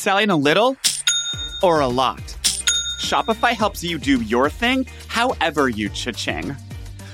Selling 0.00 0.30
a 0.30 0.36
little 0.36 0.78
or 1.62 1.80
a 1.80 1.86
lot? 1.86 2.22
Shopify 3.02 3.52
helps 3.52 3.84
you 3.84 3.98
do 3.98 4.22
your 4.22 4.48
thing 4.48 4.86
however 5.08 5.68
you 5.68 5.90
cha-ching. 5.90 6.56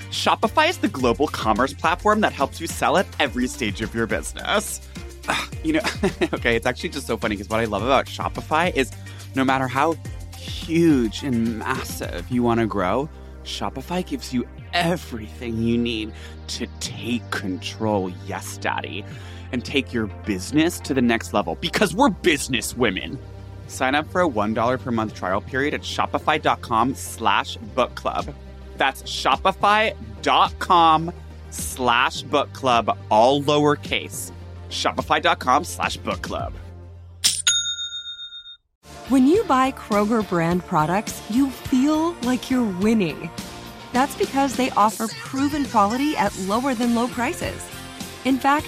Shopify 0.09 0.69
is 0.69 0.77
the 0.77 0.87
global 0.87 1.27
commerce 1.27 1.73
platform 1.73 2.21
that 2.21 2.31
helps 2.31 2.61
you 2.61 2.67
sell 2.67 2.95
at 2.95 3.05
every 3.19 3.45
stage 3.45 3.81
of 3.81 3.93
your 3.93 4.07
business. 4.07 4.79
You 5.65 5.73
know, 5.73 5.81
okay, 6.33 6.55
it's 6.55 6.65
actually 6.65 6.87
just 6.87 7.07
so 7.07 7.17
funny 7.17 7.35
because 7.35 7.49
what 7.49 7.59
I 7.59 7.65
love 7.65 7.83
about 7.83 8.05
Shopify 8.05 8.73
is 8.73 8.89
no 9.35 9.43
matter 9.43 9.67
how 9.67 9.97
huge 10.37 11.23
and 11.23 11.59
massive 11.59 12.31
you 12.31 12.41
want 12.41 12.61
to 12.61 12.67
grow, 12.67 13.09
Shopify 13.43 14.05
gives 14.05 14.33
you 14.33 14.47
everything 14.71 15.61
you 15.61 15.77
need 15.77 16.13
to 16.47 16.67
take 16.79 17.29
control, 17.31 18.09
yes, 18.25 18.57
daddy, 18.59 19.03
and 19.51 19.63
take 19.63 19.93
your 19.93 20.07
business 20.25 20.79
to 20.81 20.93
the 20.93 21.01
next 21.01 21.33
level 21.33 21.55
because 21.55 21.93
we're 21.95 22.09
business 22.09 22.75
women. 22.75 23.19
Sign 23.67 23.95
up 23.95 24.07
for 24.11 24.21
a 24.21 24.27
$1 24.27 24.79
per 24.79 24.91
month 24.91 25.13
trial 25.13 25.41
period 25.41 25.73
at 25.73 25.81
shopify.com 25.81 26.95
slash 26.95 27.57
book 27.75 27.95
club. 27.95 28.33
That's 28.77 29.03
shopify.com 29.03 29.93
slash 31.51 32.21
book 32.23 32.53
club, 32.53 32.97
all 33.09 33.41
lowercase. 33.41 34.31
Shopify.com 34.69 35.63
slash 35.63 35.97
book 35.97 36.21
club. 36.21 36.53
When 39.09 39.25
you 39.25 39.45
buy 39.45 39.71
Kroger 39.71 40.27
brand 40.27 40.65
products, 40.65 41.21
you 41.29 41.49
feel 41.49 42.11
like 42.23 42.51
you're 42.51 42.69
winning. 42.81 43.29
That's 43.93 44.15
because 44.17 44.57
they 44.57 44.69
offer 44.71 45.07
proven 45.07 45.65
quality 45.65 46.17
at 46.17 46.37
lower 46.39 46.75
than 46.75 46.93
low 46.93 47.07
prices. 47.07 47.65
In 48.25 48.37
fact, 48.37 48.67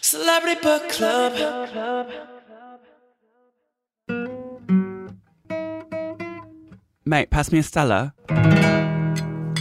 Celebrity 0.00 0.60
Book 0.60 0.88
Club. 0.88 2.08
Mate, 7.04 7.30
pass 7.30 7.50
me 7.50 7.58
a 7.58 7.62
Stella. 7.62 8.14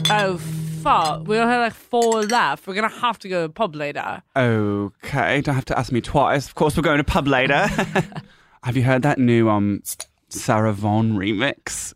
Oh 0.09 0.37
fuck! 0.81 1.27
We 1.27 1.37
only 1.37 1.51
have 1.51 1.61
like 1.61 1.73
four 1.73 2.23
left. 2.23 2.67
We're 2.67 2.75
gonna 2.75 2.89
have 2.89 3.17
to 3.19 3.29
go 3.29 3.43
to 3.43 3.47
the 3.47 3.53
pub 3.53 3.75
later. 3.75 4.21
Okay, 4.35 5.41
don't 5.41 5.55
have 5.55 5.65
to 5.65 5.77
ask 5.77 5.91
me 5.91 6.01
twice. 6.01 6.47
Of 6.47 6.55
course, 6.55 6.77
we're 6.77 6.83
going 6.83 6.97
to 6.97 7.03
pub 7.03 7.27
later. 7.27 7.67
have 8.63 8.77
you 8.77 8.83
heard 8.83 9.01
that 9.03 9.17
new 9.17 9.49
um 9.49 9.81
Sarah 10.29 10.73
Vaughan 10.73 11.13
remix 11.17 11.93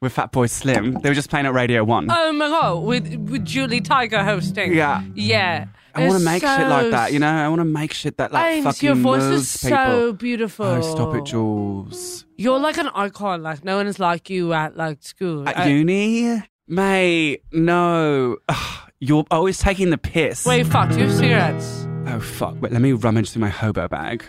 with 0.00 0.14
Fatboy 0.14 0.48
Slim? 0.48 0.94
They 1.02 1.08
were 1.08 1.14
just 1.14 1.30
playing 1.30 1.46
at 1.46 1.52
Radio 1.52 1.82
One. 1.82 2.08
Oh 2.10 2.32
my 2.32 2.48
god! 2.48 2.84
With 2.84 3.12
with 3.28 3.44
Julie 3.44 3.80
Tiger 3.80 4.22
hosting. 4.22 4.72
Yeah. 4.72 5.02
Yeah. 5.14 5.66
I 5.94 6.06
want 6.08 6.18
to 6.20 6.24
make 6.24 6.42
shit 6.42 6.66
like 6.68 6.90
that, 6.90 7.12
you 7.12 7.18
know. 7.18 7.28
I 7.30 7.48
want 7.48 7.60
to 7.60 7.64
make 7.64 7.92
shit 7.92 8.16
that 8.18 8.32
like 8.32 8.56
Ames, 8.56 8.64
fucking 8.64 8.86
your 8.86 8.94
voice 8.96 9.22
moves 9.22 9.54
is 9.56 9.62
people. 9.62 9.76
so 9.78 10.12
beautiful. 10.12 10.66
Oh, 10.66 10.80
stop 10.80 11.14
it, 11.14 11.24
Jules. 11.24 12.24
You're 12.36 12.58
like 12.58 12.78
an 12.78 12.88
icon. 12.94 13.42
Like 13.42 13.64
no 13.64 13.76
one 13.76 13.86
is 13.86 13.98
like 13.98 14.30
you 14.30 14.52
at 14.52 14.76
like 14.76 15.02
school. 15.02 15.48
At 15.48 15.56
I- 15.58 15.66
uni, 15.68 16.42
mate. 16.68 17.42
No, 17.52 18.36
Ugh, 18.48 18.90
you're 19.00 19.24
always 19.30 19.58
taking 19.58 19.90
the 19.90 19.98
piss. 19.98 20.44
Wait, 20.46 20.66
fuck! 20.66 20.90
Do 20.90 20.96
you 20.98 21.04
have 21.06 21.12
cigarettes? 21.16 21.86
Oh 22.06 22.20
fuck! 22.20 22.60
Wait, 22.60 22.72
let 22.72 22.80
me 22.80 22.92
rummage 22.92 23.30
through 23.30 23.40
my 23.40 23.48
hobo 23.50 23.88
bag. 23.88 24.24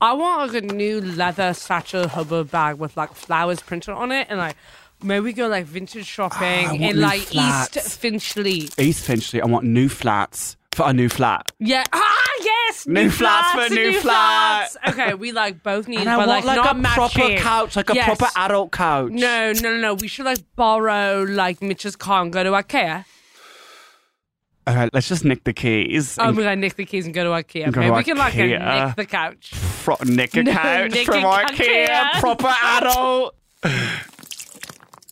I 0.00 0.14
want 0.14 0.52
like 0.52 0.62
a 0.62 0.66
new 0.66 1.00
leather 1.00 1.54
satchel 1.54 2.08
hobo 2.08 2.42
bag 2.44 2.76
with 2.76 2.96
like 2.96 3.14
flowers 3.14 3.60
printed 3.60 3.94
on 3.94 4.10
it, 4.12 4.26
and 4.30 4.38
like 4.38 4.56
maybe 5.02 5.20
we 5.24 5.32
go 5.32 5.46
like 5.48 5.66
vintage 5.66 6.06
shopping 6.06 6.66
Ah, 6.68 6.72
in 6.74 7.00
like 7.00 7.20
flats. 7.20 7.76
East 7.76 8.00
Finchley. 8.00 8.68
East 8.78 9.04
Finchley. 9.04 9.40
I 9.42 9.46
want 9.46 9.64
new 9.66 9.88
flats 9.88 10.56
for 10.74 10.88
a 10.88 10.92
new 10.92 11.08
flat. 11.08 11.52
Yeah. 11.58 11.84
Ah, 11.92 12.28
yes. 12.42 12.86
New 12.86 13.10
flats 13.10 13.52
for 13.52 13.60
a 13.60 13.68
new 13.76 13.92
flat. 14.00 14.70
flats. 14.72 14.76
Okay, 14.98 15.14
we 15.14 15.32
like 15.32 15.62
both 15.62 15.86
need, 15.88 16.00
And 16.00 16.08
I 16.08 16.16
but 16.16 16.26
want 16.28 16.44
like, 16.46 16.56
like, 16.56 16.64
not 16.64 16.76
a 16.76 16.78
matching. 16.78 17.20
proper 17.22 17.36
couch, 17.36 17.76
like 17.76 17.90
a 17.90 17.94
Yes. 17.94 18.06
proper 18.06 18.26
adult 18.36 18.72
couch. 18.72 19.12
No, 19.12 19.52
no, 19.52 19.60
no, 19.74 19.76
no. 19.78 19.94
We 19.94 20.08
should 20.08 20.24
like 20.24 20.38
borrow 20.56 21.22
like 21.24 21.60
Mitch's 21.62 21.94
car 21.96 22.22
and 22.22 22.32
go 22.32 22.42
to 22.42 22.50
IKEA. 22.50 23.04
All 24.64 24.76
right, 24.76 24.88
let's 24.94 25.08
just 25.08 25.24
nick 25.24 25.42
the 25.44 25.52
keys. 25.52 26.16
Oh, 26.20 26.28
and 26.28 26.36
we're 26.36 26.44
gonna 26.44 26.56
nick 26.56 26.76
the 26.76 26.84
keys 26.84 27.04
and 27.04 27.12
go 27.12 27.24
to 27.24 27.30
IKEA. 27.30 27.72
Go 27.72 27.80
Okay, 27.80 27.88
to 27.88 27.94
we 27.96 28.04
can 28.04 28.16
like 28.16 28.32
IKEA. 28.34 28.86
nick 28.86 28.96
the 28.96 29.06
couch. 29.06 29.52
nick 30.06 30.36
a 30.36 30.42
No, 30.44 30.52
couch 30.52 30.90
nick 30.92 31.04
from 31.06 31.24
a 31.24 31.28
IKEA. 31.28 31.86
IKEA. 31.88 32.20
Proper 32.20 32.54
adult. 32.62 33.34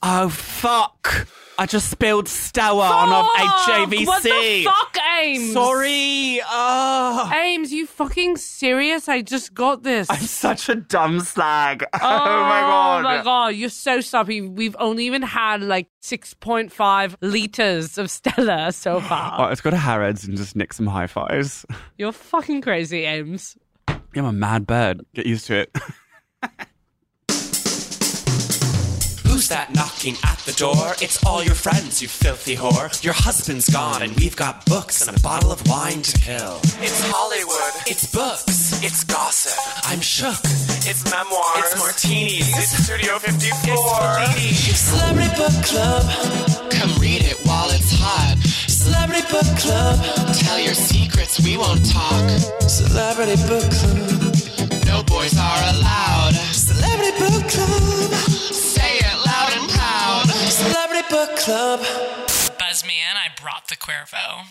oh 0.02 0.28
fuck! 0.28 1.26
I 1.60 1.66
just 1.66 1.90
spilled 1.90 2.26
Stella 2.26 2.88
on 2.88 3.12
of 3.12 3.26
Fuck! 3.36 3.90
HJVC. 3.90 4.06
What 4.06 4.22
the 4.22 4.64
fuck, 4.64 4.96
Ames? 5.20 5.52
Sorry. 5.52 6.40
Oh, 6.48 7.30
Ames, 7.34 7.70
you 7.70 7.86
fucking 7.86 8.38
serious? 8.38 9.10
I 9.10 9.20
just 9.20 9.52
got 9.52 9.82
this. 9.82 10.08
I'm 10.08 10.20
such 10.20 10.70
a 10.70 10.74
dumb 10.74 11.20
slag. 11.20 11.84
Oh, 11.94 11.98
Oh 12.02 12.42
my 12.44 12.60
god. 12.60 13.00
Oh 13.00 13.02
my 13.02 13.22
god, 13.22 13.48
you're 13.56 13.68
so 13.68 14.00
sloppy. 14.00 14.40
We've 14.40 14.74
only 14.78 15.04
even 15.04 15.20
had 15.20 15.60
like 15.60 15.88
6.5 16.02 17.16
liters 17.20 17.98
of 17.98 18.10
Stella 18.10 18.72
so 18.72 19.02
far. 19.02 19.32
All 19.32 19.38
right, 19.40 19.48
let's 19.50 19.60
go 19.60 19.68
to 19.68 19.76
Harrods 19.76 20.24
and 20.26 20.38
just 20.38 20.56
nick 20.56 20.72
some 20.72 20.86
high 20.86 21.08
fives. 21.08 21.66
You're 21.98 22.12
fucking 22.12 22.62
crazy, 22.62 23.04
Ames. 23.04 23.58
I'm 23.86 24.24
a 24.24 24.32
mad 24.32 24.66
bird. 24.66 25.04
Get 25.14 25.26
used 25.26 25.46
to 25.48 25.56
it. 25.56 25.76
That 29.50 29.74
knocking 29.74 30.14
at 30.22 30.38
the 30.46 30.52
door? 30.52 30.94
It's 31.02 31.18
all 31.26 31.42
your 31.42 31.56
friends, 31.56 32.00
you 32.00 32.06
filthy 32.06 32.54
whore. 32.54 32.86
Your 33.02 33.14
husband's 33.14 33.68
gone, 33.68 34.00
and 34.00 34.14
we've 34.14 34.36
got 34.36 34.64
books 34.64 35.08
and 35.08 35.16
a 35.16 35.20
bottle 35.20 35.50
of 35.50 35.58
wine 35.66 36.02
to 36.02 36.18
kill. 36.20 36.60
It's 36.78 37.02
Hollywood. 37.10 37.74
It's 37.90 38.06
books. 38.14 38.78
It's 38.78 39.02
gossip. 39.02 39.58
I'm 39.90 39.98
shook. 39.98 40.38
It's 40.86 41.02
memoirs. 41.10 41.66
It's 41.66 41.78
martinis. 41.82 42.46
It's 42.46 42.78
Studio 42.78 43.18
54. 43.18 43.74
It's 44.38 44.78
Celebrity 44.78 45.34
Book 45.34 45.56
Club. 45.66 46.06
Come 46.70 46.94
read 47.02 47.26
it 47.26 47.34
while 47.42 47.74
it's 47.74 47.90
hot. 47.90 48.38
Celebrity 48.70 49.26
Book 49.34 49.50
Club. 49.58 49.98
Tell 50.46 50.60
your 50.62 50.78
secrets, 50.78 51.42
we 51.42 51.58
won't 51.58 51.82
talk. 51.90 52.22
Celebrity 52.70 53.34
Book 53.50 53.66
Club. 53.66 54.30
No 54.86 55.02
boys 55.02 55.34
are 55.34 55.62
allowed. 55.74 56.38
Celebrity 56.54 57.18
Book 57.18 57.50
Club. 57.50 57.69
Book 61.10 61.36
Club. 61.36 61.80
Buzz 62.58 62.84
me 62.86 62.94
in, 62.94 63.16
I 63.16 63.28
brought 63.40 63.68
the 63.68 63.76
Cuervo. 63.76 64.44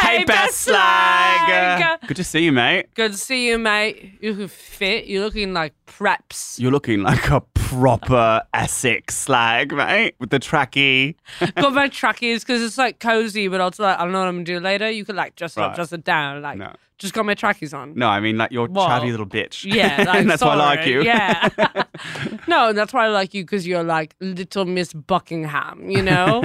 Hey, 0.00 0.24
best 0.24 0.60
slag. 0.62 2.00
Good 2.06 2.16
to 2.16 2.24
see 2.24 2.44
you, 2.44 2.52
mate. 2.52 2.86
Good 2.94 3.12
to 3.12 3.18
see 3.18 3.48
you, 3.48 3.58
mate. 3.58 4.12
You 4.20 4.32
look 4.32 4.50
fit. 4.50 5.06
You're 5.06 5.22
looking 5.24 5.52
like 5.52 5.74
preps. 5.86 6.58
You're 6.58 6.70
looking 6.70 7.02
like 7.02 7.28
a 7.30 7.40
proper 7.54 8.42
Essex 8.54 9.16
slag, 9.16 9.72
mate, 9.74 10.14
with 10.20 10.30
the 10.30 10.38
tracky. 10.40 11.16
Got 11.56 11.74
my 11.74 11.88
trackies 11.88 12.44
because 12.44 12.62
it's 12.62 12.78
like 12.78 12.98
cozy, 13.00 13.48
but 13.48 13.60
also 13.60 13.82
like 13.82 13.98
I 13.98 14.04
don't 14.04 14.12
know 14.12 14.20
what 14.20 14.28
I'm 14.28 14.36
gonna 14.36 14.44
do 14.44 14.60
later. 14.60 14.88
You 14.90 15.04
could 15.04 15.16
like 15.16 15.36
dress 15.36 15.56
it 15.56 15.60
up, 15.60 15.70
Right. 15.70 15.76
dress 15.76 15.92
it 15.92 16.04
down. 16.04 16.40
Like 16.42 16.58
No. 16.58 16.72
Just 16.98 17.12
got 17.14 17.24
my 17.26 17.34
trackies 17.34 17.74
on. 17.74 17.94
No, 17.94 18.08
I 18.08 18.20
mean 18.20 18.38
like 18.38 18.50
you're 18.52 18.68
Well, 18.68 18.86
chatty 18.86 19.10
little 19.10 19.26
bitch. 19.26 19.64
Yeah, 19.64 20.02
like, 20.06 20.26
that's 20.26 20.42
why 20.42 20.52
I 20.52 20.56
like 20.56 20.86
you. 20.86 21.02
Yeah. 21.02 21.48
no, 22.48 22.72
that's 22.72 22.92
why 22.92 23.06
I 23.06 23.08
like 23.08 23.34
you 23.34 23.42
because 23.42 23.66
you're 23.66 23.82
like 23.84 24.14
little 24.20 24.64
Miss 24.64 24.92
Buckingham, 24.92 25.90
you 25.90 26.02
know? 26.02 26.42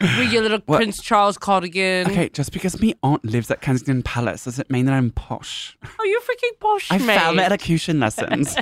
With 0.00 0.32
your 0.32 0.40
little 0.42 0.60
What? 0.64 0.78
Prince 0.78 1.02
Charles 1.02 1.36
cardigan. 1.36 2.10
Okay, 2.10 2.30
just 2.30 2.52
because 2.52 2.80
me 2.80 2.94
aunt 3.02 3.22
lives 3.22 3.50
at 3.50 3.60
Kensington 3.60 4.02
Palace 4.02 4.44
doesn't 4.46 4.70
mean 4.70 4.86
that 4.86 4.94
I'm 4.94 5.10
posh. 5.10 5.76
Oh, 5.84 6.04
you're 6.04 6.22
freaking 6.22 6.58
posh, 6.58 6.90
I 6.90 6.96
mate. 6.98 7.18
found 7.18 7.38
elocution 7.38 8.00
lessons. 8.00 8.56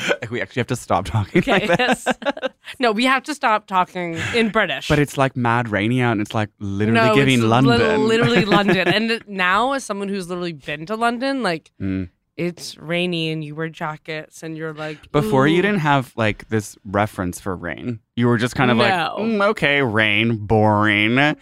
we 0.30 0.40
actually 0.40 0.60
have 0.60 0.66
to 0.68 0.76
stop 0.76 1.04
talking 1.06 1.38
Okay. 1.40 1.66
like 1.66 1.78
this. 1.78 2.04
yes. 2.06 2.18
no, 2.78 2.92
we 2.92 3.04
have 3.04 3.22
to 3.24 3.34
stop 3.34 3.66
talking 3.66 4.14
in 4.34 4.50
British. 4.50 4.88
But 4.88 4.98
it's 4.98 5.16
like 5.18 5.36
mad 5.36 5.68
rainy 5.68 6.00
out 6.02 6.12
and 6.12 6.20
it's 6.20 6.34
like 6.34 6.50
literally 6.58 7.08
no, 7.08 7.14
giving 7.14 7.34
it's 7.34 7.42
li- 7.42 7.48
London. 7.48 8.06
literally 8.08 8.44
London. 8.56 8.88
And 8.88 9.22
now, 9.26 9.72
as 9.72 9.84
someone 9.84 10.08
who's 10.08 10.28
literally 10.28 10.52
been 10.52 10.86
to 10.86 10.96
London, 10.96 11.42
like 11.42 11.70
Mm. 11.80 12.08
it's 12.36 12.76
rainy 12.78 13.30
and 13.30 13.42
you 13.44 13.54
wear 13.54 13.68
jackets 13.68 14.42
and 14.42 14.56
you're 14.56 14.74
like 14.74 15.10
Before 15.12 15.46
you 15.48 15.62
didn't 15.62 15.80
have 15.80 16.12
like 16.16 16.48
this 16.48 16.76
reference 16.84 17.40
for 17.40 17.56
rain. 17.56 18.00
You 18.16 18.26
were 18.28 18.38
just 18.38 18.54
kind 18.54 18.70
of 18.70 18.76
like, 18.78 18.92
"Mm, 18.92 19.42
okay, 19.50 19.82
rain, 19.82 20.36
boring. 20.46 21.36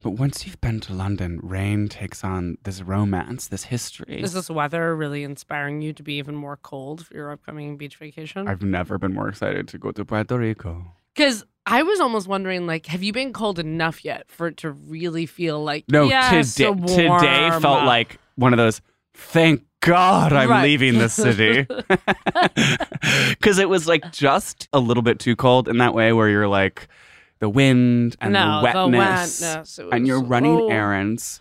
But 0.00 0.10
once 0.10 0.46
you've 0.46 0.60
been 0.60 0.78
to 0.80 0.92
London, 0.92 1.40
rain 1.42 1.88
takes 1.88 2.22
on 2.22 2.56
this 2.62 2.82
romance, 2.82 3.48
this 3.48 3.64
history. 3.64 4.22
Is 4.22 4.32
this 4.32 4.48
weather 4.48 4.94
really 4.94 5.24
inspiring 5.24 5.82
you 5.82 5.92
to 5.94 6.02
be 6.04 6.14
even 6.14 6.36
more 6.36 6.56
cold 6.56 7.04
for 7.06 7.14
your 7.14 7.32
upcoming 7.32 7.76
beach 7.76 7.96
vacation? 7.96 8.46
I've 8.46 8.62
never 8.62 8.96
been 8.98 9.12
more 9.12 9.28
excited 9.28 9.66
to 9.68 9.78
go 9.78 9.90
to 9.90 10.04
Puerto 10.04 10.38
Rico. 10.38 10.84
Because 11.16 11.44
I 11.66 11.82
was 11.82 11.98
almost 11.98 12.28
wondering, 12.28 12.64
like, 12.64 12.86
have 12.86 13.02
you 13.02 13.12
been 13.12 13.32
cold 13.32 13.58
enough 13.58 14.04
yet 14.04 14.30
for 14.30 14.46
it 14.46 14.56
to 14.58 14.70
really 14.70 15.26
feel 15.26 15.62
like 15.64 15.84
No, 15.88 16.04
yes, 16.08 16.54
today, 16.54 16.68
a 16.70 16.74
today 16.76 17.50
felt 17.60 17.84
like 17.84 18.20
one 18.36 18.52
of 18.52 18.56
those. 18.58 18.80
Thank 19.14 19.64
God 19.80 20.32
I'm 20.32 20.48
Right. 20.48 20.62
leaving 20.62 20.98
the 20.98 21.08
city. 21.08 21.66
Because 23.30 23.58
it 23.58 23.68
was 23.68 23.86
like 23.88 24.12
just 24.12 24.68
a 24.72 24.78
little 24.78 25.02
bit 25.02 25.18
too 25.18 25.34
cold 25.34 25.68
in 25.68 25.78
that 25.78 25.92
way 25.94 26.12
where 26.12 26.28
you're 26.28 26.48
like 26.48 26.88
the 27.38 27.48
wind 27.48 28.16
and 28.20 28.32
no, 28.32 28.60
the 28.60 28.64
wetness. 28.64 29.40
wetness, 29.40 29.78
and 29.92 30.06
you're 30.06 30.22
running 30.22 30.60
oh. 30.60 30.68
errands. 30.68 31.40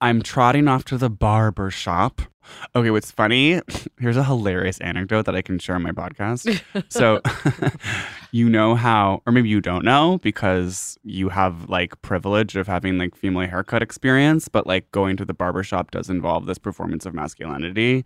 I'm 0.00 0.20
trotting 0.20 0.66
off 0.66 0.84
to 0.86 0.98
the 0.98 1.08
barber 1.08 1.70
shop. 1.70 2.22
Okay, 2.74 2.90
what's 2.90 3.12
funny? 3.12 3.60
Here's 4.00 4.16
a 4.16 4.24
hilarious 4.24 4.80
anecdote 4.80 5.26
that 5.26 5.36
I 5.36 5.42
can 5.42 5.60
share 5.60 5.76
on 5.76 5.82
my 5.82 5.92
podcast. 5.92 6.60
so, 6.88 7.20
you 8.32 8.48
know 8.48 8.74
how, 8.74 9.22
or 9.26 9.32
maybe 9.32 9.48
you 9.48 9.60
don't 9.60 9.84
know 9.84 10.18
because 10.18 10.98
you 11.04 11.28
have 11.28 11.68
like 11.68 12.00
privilege 12.02 12.56
of 12.56 12.66
having 12.66 12.98
like 12.98 13.14
female 13.14 13.48
haircut 13.48 13.80
experience, 13.82 14.48
but 14.48 14.66
like 14.66 14.90
going 14.90 15.16
to 15.18 15.24
the 15.24 15.34
barber 15.34 15.62
shop 15.62 15.92
does 15.92 16.10
involve 16.10 16.46
this 16.46 16.58
performance 16.58 17.06
of 17.06 17.14
masculinity. 17.14 18.04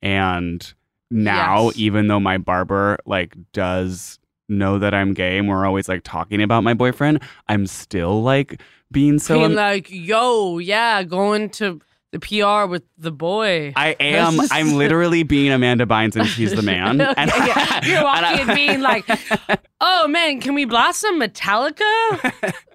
And 0.00 0.72
now, 1.10 1.66
Yes. 1.66 1.76
even 1.76 2.08
though 2.08 2.20
my 2.20 2.38
barber 2.38 2.96
like 3.04 3.36
does 3.52 4.18
know 4.48 4.78
that 4.78 4.94
I'm 4.94 5.14
gay 5.14 5.38
and 5.38 5.48
we're 5.48 5.64
always 5.66 5.88
like 5.88 6.02
talking 6.04 6.42
about 6.42 6.64
my 6.64 6.74
boyfriend, 6.74 7.20
I'm 7.48 7.66
still 7.66 8.22
like 8.22 8.60
being 8.92 9.18
so 9.18 9.38
being 9.38 9.54
like, 9.54 9.88
yo, 9.90 10.58
yeah, 10.58 11.02
going 11.02 11.50
to 11.50 11.80
the 12.12 12.20
PR 12.20 12.70
with 12.70 12.84
the 12.96 13.10
boy. 13.10 13.72
I 13.74 13.96
am. 13.98 14.38
I'm 14.52 14.74
literally 14.74 15.24
being 15.24 15.50
Amanda 15.50 15.84
Bynes, 15.84 16.14
and 16.14 16.28
she's 16.28 16.54
the 16.54 16.62
man. 16.62 17.00
Okay, 17.00 17.14
and 17.16 17.30
yeah. 17.30 17.84
You're 17.84 17.96
and 18.04 18.04
walking 18.04 18.50
I- 18.50 18.54
being 18.54 18.80
like, 18.82 19.04
oh 19.80 20.06
man, 20.06 20.40
can 20.40 20.54
we 20.54 20.64
blast 20.64 21.00
some 21.00 21.20
Metallica? 21.20 21.82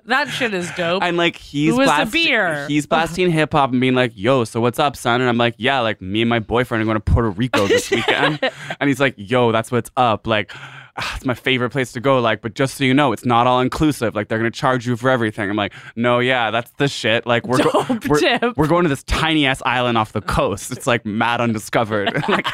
that 0.08 0.28
shit 0.28 0.54
is 0.54 0.70
dope. 0.76 1.04
And 1.04 1.16
like 1.16 1.38
he's 1.38 1.74
Who 1.74 1.84
blast- 1.84 2.12
beer? 2.12 2.68
He's 2.68 2.86
blasting 2.86 3.32
hip 3.32 3.54
hop 3.54 3.72
and 3.72 3.80
being 3.80 3.96
like, 3.96 4.12
"Yo, 4.16 4.44
so 4.44 4.60
what's 4.60 4.78
up, 4.80 4.98
son?" 4.98 5.22
And 5.22 5.30
I'm 5.30 5.38
like, 5.38 5.56
"Yeah, 5.58 5.80
like 5.80 6.02
me 6.02 6.22
and 6.22 6.30
my 6.30 6.40
boyfriend 6.40 6.82
are 6.82 6.86
going 6.86 6.98
to 6.98 7.00
Puerto 7.02 7.30
Rico 7.30 7.66
this 7.68 7.90
weekend." 7.90 8.40
and 8.80 8.88
he's 8.90 9.00
like, 9.00 9.14
"Yo, 9.16 9.54
that's 9.54 9.72
what's 9.72 9.90
up." 9.96 10.28
Like, 10.28 10.52
"Ah, 11.00 11.16
it's 11.16 11.26
my 11.26 11.34
favorite 11.34 11.70
place 11.72 11.92
to 11.94 12.00
go. 12.00 12.20
Like, 12.20 12.42
but 12.42 12.54
just 12.54 12.76
so 12.76 12.84
you 12.84 12.94
know, 12.94 13.12
it's 13.14 13.26
not 13.26 13.48
all 13.48 13.60
inclusive. 13.62 14.16
Like, 14.16 14.28
they're 14.28 14.38
going 14.40 14.52
to 14.52 14.58
charge 14.60 14.86
you 14.86 14.96
for 14.98 15.10
everything. 15.10 15.50
I'm 15.50 15.56
like, 15.56 15.74
"No, 15.96 16.20
yeah, 16.20 16.52
that's 16.52 16.72
the 16.72 16.88
shit. 16.88 17.26
Like, 17.26 17.48
we're 17.48 17.64
go- 17.64 17.86
we're, 18.08 18.54
we're 18.56 18.68
going 18.68 18.84
to 18.84 18.90
this 18.90 19.04
tiny 19.04 19.46
ass 19.46 19.62
island 19.66 19.98
off 19.98 20.12
the 20.14 20.22
coast. 20.22 20.72
It's 20.72 20.86
like 20.88 21.06
mad 21.06 21.42
undiscovered. 21.42 22.12
like, 22.30 22.46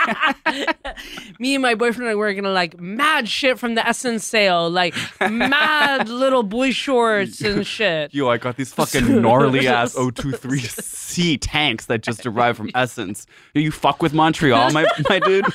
Me 1.39 1.55
and 1.55 1.61
my 1.61 1.75
boyfriend 1.75 2.09
are 2.09 2.17
wearing 2.17 2.41
like 2.43 2.79
mad 2.79 3.27
shit 3.27 3.59
from 3.59 3.75
the 3.75 3.81
SSENSE 3.81 4.21
sale, 4.21 4.69
like 4.69 4.95
mad 5.29 6.07
little 6.23 6.43
boy 6.43 6.71
shorts 6.71 7.41
and 7.41 7.65
shit. 7.67 8.13
Yo, 8.13 8.29
I 8.29 8.37
got 8.37 8.55
these 8.55 8.71
fucking 8.71 9.21
gnarly 9.21 9.67
ass 9.67 9.95
023C 9.95 11.37
tanks 11.41 11.85
that 11.87 12.01
just 12.01 12.25
arrived 12.25 12.57
from 12.57 12.69
SSENSE. 12.71 13.25
You 13.53 13.71
fuck 13.71 14.01
with 14.01 14.13
Montreal, 14.13 14.71
my 14.71 14.85
my 15.09 15.19
dude. 15.19 15.45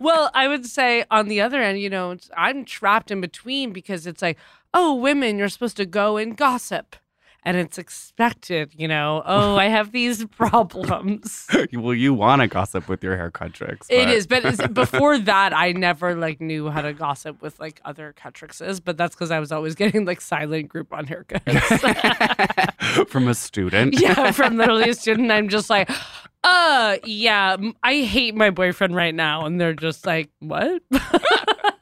well, 0.00 0.30
I 0.34 0.48
would 0.48 0.66
say 0.66 1.04
on 1.10 1.28
the 1.28 1.40
other 1.40 1.60
end, 1.62 1.80
you 1.80 1.90
know, 1.90 2.12
it's- 2.12 2.29
I'm 2.36 2.64
trapped 2.64 3.10
in 3.10 3.20
between 3.20 3.72
because 3.72 4.06
it's 4.06 4.22
like, 4.22 4.38
oh, 4.74 4.94
women, 4.94 5.38
you're 5.38 5.48
supposed 5.48 5.76
to 5.78 5.86
go 5.86 6.16
and 6.16 6.36
gossip. 6.36 6.96
And 7.42 7.56
it's 7.56 7.78
expected, 7.78 8.74
you 8.76 8.86
know, 8.86 9.22
oh, 9.24 9.56
I 9.56 9.68
have 9.68 9.92
these 9.92 10.26
problems. 10.36 11.46
well, 11.72 11.94
you 11.94 12.12
want 12.12 12.42
to 12.42 12.48
gossip 12.48 12.86
with 12.86 13.02
your 13.02 13.16
tricks. 13.30 13.86
It 13.88 14.04
but- 14.04 14.14
is, 14.14 14.26
but 14.26 14.74
before 14.74 15.18
that, 15.18 15.56
I 15.56 15.72
never 15.72 16.14
like 16.14 16.42
knew 16.42 16.68
how 16.68 16.82
to 16.82 16.92
gossip 16.92 17.40
with 17.40 17.58
like 17.58 17.80
other 17.82 18.14
Catrixes. 18.14 18.78
But 18.84 18.98
that's 18.98 19.14
because 19.14 19.30
I 19.30 19.40
was 19.40 19.52
always 19.52 19.74
getting 19.74 20.04
like 20.04 20.20
silent 20.20 20.68
group 20.68 20.92
on 20.92 21.06
haircuts. 21.06 21.48
from 23.08 23.26
a 23.26 23.34
student. 23.34 23.98
yeah, 23.98 24.32
from 24.32 24.58
literally 24.58 24.90
a 24.90 24.94
student. 24.94 25.30
I'm 25.30 25.48
just 25.48 25.70
like, 25.70 25.90
uh, 26.44 26.96
yeah, 27.04 27.56
i 27.82 28.02
hate 28.02 28.34
my 28.34 28.50
boyfriend 28.50 28.94
right 28.94 29.14
now, 29.14 29.44
and 29.46 29.60
they're 29.60 29.74
just 29.74 30.06
like, 30.06 30.30
what? 30.40 30.82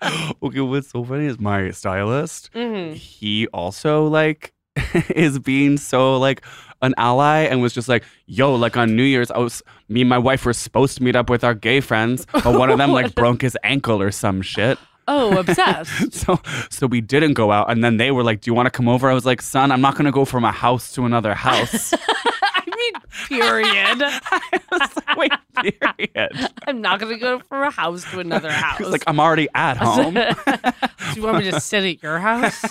okay, 0.43 0.61
what's 0.61 0.91
so 0.91 1.05
funny 1.05 1.27
is 1.27 1.39
my 1.39 1.71
stylist. 1.71 2.51
Mhm. 2.55 2.95
He 2.95 3.47
also 3.49 4.07
like 4.07 4.53
is 5.11 5.39
being 5.39 5.77
so 5.77 6.19
like 6.19 6.45
an 6.83 6.95
ally 6.97 7.41
and 7.41 7.61
was 7.61 7.73
just 7.75 7.89
like, 7.89 8.05
yo, 8.27 8.55
like 8.55 8.77
on 8.77 8.95
New 8.95 9.03
Year's, 9.03 9.31
I 9.31 9.39
was 9.39 9.63
me 9.89 10.03
and 10.03 10.09
my 10.11 10.19
wife 10.19 10.45
were 10.45 10.53
supposed 10.53 10.97
to 10.99 11.03
meet 11.03 11.17
up 11.17 11.29
with 11.29 11.43
our 11.43 11.55
gay 11.55 11.81
friends, 11.81 12.27
but 12.33 12.57
one 12.57 12.71
of 12.71 12.79
them 12.79 12.93
like 12.93 13.15
broke 13.17 13.43
his 13.43 13.57
ankle 13.65 14.01
or 14.01 14.11
some 14.13 14.43
shit. 14.43 14.79
Oh, 15.11 15.39
obsessed. 15.39 16.13
So 16.13 16.39
so 16.71 16.87
we 16.87 17.01
didn't 17.01 17.33
go 17.33 17.51
out 17.51 17.71
and 17.71 17.83
then 17.83 17.97
they 17.97 18.11
were 18.11 18.23
like, 18.23 18.43
Do 18.43 18.51
you 18.51 18.55
want 18.55 18.67
to 18.67 18.71
come 18.71 18.89
over? 18.89 19.11
I 19.11 19.15
was 19.15 19.25
like, 19.27 19.41
son, 19.43 19.73
I'm 19.73 19.81
not 19.81 19.97
gonna 19.97 20.13
go 20.13 20.25
from 20.25 20.45
a 20.45 20.53
house 20.53 20.93
to 20.93 21.05
another 21.07 21.35
house. 21.35 21.95
Mean, 22.93 23.03
period. 23.41 24.03
I 24.03 24.61
was 24.71 24.97
like, 24.97 25.17
Wait, 25.17 25.33
period. 25.57 26.51
I'm 26.67 26.81
not 26.81 27.01
gonna 27.01 27.19
go 27.19 27.39
from 27.41 27.63
a 27.63 27.71
house 27.71 28.05
to 28.11 28.21
another 28.21 28.51
house. 28.53 28.81
Like, 28.81 29.05
I'm 29.07 29.19
already 29.21 29.49
at 29.55 29.77
home. 29.79 30.15
Do 30.15 30.23
you 31.17 31.23
want 31.23 31.39
me 31.45 31.51
to 31.51 31.61
sit 31.61 31.85
at 31.85 32.03
your 32.03 32.19
house? 32.19 32.65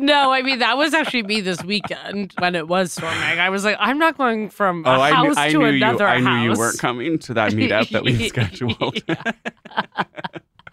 no, 0.00 0.30
I 0.32 0.42
mean 0.42 0.58
that 0.60 0.76
was 0.76 0.94
actually 0.94 1.22
me 1.24 1.40
this 1.40 1.62
weekend 1.64 2.32
when 2.38 2.54
it 2.54 2.68
was 2.68 2.92
storming. 2.92 3.18
I 3.38 3.50
was 3.50 3.64
like, 3.64 3.76
I'm 3.80 3.98
not 3.98 4.16
going 4.16 4.50
from 4.50 4.84
a 4.84 4.88
Oh, 4.90 5.00
I 5.00 5.22
knew, 5.22 5.28
house 5.28 5.36
I 5.36 5.50
to 5.52 5.58
knew 5.58 5.66
you. 5.66 5.76
another 5.76 6.06
I 6.06 6.20
knew 6.20 6.52
you 6.52 6.58
weren't 6.58 6.78
coming 6.78 7.18
to 7.20 7.34
that 7.34 7.52
meetup 7.52 7.90
that 7.90 8.04
we 8.04 8.28
scheduled. 8.28 9.02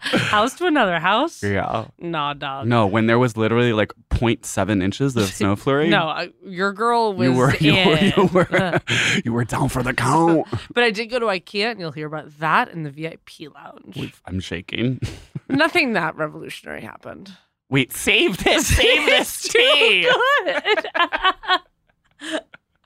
house 0.00 0.54
to 0.54 0.66
another 0.66 0.98
house? 0.98 1.42
yeah. 1.42 1.86
Nah, 1.98 2.34
dog. 2.34 2.66
No, 2.66 2.86
when 2.86 3.06
there 3.06 3.18
was 3.18 3.36
literally 3.36 3.72
like 3.72 3.92
0.7 4.10 4.82
inches 4.82 5.16
of 5.16 5.24
snow 5.26 5.56
flurry. 5.62 5.88
No, 5.88 6.08
I- 6.08 6.30
your 6.44 6.72
girl 6.72 7.12
was 7.12 7.26
You 7.30 7.34
were, 7.36 7.54
you 7.56 7.72
were, 7.72 7.96
in. 7.96 8.12
you 8.16 8.26
were, 8.32 8.80
you 9.24 9.32
were 9.32 9.44
down 9.44 9.68
for 9.68 9.82
the 9.82 9.92
count. 9.94 10.46
but 10.72 10.84
I 10.84 10.90
did 10.90 11.06
go 11.06 11.18
to 11.18 11.26
IKEA, 11.26 11.70
and 11.72 11.80
you'll 11.80 11.92
hear 11.92 12.06
about 12.06 12.38
that 12.38 12.68
in 12.70 12.82
the 12.84 12.90
VIP 12.90 13.52
lounge. 13.54 14.12
I'm 14.24 14.40
shaking. 14.40 15.00
Nothing 15.48 15.92
that 15.94 16.16
revolutionary 16.16 16.82
happened. 16.82 17.32
Wait, 17.70 17.92
save 17.92 18.42
this, 18.44 18.66
save 18.76 19.06
this 19.06 19.42
tea. 19.42 20.08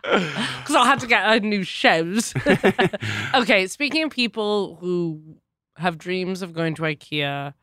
Because 0.03 0.75
I'll 0.75 0.85
have 0.85 0.99
to 1.01 1.07
get 1.07 1.25
a 1.25 1.41
new 1.41 1.63
shows. 1.63 2.35
okay, 3.35 3.67
speaking 3.69 4.03
of 4.03 4.11
people 4.11 4.77
who 4.81 5.21
have 5.77 5.99
dreams 5.99 6.43
of 6.43 6.53
going 6.53 6.75
to 6.77 6.83
IKEA, 6.83 7.55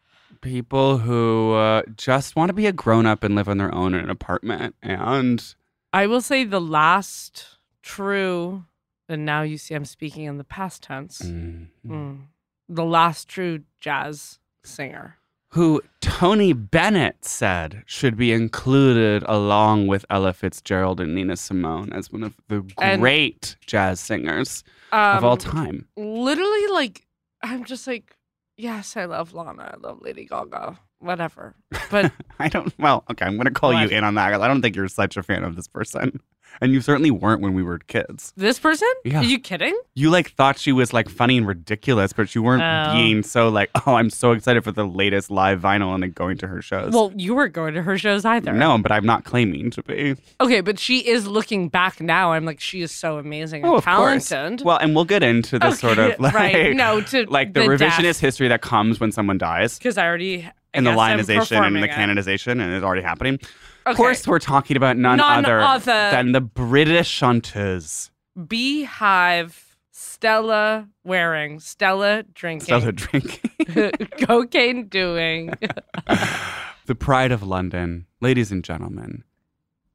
People 0.41 0.99
who 0.99 1.53
uh, 1.53 1.81
just 1.97 2.35
want 2.35 2.49
to 2.49 2.53
be 2.53 2.67
a 2.67 2.71
grown 2.71 3.05
up 3.07 3.23
and 3.23 3.33
live 3.35 3.49
on 3.49 3.57
their 3.57 3.73
own 3.73 3.93
in 3.95 4.01
an 4.01 4.09
apartment. 4.11 4.75
And 4.81 5.43
I 5.91 6.05
will 6.07 6.21
say 6.21 6.43
the 6.43 6.61
last 6.61 7.57
true, 7.81 8.65
and 9.09 9.25
now 9.25 9.41
you 9.41 9.57
see 9.57 9.73
I'm 9.73 9.85
speaking 9.85 10.25
in 10.25 10.37
the 10.37 10.43
past 10.43 10.83
tense, 10.83 11.19
mm, 11.23 11.67
mm, 11.85 12.19
the 12.69 12.85
last 12.85 13.27
true 13.27 13.61
jazz 13.79 14.37
singer. 14.63 15.15
who 15.53 15.81
Tony 15.99 16.53
Bennett 16.53 17.25
said 17.25 17.81
should 17.87 18.15
be 18.15 18.31
included 18.31 19.23
along 19.27 19.87
with 19.87 20.05
Ella 20.11 20.31
Fitzgerald 20.31 20.99
and 21.01 21.15
Nina 21.15 21.35
Simone 21.37 21.91
as 21.91 22.11
one 22.11 22.21
of 22.23 22.35
the 22.49 22.63
And- 22.79 23.01
great 23.01 23.55
jazz 23.65 23.99
singers 23.99 24.63
Um, 24.91 25.17
of 25.17 25.23
all 25.23 25.37
time. 25.37 25.87
Literally, 25.97 26.67
like, 26.67 27.07
I'm 27.41 27.63
just 27.65 27.87
like, 27.87 28.17
yes, 28.57 28.97
I 28.97 29.05
love 29.05 29.33
Lana. 29.33 29.71
I 29.73 29.77
love 29.77 30.01
Lady 30.01 30.25
Gaga. 30.25 30.79
Whatever. 30.99 31.55
But 31.91 32.11
I 32.39 32.47
don't. 32.49 32.73
Well, 32.79 33.03
okay, 33.11 33.25
I'm 33.25 33.35
going 33.35 33.45
to 33.45 33.51
call 33.51 33.73
What? 33.73 33.89
you 33.89 33.97
in 33.97 34.03
on 34.03 34.15
that. 34.15 34.33
I 34.33 34.47
don't 34.47 34.61
think 34.61 34.75
you're 34.75 34.87
such 34.87 35.17
a 35.17 35.23
fan 35.23 35.43
of 35.43 35.55
this 35.55 35.67
person, 35.67 36.19
and 36.61 36.71
you 36.73 36.81
certainly 36.81 37.11
weren't 37.11 37.41
when 37.41 37.53
we 37.53 37.63
were 37.63 37.79
kids. 37.79 38.33
this 38.37 38.59
person? 38.59 38.87
Yeah. 39.05 39.19
Are 39.19 39.23
you 39.23 39.39
kidding? 39.39 39.77
You 39.95 40.09
like 40.09 40.31
thought 40.31 40.57
she 40.57 40.71
was 40.71 40.93
like 40.93 41.09
funny 41.09 41.37
and 41.37 41.47
ridiculous, 41.47 42.13
but 42.13 42.33
you 42.33 42.41
weren't 42.43 42.63
Oh. 42.63 42.93
being 42.93 43.23
so 43.23 43.49
like, 43.49 43.69
oh, 43.87 43.95
I'm 43.95 44.09
so 44.09 44.31
excited 44.31 44.63
for 44.63 44.71
the 44.71 44.85
latest 44.85 45.29
live 45.31 45.61
vinyl 45.61 45.93
and 45.93 46.01
like 46.01 46.15
going 46.15 46.37
to 46.39 46.47
her 46.47 46.61
shows. 46.61 46.93
Well, 46.93 47.11
you 47.15 47.35
weren't 47.35 47.53
going 47.53 47.73
to 47.75 47.81
her 47.83 47.97
shows 47.97 48.25
either. 48.25 48.51
no, 48.53 48.77
but 48.77 48.91
I'm 48.91 49.05
not 49.05 49.23
claiming 49.25 49.69
to 49.71 49.83
be. 49.83 50.15
Okay, 50.41 50.61
but 50.61 50.79
she 50.79 51.07
is 51.07 51.27
looking 51.27 51.69
back 51.69 52.01
now. 52.01 52.31
I'm 52.33 52.45
like, 52.45 52.59
she 52.59 52.81
is 52.81 52.91
so 52.91 53.17
amazing 53.19 53.63
and 53.63 53.69
Oh, 53.69 53.81
course. 53.81 54.27
talented. 54.27 54.65
Well, 54.65 54.77
and 54.77 54.95
we'll 54.95 55.05
get 55.05 55.23
into 55.23 55.59
the 55.59 55.71
sort 55.71 55.99
of 55.99 56.19
like, 56.19 56.33
right. 56.33 56.75
No, 56.75 57.01
to 57.01 57.25
like 57.29 57.53
the, 57.53 57.61
the 57.61 57.67
revisionist 57.67 58.01
death. 58.03 58.19
history 58.19 58.47
that 58.49 58.61
comes 58.61 58.99
when 58.99 59.11
someone 59.11 59.37
dies. 59.37 59.77
Because 59.77 59.97
I 59.97 60.05
already 60.07 60.49
and 60.73 60.85
the 60.85 60.91
lionization 60.93 61.63
and 61.63 61.75
the 61.75 61.83
it. 61.83 61.91
canonization, 61.91 62.59
and 62.59 62.73
it's 62.73 62.83
already 62.83 63.01
happening. 63.01 63.39
Of 63.85 63.95
course, 63.95 64.27
we're 64.27 64.39
talking 64.39 64.77
about 64.77 64.97
none, 64.97 65.17
None 65.17 65.45
other, 65.45 65.59
other- 65.61 66.11
than 66.11 66.31
the 66.33 66.41
British 66.41 67.09
chanteuse 67.11 68.11
Beehive, 68.47 69.77
Stella 69.91 70.87
wearing, 71.03 71.59
Stella 71.59 72.23
drinking, 72.33 72.65
Stella 72.65 72.91
drinking. 72.91 73.49
cocaine 74.25 74.87
doing. 74.87 75.53
the 76.85 76.95
pride 76.95 77.31
of 77.31 77.41
London, 77.43 78.05
ladies 78.21 78.51
and 78.51 78.63
gentlemen, 78.63 79.23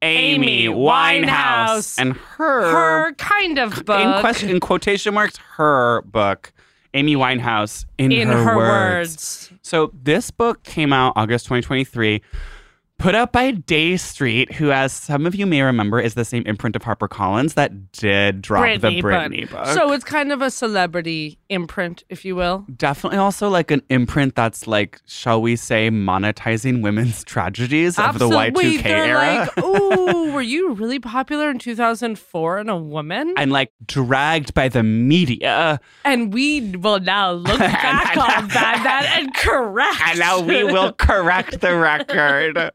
Amy 0.01 0.65
Amy 0.65 0.75
Winehouse. 0.75 1.25
Winehouse, 1.25 1.99
and 1.99 2.13
her, 2.13 2.71
Her 2.71 3.13
kind 3.13 3.57
of 3.57 3.85
book. 3.85 3.99
in 3.99 4.19
question 4.19 4.49
in 4.49 4.59
quotation 4.59 5.13
marks 5.13 5.37
her 5.55 6.01
book, 6.03 6.51
Amy 6.95 7.15
Winehouse 7.15 7.85
in, 7.97 8.11
in 8.11 8.29
her, 8.29 8.43
her 8.43 8.55
words. 8.55 9.49
words. 9.51 9.51
So 9.61 9.91
this 9.93 10.31
book 10.31 10.63
came 10.63 10.93
out 10.93 11.13
August 11.15 11.45
2023. 11.45 12.21
Put 12.97 13.13
out 13.13 13.31
by 13.33 13.51
Dey 13.51 13.97
Street, 13.97 14.53
who, 14.53 14.71
as 14.71 14.91
some 14.93 15.25
of 15.25 15.35
you 15.35 15.45
may 15.45 15.61
remember, 15.61 15.99
is 15.99 16.13
the 16.13 16.23
same 16.25 16.43
imprint 16.47 16.75
of 16.77 16.81
HarperCollins 16.83 17.53
that 17.55 17.91
did 17.91 18.41
drop 18.41 18.65
the 18.79 18.79
but- 18.79 18.93
Britney 19.03 19.49
book. 19.51 19.67
So 19.67 19.91
it's 19.91 20.05
kind 20.05 20.31
of 20.31 20.41
a 20.41 20.49
celebrity 20.49 21.37
imprint, 21.49 22.03
if 22.09 22.23
you 22.25 22.35
will. 22.35 22.65
definitely 22.77 23.17
also 23.19 23.49
like 23.49 23.69
an 23.69 23.81
imprint 23.89 24.33
that's 24.35 24.65
like, 24.65 25.01
shall 25.05 25.41
we 25.41 25.55
say, 25.55 25.89
monetizing 25.91 26.81
women's 26.81 27.23
tragedies 27.25 27.99
of 27.99 28.17
the 28.17 28.27
Y2K 28.29 28.81
They're 28.83 29.05
era. 29.05 29.49
like, 29.55 29.57
ooh, 29.63 30.31
were 30.31 30.41
you 30.41 30.73
really 30.73 30.99
popular 30.99 31.49
in 31.51 31.59
2004 31.59 32.57
and 32.59 32.69
a 32.69 32.77
woman? 32.77 33.33
and 33.37 33.51
like 33.51 33.71
dragged 33.85 34.53
by 34.53 34.69
the 34.69 34.81
media. 34.83 35.79
And 36.05 36.33
we 36.33 36.71
will 36.77 37.01
now 37.01 37.31
look 37.33 37.59
back 37.59 38.15
on 38.17 38.47
that, 38.47 38.81
that 38.83 39.17
and 39.19 39.33
correct. 39.35 40.01
And 40.07 40.17
now 40.19 40.39
we 40.41 40.63
will 40.63 40.93
correct 40.93 41.59
the 41.59 41.75
record. 41.75 42.71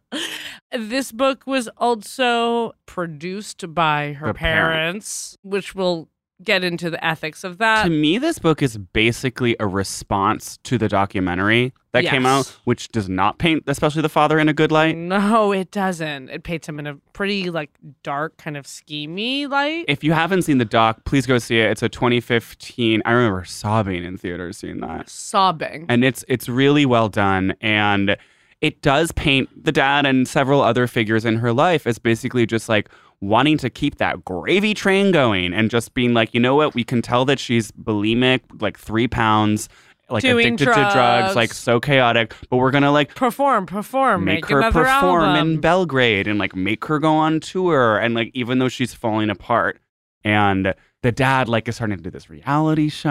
This 0.73 1.11
book 1.13 1.47
was 1.47 1.69
also 1.79 2.73
produced 2.87 3.75
by 3.75 4.13
her 4.15 4.29
The 4.29 4.35
parent. 4.35 4.73
parents, 4.73 5.37
which 5.43 5.75
we'll 5.75 6.09
get 6.43 6.65
into 6.65 6.89
the 6.89 7.05
ethics 7.05 7.45
of 7.45 7.59
that. 7.59 7.85
to 7.85 7.91
me, 7.91 8.17
this 8.17 8.39
book 8.39 8.63
is 8.63 8.79
basically 8.79 9.57
a 9.61 9.67
response 9.67 10.59
to 10.63 10.79
the 10.79 10.89
documentary 10.89 11.75
that 11.93 12.05
came 12.05 12.25
out, 12.25 12.47
which 12.65 12.89
does 12.89 13.09
not 13.11 13.39
paint, 13.39 13.65
especially 13.67 14.01
the 14.01 14.09
father, 14.09 14.39
in 14.39 14.49
a 14.49 14.55
good 14.55 14.73
light. 14.73 14.97
no, 14.97 15.53
it 15.53 15.71
doesn't. 15.71 16.31
It 16.31 16.45
paints 16.45 16.67
him 16.69 16.79
in 16.79 16.87
a 16.87 16.95
pretty 17.13 17.51
like 17.51 17.71
dark, 18.05 18.37
kind 18.39 18.57
of 18.57 18.65
schemy 18.65 19.51
light. 19.51 19.85
If 19.89 20.03
you 20.05 20.13
haven't 20.13 20.43
seen 20.43 20.57
the 20.59 20.65
doc, 20.65 21.05
please 21.05 21.27
go 21.27 21.37
see 21.39 21.59
it. 21.59 21.71
It's 21.73 21.83
a 21.83 21.89
2015. 21.91 23.03
I 23.05 23.11
remember 23.11 23.45
sobbing 23.45 24.05
in 24.05 24.17
theaters 24.17 24.57
seeing 24.59 24.81
that. 24.81 25.11
Sobbing. 25.11 25.87
and 25.91 26.05
it's 26.05 26.25
it's 26.29 26.49
really 26.49 26.87
well 26.87 27.09
done 27.11 27.55
and 27.61 28.17
it 28.61 28.83
does 28.83 29.11
paint 29.13 29.49
the 29.65 29.73
dad 29.73 30.05
and 30.07 30.29
several 30.29 30.61
other 30.61 30.87
figures 30.87 31.25
in 31.25 31.37
her 31.37 31.53
life 31.53 31.87
as 31.87 31.99
basically 31.99 32.47
just 32.47 32.69
like 32.69 32.89
wanting 33.21 33.59
to 33.59 33.69
keep 33.71 33.97
that 33.97 34.25
gravy 34.25 34.73
train 34.75 35.13
going 35.13 35.53
and 35.53 35.71
just 35.71 35.93
being 35.95 36.15
like 36.15 36.33
you 36.33 36.41
know 36.41 36.55
what 36.55 36.75
we 36.75 36.85
can 36.85 37.03
tell 37.03 37.25
that 37.25 37.39
she's 37.39 37.71
bulimic 37.73 38.41
like 38.61 38.79
three 38.79 39.07
pounds 39.09 39.69
like 40.09 40.23
Doing 40.23 40.47
addicted 40.55 40.65
to 40.65 40.73
drugs 40.73 40.95
drugs. 40.95 41.37
like 41.37 41.53
so 41.53 41.79
chaotic 41.81 42.35
but 42.49 42.57
we're 42.57 42.71
gonna 42.73 42.91
like 42.91 43.15
perform, 43.15 43.67
perform, 43.67 44.25
make, 44.25 44.37
make, 44.43 44.51
her 44.51 44.63
perform 44.73 45.23
album. 45.23 45.37
in 45.55 45.61
Belgrade 45.61 46.27
and 46.27 46.39
like 46.39 46.57
make 46.57 46.85
her 46.87 46.99
go 46.99 47.13
on 47.15 47.41
tour 47.41 47.99
and 47.99 48.15
like 48.15 48.31
even 48.35 48.59
though 48.59 48.69
she's 48.69 48.93
falling 48.93 49.31
apart 49.31 49.79
and 50.25 50.75
the 51.03 51.13
dad 51.13 51.49
like 51.49 51.69
is 51.69 51.77
starting 51.77 51.97
to 51.97 52.03
do 52.03 52.11
this 52.11 52.29
reality 52.29 52.89
show 52.89 53.09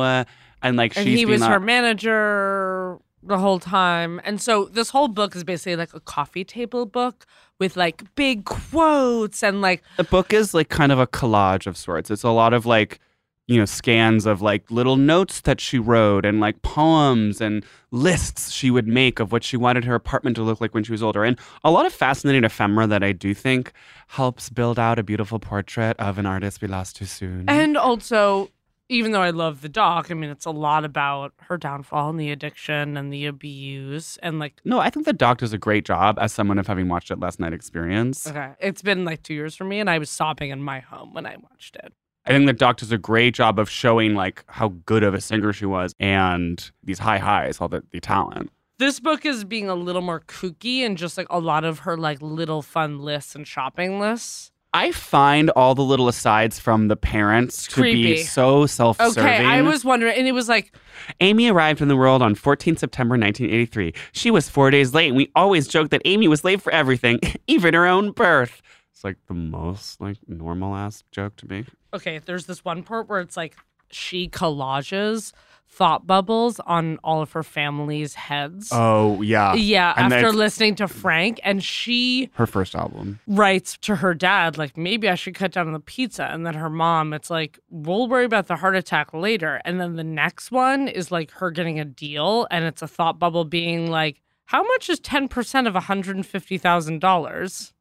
uh, 0.00 0.24
and 0.62 0.76
like 0.76 0.96
and 0.96 1.06
he 1.06 1.26
was 1.26 1.40
like- 1.40 1.50
her 1.50 1.60
manager 1.60 2.98
the 3.22 3.38
whole 3.38 3.58
time. 3.58 4.20
And 4.24 4.40
so 4.40 4.66
this 4.66 4.90
whole 4.90 5.08
book 5.08 5.34
is 5.34 5.44
basically 5.44 5.76
like 5.76 5.94
a 5.94 6.00
coffee 6.00 6.44
table 6.44 6.86
book 6.86 7.26
with 7.58 7.76
like 7.76 8.14
big 8.14 8.44
quotes 8.44 9.42
and 9.42 9.60
like 9.60 9.82
the 9.96 10.04
book 10.04 10.32
is 10.32 10.54
like 10.54 10.68
kind 10.68 10.92
of 10.92 10.98
a 10.98 11.06
collage 11.06 11.66
of 11.66 11.76
sorts. 11.76 12.10
It's 12.10 12.22
a 12.22 12.30
lot 12.30 12.54
of 12.54 12.66
like, 12.66 13.00
you 13.48 13.58
know, 13.58 13.64
scans 13.64 14.26
of 14.26 14.42
like 14.42 14.70
little 14.70 14.96
notes 14.96 15.40
that 15.40 15.60
she 15.60 15.78
wrote 15.78 16.24
and 16.24 16.38
like 16.38 16.60
poems 16.62 17.40
and 17.40 17.64
lists 17.90 18.52
she 18.52 18.70
would 18.70 18.86
make 18.86 19.18
of 19.18 19.32
what 19.32 19.42
she 19.42 19.56
wanted 19.56 19.84
her 19.84 19.94
apartment 19.94 20.36
to 20.36 20.42
look 20.42 20.60
like 20.60 20.74
when 20.74 20.84
she 20.84 20.92
was 20.92 21.02
older. 21.02 21.24
And 21.24 21.38
a 21.64 21.70
lot 21.70 21.86
of 21.86 21.92
fascinating 21.92 22.44
ephemera 22.44 22.86
that 22.86 23.02
I 23.02 23.12
do 23.12 23.34
think 23.34 23.72
helps 24.08 24.50
build 24.50 24.78
out 24.78 24.98
a 24.98 25.02
beautiful 25.02 25.38
portrait 25.38 25.98
of 25.98 26.18
an 26.18 26.26
artist 26.26 26.60
we 26.60 26.68
lost 26.68 26.96
too 26.96 27.06
soon. 27.06 27.46
and 27.48 27.76
also 27.76 28.50
even 28.88 29.12
though 29.12 29.22
I 29.22 29.30
love 29.30 29.60
the 29.60 29.68
doc, 29.68 30.10
I 30.10 30.14
mean 30.14 30.30
it's 30.30 30.46
a 30.46 30.50
lot 30.50 30.84
about 30.84 31.32
her 31.42 31.56
downfall 31.56 32.10
and 32.10 32.18
the 32.20 32.30
addiction 32.30 32.96
and 32.96 33.12
the 33.12 33.26
abuse 33.26 34.18
and 34.22 34.38
like 34.38 34.60
no, 34.64 34.78
I 34.80 34.90
think 34.90 35.06
the 35.06 35.12
doc 35.12 35.38
does 35.38 35.52
a 35.52 35.58
great 35.58 35.84
job 35.84 36.18
as 36.20 36.32
someone 36.32 36.58
of 36.58 36.66
having 36.66 36.88
watched 36.88 37.10
it 37.10 37.20
last 37.20 37.40
night 37.40 37.52
experience. 37.52 38.26
okay, 38.26 38.52
it's 38.60 38.82
been 38.82 39.04
like 39.04 39.22
2 39.22 39.34
years 39.34 39.54
for 39.54 39.64
me 39.64 39.80
and 39.80 39.90
I 39.90 39.98
was 39.98 40.10
sobbing 40.10 40.50
in 40.50 40.62
my 40.62 40.80
home 40.80 41.14
when 41.14 41.26
I 41.26 41.36
watched 41.36 41.76
it. 41.76 41.92
I 42.24 42.30
think 42.32 42.46
the 42.46 42.52
doc 42.52 42.76
does 42.76 42.92
a 42.92 42.98
great 42.98 43.34
job 43.34 43.58
of 43.58 43.70
showing 43.70 44.14
like 44.14 44.44
how 44.48 44.68
good 44.84 45.02
of 45.02 45.14
a 45.14 45.20
singer 45.20 45.52
she 45.52 45.64
was 45.64 45.94
and 45.98 46.70
these 46.84 46.98
high 46.98 47.18
highs, 47.18 47.58
all 47.60 47.68
the, 47.68 47.82
the 47.90 48.00
talent. 48.00 48.50
This 48.78 49.00
book 49.00 49.24
is 49.24 49.44
being 49.44 49.68
a 49.68 49.74
little 49.74 50.02
more 50.02 50.20
kooky 50.20 50.80
and 50.80 50.96
just 50.96 51.16
like 51.16 51.26
a 51.30 51.40
lot 51.40 51.64
of 51.64 51.80
her 51.80 51.96
like 51.96 52.20
little 52.20 52.62
fun 52.62 53.00
lists 53.00 53.34
and 53.34 53.46
shopping 53.46 53.98
lists. 53.98 54.52
I 54.74 54.92
find 54.92 55.48
all 55.50 55.74
the 55.74 55.82
little 55.82 56.08
asides 56.08 56.58
from 56.58 56.88
the 56.88 56.96
parents 56.96 57.66
to 57.68 57.82
be 57.82 58.22
so 58.22 58.66
self-serving. 58.66 59.22
Okay, 59.22 59.44
I 59.44 59.62
was 59.62 59.84
wondering, 59.84 60.16
and 60.16 60.26
it 60.26 60.32
was 60.32 60.48
like, 60.48 60.74
Amy 61.20 61.48
arrived 61.48 61.80
in 61.80 61.88
the 61.88 61.96
world 61.96 62.20
on 62.20 62.34
14 62.34 62.76
September 62.76 63.14
1983. 63.14 63.94
She 64.12 64.30
was 64.30 64.48
four 64.48 64.70
days 64.70 64.92
late, 64.92 65.08
and 65.08 65.16
we 65.16 65.30
always 65.34 65.68
joked 65.68 65.90
that 65.92 66.02
Amy 66.04 66.28
was 66.28 66.44
late 66.44 66.60
for 66.60 66.70
everything, 66.72 67.18
even 67.46 67.72
her 67.72 67.86
own 67.86 68.12
birth. 68.12 68.60
It's 68.92 69.04
like 69.04 69.16
the 69.26 69.34
most 69.34 70.00
like 70.00 70.18
normal 70.26 70.74
ass 70.74 71.02
joke 71.12 71.36
to 71.36 71.48
me. 71.48 71.64
okay, 71.94 72.18
there's 72.18 72.46
this 72.46 72.64
one 72.64 72.82
part 72.82 73.08
where 73.08 73.20
it's 73.20 73.36
like 73.36 73.56
she 73.90 74.28
collages 74.28 75.32
thought 75.70 76.06
bubbles 76.06 76.58
on 76.60 76.98
all 77.04 77.20
of 77.22 77.32
her 77.32 77.42
family's 77.42 78.14
heads. 78.14 78.70
Oh 78.72 79.20
yeah, 79.22 79.54
yeah, 79.54 79.94
and 79.96 80.12
after 80.12 80.32
listening 80.32 80.74
to 80.76 80.88
Frank, 80.88 81.38
and 81.44 81.62
she 81.62 82.30
her 82.34 82.46
first 82.46 82.74
album. 82.74 83.20
writes 83.26 83.76
to 83.82 83.96
her 83.96 84.14
dad, 84.14 84.58
like, 84.58 84.76
maybe 84.76 85.08
I 85.08 85.14
should 85.14 85.34
cut 85.34 85.52
down 85.52 85.66
on 85.66 85.72
the 85.72 85.80
pizza. 85.80 86.24
And 86.24 86.44
then 86.46 86.54
her 86.54 86.70
mom, 86.70 87.12
it's 87.12 87.30
like, 87.30 87.58
we'll 87.70 88.08
worry 88.08 88.24
about 88.24 88.46
the 88.48 88.56
heart 88.56 88.74
attack 88.76 89.12
later. 89.14 89.60
And 89.64 89.80
then 89.80 89.96
the 89.96 90.04
next 90.04 90.50
one 90.50 90.88
is 90.88 91.12
like 91.12 91.30
her 91.32 91.50
getting 91.50 91.78
a 91.78 91.84
deal, 91.84 92.46
and 92.50 92.64
it's 92.64 92.82
a 92.82 92.88
thought 92.88 93.18
bubble 93.18 93.44
being 93.44 93.90
like, 93.90 94.20
how 94.46 94.62
much 94.62 94.88
is 94.88 94.98
10% 95.00 95.66
of 95.68 95.74
$150,000? 95.74 97.72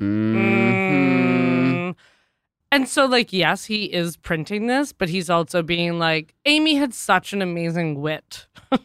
Mhm. 0.00 0.77
And 2.70 2.86
so, 2.86 3.06
like, 3.06 3.32
yes, 3.32 3.64
he 3.64 3.84
is 3.84 4.16
printing 4.16 4.66
this, 4.66 4.92
but 4.92 5.08
he's 5.08 5.30
also 5.30 5.62
being 5.62 5.98
like, 5.98 6.34
Amy 6.44 6.74
had 6.74 6.92
such 6.92 7.32
an 7.32 7.40
amazing 7.40 8.00
wit. 8.00 8.46
or 8.72 8.78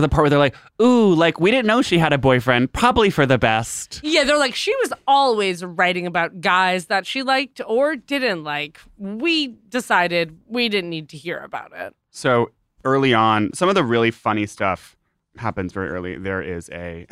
the 0.00 0.08
part 0.10 0.22
where 0.22 0.30
they're 0.30 0.38
like, 0.38 0.56
"Ooh, 0.82 1.14
like 1.14 1.38
we 1.38 1.52
didn't 1.52 1.66
know 1.66 1.80
she 1.80 1.96
had 1.96 2.12
a 2.12 2.18
boyfriend. 2.18 2.72
Probably 2.72 3.08
for 3.08 3.24
the 3.24 3.38
best." 3.38 4.00
Yeah, 4.02 4.24
they're 4.24 4.36
like, 4.36 4.56
she 4.56 4.74
was 4.82 4.92
always 5.06 5.64
writing 5.64 6.04
about 6.04 6.40
guys 6.40 6.86
that 6.86 7.06
she 7.06 7.22
liked 7.22 7.60
or 7.64 7.94
didn't 7.94 8.42
like. 8.42 8.80
We 8.98 9.54
decided 9.68 10.36
we 10.48 10.68
didn't 10.68 10.90
need 10.90 11.08
to 11.10 11.16
hear 11.16 11.38
about 11.38 11.70
it. 11.72 11.94
So 12.10 12.50
early 12.84 13.14
on, 13.14 13.52
some 13.54 13.68
of 13.68 13.76
the 13.76 13.84
really 13.84 14.10
funny 14.10 14.46
stuff 14.46 14.96
happens 15.36 15.72
very 15.72 15.90
early. 15.90 16.18
There 16.18 16.42
is 16.42 16.68
a 16.70 17.06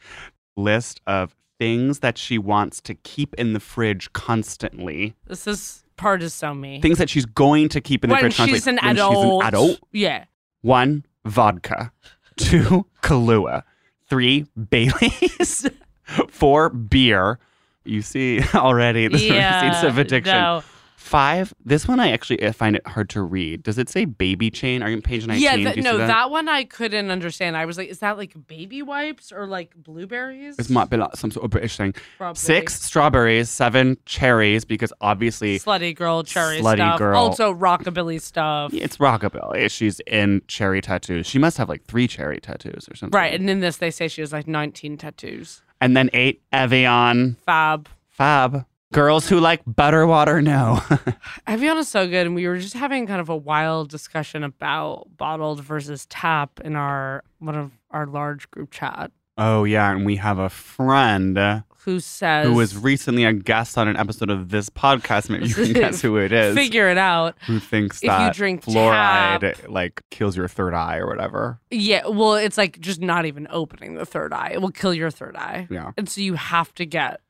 list 0.56 1.02
of 1.06 1.34
things 1.62 2.00
that 2.00 2.18
she 2.18 2.38
wants 2.38 2.80
to 2.80 2.92
keep 2.92 3.34
in 3.34 3.52
the 3.52 3.60
fridge 3.60 4.12
constantly. 4.14 5.14
This 5.28 5.46
is 5.46 5.84
part 5.96 6.20
is 6.20 6.34
so 6.34 6.52
me. 6.54 6.80
Things 6.80 6.98
that 6.98 7.08
she's 7.08 7.24
going 7.24 7.68
to 7.68 7.80
keep 7.80 8.02
in 8.02 8.10
the 8.10 8.14
when 8.14 8.22
fridge 8.22 8.34
she's 8.34 8.66
an 8.66 8.78
constantly. 8.78 8.90
adult. 8.90 9.14
When 9.14 9.30
she's 9.30 9.42
an 9.42 9.48
adult. 9.48 9.80
Yeah. 9.92 10.24
One, 10.62 11.06
vodka. 11.24 11.92
Two, 12.36 12.86
Kahlua. 13.04 13.62
Three, 14.10 14.46
Bailey's. 14.70 15.70
Four, 16.28 16.70
beer. 16.70 17.38
You 17.84 18.02
see 18.02 18.40
already 18.56 19.06
the 19.06 19.20
yeah. 19.20 19.64
receipts 19.68 19.84
of 19.84 19.98
addiction. 19.98 20.34
No. 20.34 20.64
Five. 21.02 21.52
This 21.64 21.86
one 21.88 22.00
I 22.00 22.10
actually 22.12 22.38
find 22.52 22.76
it 22.76 22.86
hard 22.86 23.10
to 23.10 23.22
read. 23.22 23.64
Does 23.64 23.76
it 23.76 23.88
say 23.88 24.04
baby 24.04 24.50
chain? 24.50 24.82
Are 24.82 24.88
you 24.88 24.96
on 24.96 25.02
page 25.02 25.26
nineteen? 25.26 25.42
yeah, 25.60 25.74
no, 25.82 25.98
that? 25.98 26.06
that? 26.06 26.30
one 26.30 26.48
I 26.48 26.64
couldn't 26.64 27.10
understand. 27.10 27.56
I 27.56 27.66
was 27.66 27.76
like, 27.76 27.88
is 27.88 27.98
that 27.98 28.16
like 28.16 28.34
baby 28.46 28.82
wipes 28.82 29.32
or 29.32 29.46
like 29.46 29.74
blueberries? 29.76 30.56
This 30.56 30.70
might 30.70 30.88
be 30.90 30.96
like 30.96 31.16
some 31.16 31.30
sort 31.30 31.44
of 31.44 31.50
British 31.50 31.76
thing. 31.76 31.94
Probably. 32.16 32.38
Six 32.38 32.80
strawberries, 32.82 33.50
seven 33.50 33.98
cherries, 34.06 34.64
because 34.64 34.92
obviously 35.00 35.58
slutty 35.58 35.94
girl 35.94 36.22
cherry 36.22 36.60
Slutty 36.60 36.76
stuff. 36.76 36.98
girl. 36.98 37.18
Also 37.18 37.52
rockabilly 37.52 38.20
stuff. 38.20 38.72
it's 38.72 38.96
rockabilly. 38.98 39.70
She's 39.70 40.00
in 40.06 40.40
cherry 40.46 40.80
tattoos. 40.80 41.26
She 41.26 41.38
must 41.38 41.58
have 41.58 41.68
like 41.68 41.84
three 41.84 42.06
cherry 42.06 42.38
tattoos 42.38 42.88
or 42.88 42.94
something. 42.94 43.18
Right, 43.18 43.34
and 43.34 43.50
in 43.50 43.60
this 43.60 43.78
they 43.78 43.90
say 43.90 44.08
she 44.08 44.22
has 44.22 44.32
like 44.32 44.46
19 44.46 44.96
tattoos. 44.98 45.62
And 45.80 45.96
then 45.96 46.10
eight 46.12 46.42
Evian. 46.52 47.36
Fab. 47.44 47.88
Fab. 48.08 48.66
Girls 48.92 49.28
who 49.28 49.40
like 49.40 49.62
butter 49.66 50.06
water, 50.06 50.40
no. 50.42 50.80
Evian 51.46 51.78
is 51.78 51.88
so 51.88 52.06
good, 52.06 52.26
and 52.26 52.34
we 52.34 52.46
were 52.46 52.58
just 52.58 52.74
having 52.74 53.06
kind 53.06 53.20
of 53.20 53.28
a 53.28 53.36
wild 53.36 53.88
discussion 53.88 54.44
about 54.44 55.08
bottled 55.16 55.62
versus 55.64 56.06
tap 56.06 56.60
in 56.64 56.76
our 56.76 57.24
one 57.38 57.54
of 57.56 57.72
our 57.90 58.06
large 58.06 58.50
group 58.50 58.70
chat. 58.70 59.10
oh 59.38 59.64
yeah, 59.64 59.90
and 59.90 60.04
we 60.06 60.16
have 60.16 60.38
a 60.38 60.48
friend 60.50 61.36
Who 61.84 61.98
says 62.00 62.46
who 62.46 62.54
was 62.54 62.76
recently 62.76 63.24
a 63.24 63.32
guest 63.32 63.76
on 63.78 63.88
an 63.88 63.96
episode 63.96 64.30
of 64.30 64.50
this 64.50 64.68
podcast. 64.70 65.30
Maybe 65.30 65.48
you 65.48 65.54
can 65.54 65.72
guess 65.72 66.00
who 66.02 66.16
it 66.18 66.30
is. 66.30 66.54
figure 66.54 66.88
it 66.90 66.98
out? 66.98 67.36
who 67.46 67.58
thinks 67.58 67.98
if 67.98 68.02
you 68.04 68.08
that 68.08 68.34
drink 68.34 68.62
fluoride 68.64 69.68
like 69.68 70.02
kills 70.10 70.36
your 70.36 70.48
third 70.48 70.74
eye 70.74 70.98
or 70.98 71.06
whatever. 71.06 71.60
Yeah, 71.70 72.06
well, 72.08 72.34
it's 72.34 72.58
like 72.58 72.78
just 72.78 73.00
not 73.00 73.24
even 73.26 73.46
opening 73.50 73.94
the 73.94 74.06
third 74.06 74.32
eye. 74.32 74.50
It 74.52 74.60
will 74.62 74.70
kill 74.70 74.94
your 74.94 75.10
third 75.10 75.34
eye. 75.36 75.66
Yeah. 75.70 75.92
And 75.96 76.08
so 76.08 76.20
you 76.20 76.34
have 76.34 76.72
to 76.74 76.86
get 76.86 77.20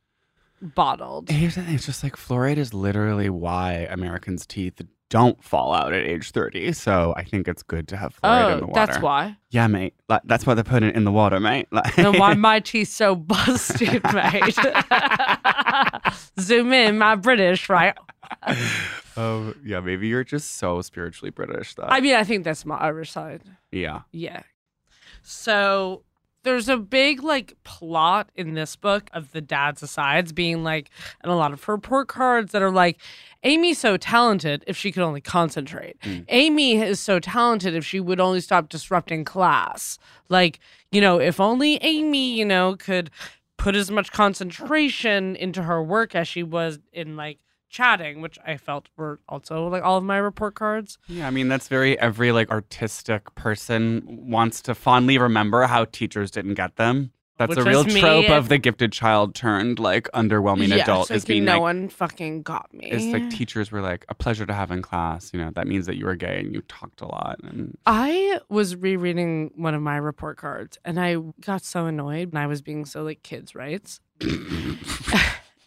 bottled. 0.62 1.28
Here's 1.28 1.57
the 1.57 1.62
thing, 1.62 1.75
it's 1.75 1.87
just 1.87 2.02
like 2.02 2.16
fluoride 2.16 2.57
is 2.57 2.73
literally 2.73 3.28
why 3.28 3.87
Americans' 3.90 4.47
teeth 4.47 4.81
don't 5.11 5.42
fall 5.45 5.75
out 5.75 5.92
at 5.92 6.04
age 6.07 6.31
30. 6.31 6.73
So 6.73 7.12
I 7.16 7.25
think 7.25 7.47
it's 7.47 7.62
good 7.62 7.87
to 7.88 7.97
have 7.99 8.19
fluoride 8.19 8.47
in 8.49 8.54
oh, 8.54 8.57
the 8.61 8.64
Oh, 8.64 8.66
water. 8.69 8.73
that's 8.87 8.99
why. 9.02 9.37
Yeah, 9.50 9.66
mate. 9.66 9.95
Like, 10.09 10.23
that's 10.25 10.47
why 10.47 10.54
they 10.54 10.62
put 10.62 10.83
it 10.83 10.95
in 10.97 11.04
the 11.04 11.12
water, 11.12 11.38
mate. 11.40 11.69
Like, 11.73 11.99
And 11.99 12.19
why 12.19 12.33
my 12.35 12.61
teeth 12.61 12.88
so 12.88 13.14
busted, 13.14 14.02
mate. 14.14 14.57
Zoom 16.40 16.73
in, 16.73 16.97
my 16.99 17.14
British, 17.16 17.69
right? 17.69 17.95
oh, 19.16 19.52
yeah, 19.64 19.81
maybe 19.81 20.09
you're 20.09 20.25
just 20.25 20.52
so 20.57 20.81
spiritually 20.81 21.31
British 21.31 21.75
that. 21.75 21.92
I 21.92 22.00
mean, 22.00 22.14
I 22.14 22.25
think 22.25 22.45
that's 22.45 22.64
my 22.64 22.76
Irish 22.76 23.11
side. 23.11 23.42
yeah. 23.71 24.02
Yeah. 24.12 24.42
So 25.23 26.04
there's 26.44 26.68
a 26.68 26.76
big 26.76 27.22
like 27.22 27.56
plot 27.64 28.30
in 28.34 28.54
this 28.54 28.76
book 28.76 29.08
of 29.12 29.32
the 29.32 29.40
dad's 29.40 29.82
asides 29.82 30.32
being 30.32 30.64
like, 30.64 30.90
and 31.22 31.30
a 31.30 31.34
lot 31.34 31.52
of 31.52 31.62
her 31.64 31.75
report 31.75 32.08
cards 32.08 32.52
that 32.52 32.62
are 32.62 32.70
like, 32.70 32.99
Amy's 33.44 33.78
so 33.78 33.96
talented 33.96 34.64
if 34.66 34.76
she 34.76 34.92
could 34.92 35.02
only 35.02 35.20
concentrate. 35.20 35.96
Hmm. 36.02 36.20
Amy 36.28 36.80
is 36.80 37.00
so 37.00 37.18
talented 37.18 37.75
if 37.75 37.84
she 37.84 38.00
would 38.00 38.20
only 38.20 38.40
stop 38.40 38.68
disrupting 38.68 39.25
class. 39.25 39.99
Like, 40.28 40.61
you 40.90 41.00
know, 41.00 41.20
if 41.20 41.40
only 41.40 41.76
Amy, 41.82 42.37
you 42.37 42.44
know, 42.44 42.76
could 42.76 43.11
put 43.56 43.75
as 43.76 43.90
much 43.90 44.12
concentration 44.12 45.37
into 45.37 45.62
her 45.62 45.82
work 45.82 46.14
as 46.14 46.26
she 46.26 46.42
was 46.42 46.78
in 46.92 47.16
like 47.16 47.38
chatting, 47.72 48.20
which 48.20 48.38
I 48.46 48.56
felt 48.56 48.88
were 48.96 49.18
also 49.28 49.66
like 49.66 49.82
all 49.82 49.96
of 49.96 50.04
my 50.04 50.18
report 50.18 50.54
cards. 50.54 50.98
Yeah, 51.08 51.26
I 51.26 51.30
mean 51.30 51.48
that's 51.48 51.66
very 51.66 51.98
every 51.98 52.30
like 52.30 52.50
artistic 52.50 53.34
person 53.34 54.02
wants 54.06 54.62
to 54.62 54.74
fondly 54.74 55.18
remember 55.18 55.62
how 55.64 55.86
teachers 55.86 56.30
didn't 56.30 56.54
get 56.54 56.76
them. 56.76 57.10
That's 57.38 57.56
Which 57.56 57.58
a 57.60 57.64
real 57.64 57.84
trope 57.84 58.28
of 58.28 58.50
the 58.50 58.58
gifted 58.58 58.92
child 58.92 59.34
turned 59.34 59.78
like 59.78 60.08
underwhelming 60.12 60.68
Yeah, 60.68 60.82
adult 60.82 61.10
is 61.10 61.22
like, 61.22 61.28
being 61.28 61.46
no 61.46 61.54
like 61.54 61.60
one 61.62 61.88
fucking 61.88 62.42
got 62.42 62.72
me. 62.72 62.88
it's 62.90 63.12
like 63.12 63.30
teachers 63.30 63.72
were 63.72 63.80
like 63.80 64.04
a 64.10 64.14
pleasure 64.14 64.44
to 64.46 64.52
have 64.52 64.70
in 64.70 64.82
class. 64.82 65.30
You 65.32 65.40
know 65.40 65.50
that 65.54 65.66
means 65.66 65.86
that 65.86 65.96
you 65.96 66.04
were 66.04 66.14
gay 66.14 66.38
and 66.40 66.54
you 66.54 66.60
talked 66.68 67.00
a 67.00 67.06
lot. 67.06 67.40
And 67.42 67.76
I 67.86 68.38
was 68.50 68.76
rereading 68.76 69.50
one 69.56 69.74
of 69.74 69.80
my 69.82 69.96
report 69.96 70.36
cards 70.36 70.78
and 70.84 71.00
I 71.00 71.16
got 71.40 71.64
so 71.64 71.86
annoyed 71.86 72.28
and 72.28 72.38
I 72.38 72.46
was 72.46 72.60
being 72.60 72.84
so 72.84 73.02
like 73.02 73.22
kids' 73.22 73.54
rights. 73.54 73.98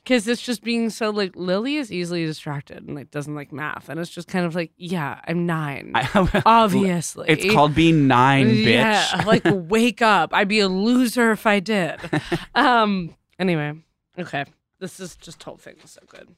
Because 0.06 0.28
it's 0.28 0.44
just 0.44 0.62
being 0.62 0.92
so 0.92 1.10
like 1.10 1.36
Lily 1.36 1.78
is 1.78 1.92
easily 1.92 2.28
distracted 2.28 2.86
and 2.86 2.94
like 2.96 3.10
doesn't 3.10 3.34
like 3.34 3.52
math. 3.52 3.90
And 3.90 4.00
it's 4.00 4.12
just 4.12 4.28
kind 4.28 4.46
of 4.46 4.54
like, 4.54 4.72
yeah, 4.78 5.20
I'm 5.28 5.48
nine. 5.48 5.94
I, 5.96 6.42
Obviously. 6.46 7.26
it's 7.28 7.52
called 7.52 7.74
being 7.74 8.08
nine, 8.08 8.48
bitch. 8.50 8.74
Yeah, 8.74 9.24
like 9.26 9.42
wake 9.46 10.04
up. 10.04 10.32
I'd 10.32 10.48
be 10.48 10.60
a 10.60 10.68
loser 10.68 11.32
if 11.32 11.48
I 11.48 11.60
did. 11.60 12.00
um. 12.56 13.16
Anyway, 13.40 13.74
okay. 14.20 14.46
This 14.80 15.00
is 15.00 15.16
just 15.16 15.42
whole 15.42 15.58
thing 15.58 15.78
so 15.86 16.02
good. 16.08 16.36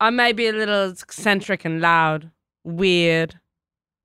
I 0.00 0.08
may 0.08 0.32
be 0.32 0.46
a 0.46 0.52
little 0.52 0.90
eccentric 0.90 1.66
and 1.66 1.82
loud, 1.82 2.30
weird, 2.64 3.38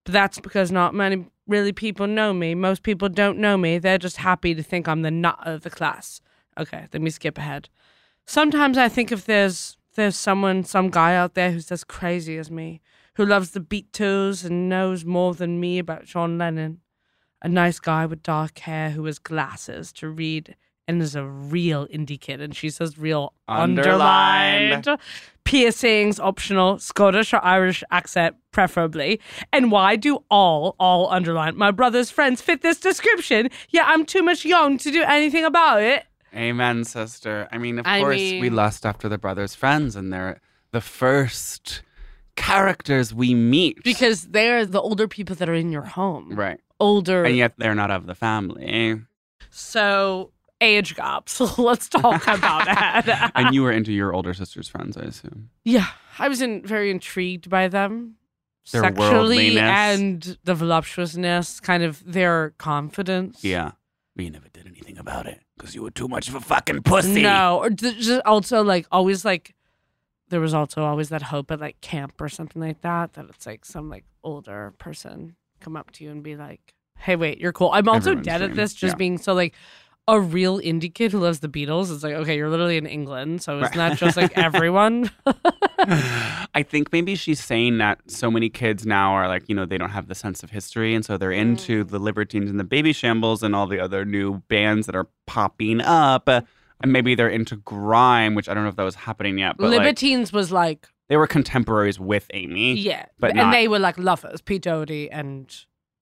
but 0.04 0.12
that's 0.12 0.40
because 0.40 0.70
not 0.70 0.94
many 0.94 1.26
really 1.48 1.72
people 1.72 2.08
know 2.08 2.34
me. 2.34 2.56
Most 2.56 2.84
people 2.84 3.08
don't 3.08 3.38
know 3.38 3.58
me. 3.58 3.78
They're 3.78 3.98
just 3.98 4.18
happy 4.18 4.54
to 4.54 4.62
think 4.62 4.90
I'm 4.90 5.02
the 5.02 5.12
nut 5.12 5.40
of 5.44 5.62
the 5.62 5.70
class. 5.70 6.20
Okay, 6.60 6.88
let 6.92 7.02
me 7.02 7.10
skip 7.10 7.38
ahead. 7.38 7.70
Sometimes 8.26 8.78
I 8.78 8.88
think 8.90 9.12
if 9.12 9.26
there's 9.26 9.78
there's 9.96 10.16
someone, 10.16 10.64
some 10.64 10.90
guy 10.90 11.16
out 11.16 11.34
there 11.34 11.52
who's 11.52 11.72
as 11.72 11.84
crazy 11.84 12.38
as 12.38 12.50
me, 12.50 12.82
who 13.16 13.26
loves 13.26 13.52
the 13.52 13.60
Beatles 13.60 14.46
and 14.46 14.70
knows 14.70 15.04
more 15.04 15.34
than 15.34 15.60
me 15.60 15.80
about 15.80 16.06
John 16.06 16.38
Lennon. 16.38 16.80
A 17.42 17.50
nice 17.50 17.80
guy 17.80 18.06
with 18.06 18.24
dark 18.24 18.60
hair 18.60 18.92
who 18.92 19.04
has 19.06 19.20
glasses 19.20 19.92
to 19.94 20.08
read 20.08 20.56
and 20.88 21.02
is 21.02 21.16
a 21.16 21.26
real 21.26 21.88
indie 21.88 22.20
kid. 22.20 22.40
And 22.40 22.56
she 22.56 22.70
says 22.70 22.98
real 22.98 23.34
Underlined. 23.48 24.74
underlined. 24.74 25.02
Piercings 25.44 26.20
optional, 26.20 26.80
Scottish 26.80 27.34
or 27.34 27.44
Irish 27.44 27.84
accent 27.92 28.36
preferably. 28.52 29.20
And 29.52 29.72
why 29.72 29.96
do 29.96 30.24
all, 30.30 30.76
all 30.80 31.10
underlined? 31.10 31.58
My 31.58 31.72
brother's 31.72 32.12
friends 32.12 32.42
fit 32.42 32.62
this 32.62 32.80
description. 32.80 33.50
Yeah, 33.70 33.84
I'm 33.88 34.06
too 34.06 34.22
much 34.22 34.46
young 34.46 34.78
to 34.78 34.92
do 34.92 35.04
anything 35.04 35.44
about 35.44 35.82
it. 35.82 36.06
Amen, 36.36 36.84
sister. 36.86 37.48
I 37.52 37.58
mean, 37.58 37.80
of 37.80 37.86
I 37.88 38.00
course, 38.00 38.18
we 38.18 38.50
lust 38.50 38.86
after 38.86 39.10
the 39.10 39.18
brothers' 39.18 39.54
friends, 39.56 39.96
and 39.96 40.12
they're 40.14 40.40
the 40.72 40.82
first 40.82 41.82
characters 42.36 43.14
we 43.14 43.34
meet. 43.34 43.84
Because 43.84 44.28
they're 44.28 44.66
the 44.66 44.82
older 44.82 45.08
people 45.08 45.36
that 45.36 45.50
are 45.50 45.54
in 45.54 45.72
your 45.72 45.82
home. 45.84 46.34
right, 46.36 46.60
Older. 46.80 47.26
and 47.26 47.36
yet 47.36 47.54
they're 47.58 47.76
not 47.76 47.92
of 47.92 48.06
the 48.06 48.16
family. 48.16 49.02
So 49.50 50.32
age 50.62 50.96
gap. 50.96 51.28
So 51.28 51.50
let's 51.62 51.90
talk 51.90 52.24
about 52.28 52.66
that. 52.66 53.32
and 53.36 53.54
you 53.54 53.64
were 53.64 53.72
into 53.72 53.92
your 53.92 54.14
older 54.14 54.34
sister's 54.34 54.70
friends, 54.70 54.96
I 54.98 55.02
assume. 55.02 55.50
yeah, 55.66 55.88
I 56.18 56.30
was 56.30 56.42
in, 56.42 56.66
very 56.66 56.90
intrigued 56.92 57.50
by 57.50 57.68
them. 57.68 58.16
Their 58.72 58.84
sexually 58.84 59.56
worldliness. 59.56 60.00
and 60.00 60.38
the 60.44 60.54
voluptuousness, 60.54 61.60
kind 61.60 61.82
of 61.84 62.04
their 62.06 62.52
confidence. 62.60 63.44
Yeah, 63.44 63.72
but 64.16 64.24
you 64.26 64.32
never 64.32 64.50
did 64.54 64.68
anything 64.68 65.00
about 65.00 65.26
it 65.26 65.42
because 65.62 65.76
you 65.76 65.84
were 65.84 65.92
too 65.92 66.08
much 66.08 66.28
of 66.28 66.34
a 66.34 66.40
fucking 66.42 66.82
pussy. 66.82 67.22
No, 67.22 67.60
or 67.60 67.70
th- 67.70 67.98
just 68.00 68.22
also 68.26 68.64
like 68.64 68.88
always 68.92 69.24
like 69.24 69.54
there 70.30 70.40
was 70.42 70.54
also 70.56 70.84
always 70.84 71.10
that 71.10 71.22
hope 71.22 71.52
at 71.52 71.60
like 71.60 71.80
camp 71.82 72.20
or 72.20 72.30
something 72.30 72.62
like 72.62 72.82
that 72.82 73.14
that 73.14 73.26
it's 73.30 73.46
like 73.46 73.64
some 73.64 73.88
like 73.90 74.06
older 74.24 74.74
person 74.80 75.36
come 75.60 75.76
up 75.78 75.92
to 75.92 76.04
you 76.04 76.10
and 76.10 76.24
be 76.24 76.36
like, 76.36 76.74
"Hey, 76.98 77.16
wait, 77.16 77.40
you're 77.40 77.54
cool." 77.54 77.70
I'm 77.74 77.88
also 77.88 78.12
Everyone's 78.12 78.26
dead 78.26 78.42
at 78.42 78.56
this, 78.56 78.74
just 78.74 78.94
Yeah. 78.94 78.98
being 78.98 79.18
so 79.20 79.34
like 79.34 79.54
a 80.08 80.20
real 80.20 80.60
indie 80.60 80.94
kid 80.94 81.12
who 81.12 81.20
loves 81.20 81.40
the 81.40 81.48
Beatles. 81.48 81.94
It's 81.94 82.04
like, 82.04 82.14
okay, 82.16 82.36
you're 82.36 82.50
literally 82.50 82.78
in 82.78 82.86
England, 82.86 83.42
so 83.44 83.60
it's 83.60 83.76
not 83.76 83.98
just 83.98 84.18
like 84.18 84.38
everyone. 84.38 85.12
I 85.78 86.64
think 86.68 86.92
maybe 86.92 87.16
she's 87.16 87.44
saying 87.44 87.78
that 87.78 88.00
so 88.08 88.30
many 88.30 88.50
kids 88.50 88.86
now 88.86 89.14
are 89.14 89.28
like, 89.28 89.48
you 89.48 89.56
know, 89.56 89.66
they 89.66 89.78
don't 89.78 89.92
have 89.92 90.08
the 90.08 90.16
sense 90.16 90.44
of 90.44 90.50
history. 90.50 90.96
And 90.96 91.06
so 91.06 91.18
they're 91.18 91.32
into 91.32 91.86
mm. 91.86 91.90
the 91.90 92.00
Libertines 92.00 92.50
and 92.50 92.60
the 92.60 92.64
Babyshambles 92.64 93.44
and 93.44 93.56
all 93.56 93.68
the 93.68 93.80
other 93.80 94.04
new 94.06 94.40
bands 94.48 94.86
that 94.88 94.96
are 94.96 95.08
popping 95.28 95.82
up. 95.82 96.28
And 96.28 96.92
maybe 96.92 97.16
they're 97.16 97.30
into 97.30 97.58
grime, 97.58 98.36
which 98.36 98.50
I 98.50 98.54
don't 98.54 98.64
know 98.64 98.70
if 98.70 98.76
that 98.76 98.84
was 98.84 98.96
happening 98.96 99.38
yet. 99.38 99.58
But 99.58 99.70
like, 99.70 99.80
Libertines 99.80 100.34
was 100.34 100.52
like, 100.52 100.88
they 101.10 101.18
were 101.18 101.28
contemporaries 101.28 102.00
with 102.00 102.28
Amy. 102.34 102.74
yeah, 102.74 103.06
But 103.20 103.32
and 103.32 103.38
not- 103.38 103.52
they 103.52 103.68
were 103.68 103.80
like 103.80 103.98
lovers, 103.98 104.42
Pete 104.42 104.64
Doherty 104.64 105.12
and 105.12 105.54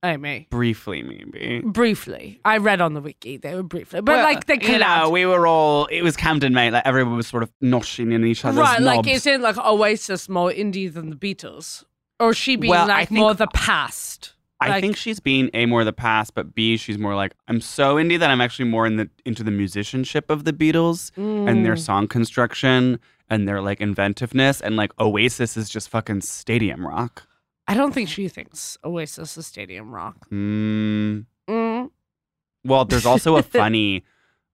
Amy. 0.04 0.48
Briefly, 0.50 1.04
maybe. 1.04 1.62
Briefly, 1.66 2.40
I 2.46 2.58
read 2.58 2.80
on 2.82 2.94
the 2.94 3.02
wiki 3.02 3.38
they 3.38 3.54
were 3.56 3.64
briefly, 3.64 4.02
but 4.02 4.14
Well, 4.16 4.24
like 4.24 4.46
they 4.46 4.58
you 4.62 4.80
know, 4.80 5.10
we 5.10 5.26
were 5.26 5.46
all, 5.46 5.86
it 5.88 6.02
was 6.04 6.16
Camden, 6.16 6.54
mate. 6.54 6.72
Like 6.72 6.84
everyone 6.86 7.18
was 7.18 7.28
sort 7.28 7.44
of 7.44 7.52
noshing 7.62 8.14
in 8.14 8.24
each 8.26 8.46
other's 8.46 8.60
right, 8.60 8.82
like 8.82 9.08
is 9.08 9.26
it 9.28 9.42
like 9.42 9.58
Oasis 9.58 10.30
more 10.30 10.52
indie 10.52 10.92
than 10.94 11.10
the 11.10 11.16
Beatles, 11.18 11.84
or 12.20 12.34
she 12.34 12.56
being 12.56 12.72
Well, 12.72 12.88
like 12.88 13.10
think- 13.10 13.20
more 13.20 13.34
the 13.34 13.48
past? 13.54 14.34
I 14.62 14.68
Like- 14.70 14.82
think 14.82 14.98
she's 14.98 15.22
being 15.22 15.50
a 15.54 15.66
more 15.66 15.86
the 15.86 15.94
past, 15.94 16.34
but 16.34 16.54
b 16.54 16.76
she's 16.78 16.98
more 16.98 17.16
like 17.16 17.34
I'm 17.48 17.62
so 17.62 17.96
indie 17.96 18.20
that 18.20 18.30
I'm 18.30 18.42
actually 18.42 18.70
more 18.70 18.86
in 18.86 18.98
the 18.98 19.10
into 19.26 19.42
the 19.44 19.52
musicianship 19.52 20.30
of 20.30 20.44
the 20.44 20.52
Beatles 20.54 21.12
and 21.18 21.66
their 21.66 21.76
Mm. 21.76 21.80
song 21.80 22.08
construction 22.10 23.00
and 23.30 23.48
their 23.48 23.62
like 23.62 23.80
inventiveness 23.80 24.60
and 24.60 24.76
like 24.76 24.92
Oasis 25.00 25.56
is 25.56 25.70
just 25.70 25.88
fucking 25.90 26.22
stadium 26.22 26.86
rock. 26.86 27.26
I 27.70 27.76
don't 27.76 27.94
think 27.94 28.10
she 28.10 28.28
thinks 28.28 28.80
Oasis 28.84 29.38
is 29.38 29.46
stadium 29.46 29.94
rock. 29.94 30.28
Mm. 30.32 31.26
Mm. 31.48 31.92
Well, 32.66 32.84
there's 32.84 33.06
also 33.06 33.38
a 33.38 33.44
funny 33.62 34.04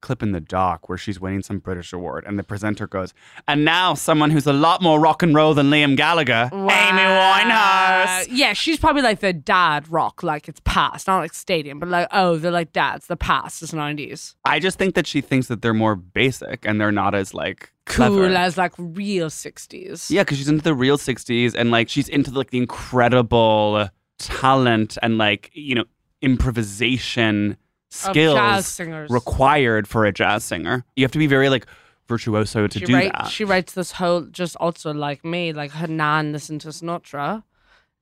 clip 0.01 0.21
in 0.21 0.34
the 0.34 0.41
doc 0.41 0.89
where 0.89 0.97
she's 0.97 1.17
winning 1.19 1.41
some 1.41 1.60
British 1.60 1.93
award, 1.93 2.25
and 2.28 2.38
the 2.38 2.43
presenter 2.43 2.88
goes, 2.88 3.13
"And 3.47 3.63
now 3.63 3.93
someone 3.93 4.32
who's 4.32 4.45
a 4.45 4.51
lot 4.54 4.82
more 4.82 4.99
rock 4.99 5.23
and 5.23 5.34
roll 5.34 5.54
than 5.54 5.69
Liam 5.69 5.95
Gallagher, 5.95 6.49
Amy 6.51 6.67
Winehouse." 6.67 8.28
Yeah, 8.30 8.51
she's 8.51 8.78
probably 8.78 9.01
like 9.01 9.21
the 9.21 9.32
dad 9.32 9.89
rock, 9.89 10.21
like 10.21 10.49
it's 10.49 10.60
past, 10.65 11.08
not 11.08 11.19
like 11.19 11.34
stadium, 11.34 11.80
but 11.80 11.88
like 11.88 12.10
oh, 12.12 12.36
they're 12.36 12.51
like 12.51 12.73
dads, 12.73 13.08
the 13.08 13.15
past 13.15 13.63
is 13.63 13.73
nineties. 13.73 14.36
I 14.43 14.60
just 14.60 14.78
think 14.78 14.93
that 14.95 15.08
she 15.08 15.21
thinks 15.21 15.47
that 15.47 15.62
they're 15.62 15.73
more 15.73 15.95
basic 15.95 16.65
and 16.67 16.82
they're 16.82 16.91
not 16.91 17.15
as 17.15 17.34
like 17.34 17.71
Cool 17.86 18.08
clever. 18.08 18.26
as 18.36 18.58
like 18.58 18.74
real 18.78 19.30
sixties. 19.30 20.10
Yeah, 20.10 20.24
because 20.24 20.38
she's 20.38 20.50
into 20.50 20.63
the 20.63 20.74
real 20.74 20.98
60s 20.98 21.54
and 21.56 21.69
like 21.69 21.88
she's 21.88 22.10
into 22.10 22.32
like 22.32 22.50
the 22.50 22.58
incredible 22.58 23.89
talent 24.17 24.98
and 25.04 25.17
like, 25.17 25.52
you 25.54 25.76
know, 25.76 25.86
improvisation 26.21 27.58
skills 27.91 28.65
singers. 28.65 29.10
required 29.10 29.88
for 29.88 30.06
a 30.06 30.12
jazz 30.12 30.43
singer. 30.43 30.84
You 30.95 31.04
have 31.04 31.12
to 31.12 31.19
be 31.19 31.28
very 31.28 31.50
like 31.50 31.67
virtuoso 32.08 32.67
to 32.67 32.80
she 32.80 32.86
do 32.86 32.93
write, 32.93 33.12
that. 33.13 33.28
She 33.30 33.43
writes 33.43 33.74
this 33.74 33.93
whole 33.93 34.21
just 34.24 34.56
also 34.58 34.93
like 34.93 35.24
me, 35.24 35.54
like 35.54 35.71
her 35.71 35.88
nan 35.88 36.32
listened 36.32 36.62
to 36.62 36.69
Sinatra, 36.69 37.43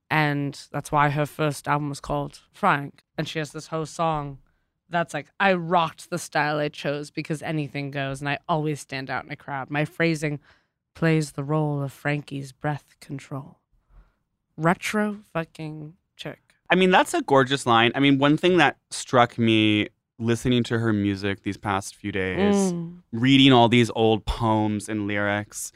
and 0.10 0.60
that's 0.72 0.92
why 0.92 1.10
her 1.10 1.26
first 1.26 1.68
album 1.68 1.90
was 1.90 2.00
called 2.00 2.40
Frank. 2.52 3.04
And 3.18 3.28
she 3.28 3.40
has 3.40 3.52
this 3.52 3.68
whole 3.68 3.86
song 3.86 4.40
that's 4.94 5.14
like 5.14 5.28
I 5.40 5.54
rocked 5.54 6.10
the 6.10 6.18
style 6.20 6.58
I 6.60 6.70
chose 6.70 7.12
because 7.12 7.42
anything 7.42 7.92
goes, 7.92 8.22
and 8.22 8.30
I 8.30 8.40
always 8.48 8.80
stand 8.80 9.10
out 9.10 9.26
in 9.26 9.32
a 9.32 9.36
crowd. 9.36 9.70
My 9.70 9.84
phrasing 9.86 10.40
plays 10.96 11.32
the 11.34 11.44
role 11.44 11.82
of 11.82 11.92
Frankie's 11.92 12.52
breath 12.52 12.96
control. 13.02 13.58
Retro 14.58 15.18
fucking 15.34 15.94
chick. 16.16 16.40
I 16.70 16.76
mean, 16.76 16.92
that's 16.92 17.14
a 17.14 17.22
gorgeous 17.22 17.66
line. 17.66 17.92
I 17.96 18.00
mean, 18.00 18.20
one 18.20 18.38
thing 18.38 18.58
that 18.58 18.78
struck 18.92 19.38
me 19.38 19.90
listening 20.20 20.64
to 20.64 20.80
her 20.80 20.94
music 20.94 21.44
these 21.44 21.58
past 21.58 21.96
few 21.96 22.12
days, 22.12 22.56
Mm. 22.72 23.00
reading 23.12 23.52
all 23.52 23.68
these 23.68 23.90
old 23.96 24.26
poems 24.26 24.88
and 24.88 25.08
lyrics, 25.08 25.72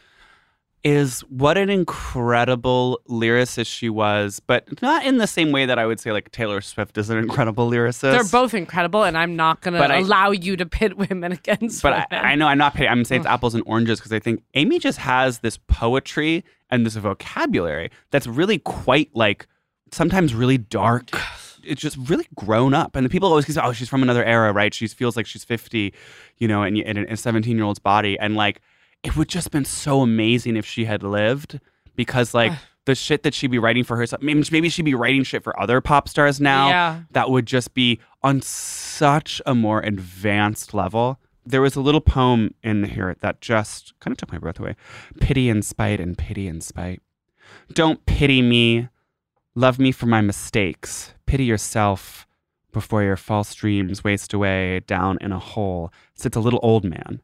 is 0.90 1.20
what 1.30 1.58
an 1.58 1.70
incredible 1.70 3.02
lyricist 3.10 3.68
she 3.68 3.90
was, 3.90 4.40
but 4.40 4.82
not 4.82 5.06
in 5.06 5.18
the 5.18 5.28
same 5.28 5.52
way 5.52 5.66
that 5.66 5.78
I 5.78 5.86
would 5.86 6.00
say 6.00 6.12
like 6.12 6.32
Taylor 6.32 6.62
Swift 6.62 6.98
is 6.98 7.10
an 7.10 7.18
incredible 7.18 7.70
lyricist. 7.70 8.12
They're 8.12 8.24
both 8.24 8.54
incredible, 8.54 9.04
and 9.04 9.18
I'm 9.18 9.36
not 9.36 9.62
gonna 9.62 9.80
But 9.80 9.92
I- 9.92 9.98
allow 9.98 10.32
you 10.32 10.56
to 10.58 10.66
pit 10.66 10.98
women 10.98 11.32
against 11.40 11.82
But 11.84 11.94
I, 11.94 12.06
women. 12.12 12.26
I 12.26 12.36
know 12.36 12.48
I'm 12.48 12.58
not 12.58 12.74
paying. 12.74 12.90
I'm 12.90 13.04
saying 13.04 13.22
it's 13.22 13.28
apples 13.30 13.54
and 13.54 13.64
oranges 13.68 14.00
because 14.00 14.14
I 14.14 14.20
think 14.20 14.42
Amy 14.54 14.80
just 14.80 15.00
has 15.00 15.40
this 15.40 15.58
poetry 15.68 16.44
and 16.70 16.86
this 16.86 16.96
vocabulary 16.96 17.92
that's 18.12 18.28
really 18.28 18.60
quite 18.60 19.10
like 19.14 19.48
sometimes 19.92 20.34
really 20.34 20.58
dark. 20.58 21.10
It's 21.70 21.82
just 21.82 21.98
really 22.10 22.26
grown 22.34 22.74
up, 22.74 22.96
and 22.96 23.06
the 23.06 23.10
people 23.10 23.28
always 23.28 23.46
say, 23.54 23.60
"Oh, 23.62 23.74
she's 23.74 23.90
from 23.90 24.02
another 24.02 24.24
era, 24.24 24.54
right?" 24.54 24.74
She 24.74 24.88
feels 24.88 25.18
like 25.18 25.26
she's 25.26 25.44
50, 25.44 25.94
you 26.38 26.48
know, 26.48 26.64
and 26.64 26.78
in 26.78 26.98
a 27.10 27.18
17 27.18 27.58
year 27.58 27.66
old's 27.66 27.78
body, 27.80 28.18
and 28.18 28.38
like 28.38 28.62
it 29.08 29.16
would 29.16 29.28
just 29.30 29.50
been 29.52 29.66
so 29.66 30.02
amazing 30.02 30.56
if 30.58 30.66
she 30.66 30.86
had 30.86 31.02
lived 31.04 31.60
because 31.96 32.34
like. 32.34 32.52
The 32.88 32.96
shit 32.96 33.24
that 33.24 33.34
she'd 33.34 33.52
be 33.52 33.60
writing 33.60 33.84
for 33.84 33.98
herself, 33.98 34.22
maybe, 34.22 34.42
maybe 34.50 34.70
she'd 34.70 34.86
be 34.86 34.96
writing 34.96 35.24
shit 35.24 35.44
for 35.44 35.60
other 35.62 35.82
pop 35.82 36.08
stars 36.08 36.40
now 36.40 36.70
Yeah. 36.70 37.02
that 37.12 37.30
would 37.30 37.46
just 37.46 37.74
be 37.74 38.00
on 38.24 38.42
such 38.42 39.42
a 39.46 39.54
more 39.54 39.82
advanced 39.82 40.74
level. 40.74 41.20
There 41.46 41.60
was 41.62 41.76
a 41.76 41.82
little 41.82 42.00
poem 42.00 42.54
in 42.64 42.86
here 42.86 43.14
that 43.20 43.42
just 43.42 43.94
kind 44.00 44.14
of 44.14 44.18
took 44.18 44.32
my 44.32 44.38
breath 44.38 44.58
away. 44.62 44.78
Pity 45.20 45.50
and 45.50 45.66
spite 45.66 46.00
and 46.00 46.18
pity 46.18 46.48
and 46.48 46.64
spite. 46.64 47.02
Don't 47.74 48.06
pity 48.06 48.42
me. 48.42 48.88
Love 49.54 49.80
me 49.80 49.92
for 49.92 50.06
my 50.06 50.22
mistakes. 50.22 51.14
Pity 51.26 51.44
yourself 51.44 52.26
before 52.72 53.04
your 53.04 53.18
false 53.18 53.54
dreams 53.54 54.06
waste 54.06 54.34
away 54.34 54.80
down 54.88 55.18
in 55.20 55.34
a 55.34 55.40
hole. 55.40 55.92
Sits 56.16 56.38
a 56.38 56.40
little 56.40 56.62
old 56.64 56.86
man. 56.86 57.22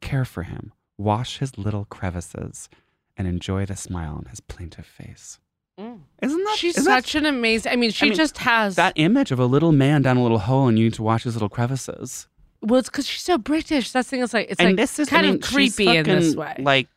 Care 0.00 0.24
for 0.24 0.44
him. 0.44 0.72
Wash 1.00 1.38
his 1.38 1.56
little 1.56 1.86
crevices 1.86 2.68
and 3.16 3.26
enjoy 3.26 3.64
the 3.64 3.76
smile 3.76 4.14
on 4.16 4.26
his 4.26 4.40
plaintive 4.40 4.86
face. 4.86 5.38
Mm. 5.78 6.00
Isn't 6.20 6.44
that 6.44 6.56
She's 6.58 6.76
isn't 6.76 6.84
that 6.92 7.04
such 7.04 7.14
an 7.14 7.24
amazing. 7.26 7.72
I 7.72 7.76
mean, 7.76 7.90
she 7.90 8.06
mean, 8.06 8.14
just 8.14 8.38
has 8.38 8.76
that 8.76 8.92
image 8.96 9.32
of 9.32 9.38
a 9.38 9.46
little 9.46 9.72
man 9.72 10.02
down 10.02 10.18
a 10.18 10.22
little 10.22 10.40
hole 10.40 10.68
and 10.68 10.78
you 10.78 10.84
need 10.84 10.94
to 10.94 11.02
watch 11.02 11.24
his 11.24 11.34
little 11.34 11.48
crevices. 11.48 12.28
Well, 12.60 12.80
it's 12.80 12.90
because 12.90 13.06
she's 13.06 13.22
so 13.22 13.38
British. 13.38 13.92
That's 13.92 14.08
the 14.08 14.16
thing. 14.16 14.22
It's 14.22 14.34
like 14.34 14.50
it's 14.50 14.60
and 14.60 14.70
like 14.70 14.76
this 14.76 14.98
is 14.98 15.08
kind 15.08 15.26
I 15.26 15.30
mean, 15.30 15.36
of 15.36 15.42
creepy 15.42 15.96
in 15.96 16.04
this 16.04 16.36
way. 16.36 16.56
Like 16.58 16.88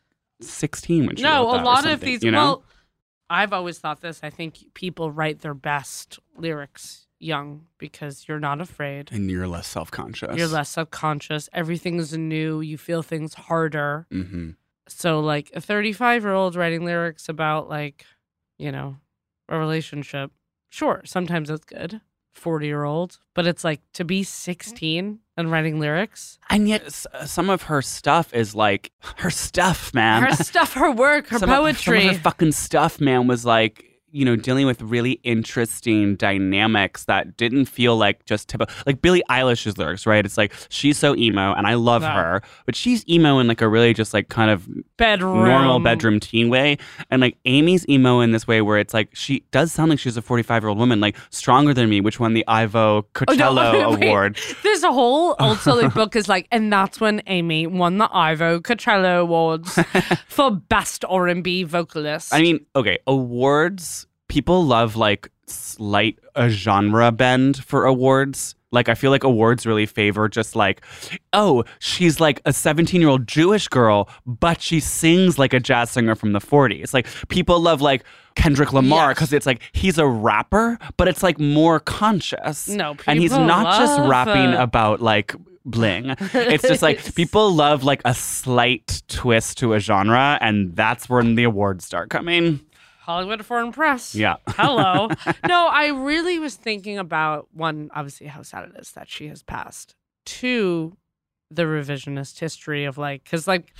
sixteen 0.42 1.06
when 1.06 1.16
she 1.16 1.22
no, 1.22 1.48
a 1.48 1.56
that 1.56 1.64
lot 1.64 1.86
of 1.86 2.00
these. 2.00 2.22
You 2.22 2.30
know? 2.30 2.38
Well, 2.38 2.64
I've 3.30 3.54
always 3.54 3.78
thought 3.78 4.02
this. 4.02 4.20
I 4.22 4.28
think 4.28 4.74
people 4.74 5.10
write 5.10 5.40
their 5.40 5.54
best 5.54 6.18
lyrics 6.36 7.03
young 7.24 7.66
because 7.78 8.26
you're 8.28 8.38
not 8.40 8.60
afraid. 8.60 9.10
and 9.12 9.30
you're 9.30 9.48
less 9.48 9.66
self 9.66 9.90
conscious. 9.90 10.36
You're 10.36 10.46
less 10.48 10.68
subconscious. 10.70 11.48
Everything's 11.52 12.16
new. 12.16 12.60
You 12.60 12.76
feel 12.78 13.02
things 13.02 13.34
harder. 13.34 14.06
Mm-hmm. 14.12 14.50
So, 14.88 15.20
like 15.20 15.50
a 15.54 15.60
35 15.60 16.22
year 16.22 16.34
old 16.34 16.54
writing 16.56 16.84
lyrics 16.84 17.28
about 17.28 17.68
like, 17.68 18.04
you 18.58 18.70
know, 18.70 18.96
a 19.48 19.58
relationship. 19.58 20.30
Sure, 20.68 21.02
sometimes 21.04 21.50
it's 21.50 21.64
good. 21.64 22.00
40 22.34 22.66
year 22.66 22.82
old, 22.82 23.18
but 23.32 23.46
it's 23.46 23.62
like 23.62 23.80
to 23.92 24.04
be 24.04 24.24
16 24.24 25.20
and 25.36 25.50
writing 25.52 25.78
lyrics. 25.78 26.38
And 26.50 26.68
yet, 26.68 26.84
s- 26.84 27.06
some 27.26 27.48
of 27.48 27.62
her 27.62 27.80
stuff 27.80 28.34
is 28.34 28.56
like 28.56 28.90
her 29.18 29.30
stuff, 29.30 29.94
man. 29.94 30.24
her 30.24 30.32
stuff, 30.32 30.74
her 30.74 30.90
work, 30.90 31.28
her 31.28 31.38
some 31.40 31.48
Of, 31.48 31.56
poetry. 31.58 32.00
some 32.00 32.08
of 32.10 32.16
her 32.16 32.22
fucking 32.22 32.52
stuff, 32.52 33.00
man, 33.00 33.28
was 33.28 33.44
like 33.46 33.93
you 34.14 34.24
know 34.24 34.36
dealing 34.36 34.66
with 34.66 34.80
really 34.82 35.20
interesting 35.22 36.16
dynamics 36.16 37.04
that 37.04 37.36
didn't 37.36 37.66
feel 37.66 37.96
like 37.96 38.24
just 38.24 38.48
typical. 38.48 38.74
Like 38.86 39.02
Billie 39.02 39.22
Eilish's 39.30 39.78
lyrics, 39.78 40.06
right? 40.06 40.24
It's 40.24 40.38
like 40.38 40.52
she's 40.68 40.98
so 40.98 41.16
emo, 41.16 41.52
and 41.54 41.66
I 41.66 41.74
love 41.74 42.02
her, 42.02 42.42
but 42.66 42.76
she's 42.76 43.06
emo 43.08 43.38
in 43.38 43.46
like 43.46 43.60
a 43.60 43.68
really 43.68 43.94
just 43.94 44.14
like 44.14 44.28
kind 44.28 44.50
of 44.50 44.68
bedroom. 44.96 45.44
normal 45.44 45.80
bedroom 45.80 46.20
teen 46.20 46.48
way. 46.48 46.78
And 47.10 47.20
like 47.20 47.36
Amy's 47.44 47.86
emo 47.88 48.20
in 48.20 48.32
this 48.32 48.46
way 48.46 48.60
where 48.60 48.78
it's 48.78 48.94
like 48.94 49.14
she 49.14 49.44
does 49.50 49.72
sound 49.72 49.90
like 49.90 49.98
she's 49.98 50.16
a 50.16 50.22
45 50.22 50.62
year 50.62 50.68
old 50.68 50.78
woman, 50.78 51.00
like 51.00 51.16
stronger 51.30 51.74
than 51.74 51.88
me, 51.90 52.00
which 52.00 52.18
won 52.18 52.34
the 52.34 52.44
Ivor 52.48 53.02
Oh, 53.28 53.34
no, 53.34 53.90
wait. 54.00 54.06
Award. 54.06 54.38
There's 54.62 54.82
a 54.82 54.92
whole 54.92 55.36
also 55.38 55.88
book 55.90 56.16
is 56.16 56.28
like, 56.28 56.46
and 56.50 56.72
that's 56.72 57.00
when 57.00 57.22
Amy 57.26 57.66
won 57.66 57.98
the 57.98 58.08
Ivor 58.12 58.60
Novello 59.04 59.22
Awards 59.22 59.78
for 60.28 60.50
best 60.50 61.04
R 61.08 61.28
and 61.28 61.42
B 61.44 61.62
vocalist. 61.62 62.32
I 62.32 62.40
mean, 62.40 62.64
okay, 62.74 62.98
awards, 63.06 64.03
people 64.28 64.64
love 64.64 64.96
like 64.96 65.30
slight 65.46 66.18
a 66.34 66.48
genre 66.48 67.12
bend 67.12 67.58
for 67.64 67.84
awards. 67.84 68.54
Like 68.72 68.88
I 68.88 68.94
feel 68.94 69.12
like 69.12 69.22
awards 69.22 69.66
really 69.66 69.86
favor 69.86 70.28
just 70.28 70.56
like, 70.56 70.80
oh, 71.32 71.62
she's 71.78 72.18
like 72.18 72.40
a 72.44 72.52
17 72.52 73.00
year 73.00 73.08
old 73.10 73.28
Jewish 73.28 73.68
girl, 73.68 74.08
but 74.26 74.60
she 74.60 74.80
sings 74.80 75.38
like 75.38 75.52
a 75.54 75.60
jazz 75.60 75.90
singer 75.90 76.16
from 76.16 76.32
the 76.32 76.40
40s. 76.40 76.92
Like 76.92 77.06
people 77.28 77.60
love 77.60 77.80
like 77.80 78.04
Kendrick 78.34 78.72
Lamar 78.72 79.10
Yes. 79.10 79.14
because 79.16 79.32
it's 79.32 79.46
like 79.46 79.62
he's 79.72 79.96
a 79.98 80.06
rapper, 80.08 80.76
but 80.96 81.06
it's 81.06 81.22
like 81.22 81.38
more 81.38 81.78
conscious. 81.78 82.66
No, 82.68 82.96
and 83.06 83.20
he's 83.20 83.30
not 83.30 83.78
just 83.78 84.00
rapping 84.00 84.56
uh, 84.58 84.62
about 84.62 85.00
like 85.00 85.36
bling. 85.64 86.16
It's 86.32 86.66
just 86.66 86.82
like 86.82 87.14
people 87.14 87.52
love 87.54 87.84
like 87.84 88.02
a 88.04 88.12
slight 88.14 89.02
twist 89.06 89.58
to 89.58 89.74
a 89.74 89.78
genre, 89.78 90.36
and 90.40 90.74
that's 90.74 91.08
when 91.08 91.36
the 91.36 91.44
awards 91.44 91.84
start 91.84 92.10
coming. 92.10 92.60
Hollywood 93.04 93.44
Foreign 93.44 93.70
Press. 93.70 94.14
Yeah. 94.14 94.36
Hello. 94.48 95.08
no, 95.46 95.68
I 95.68 95.88
really 95.88 96.38
was 96.38 96.54
thinking 96.54 96.96
about 96.96 97.48
one, 97.52 97.90
obviously, 97.94 98.28
how 98.28 98.40
sad 98.40 98.70
it 98.70 98.80
is 98.80 98.92
that 98.92 99.10
she 99.10 99.28
has 99.28 99.42
passed. 99.42 99.94
Two, 100.24 100.96
the 101.50 101.64
revisionist 101.64 102.38
history 102.38 102.86
of 102.86 102.96
like, 102.96 103.22
because 103.22 103.46
like 103.46 103.74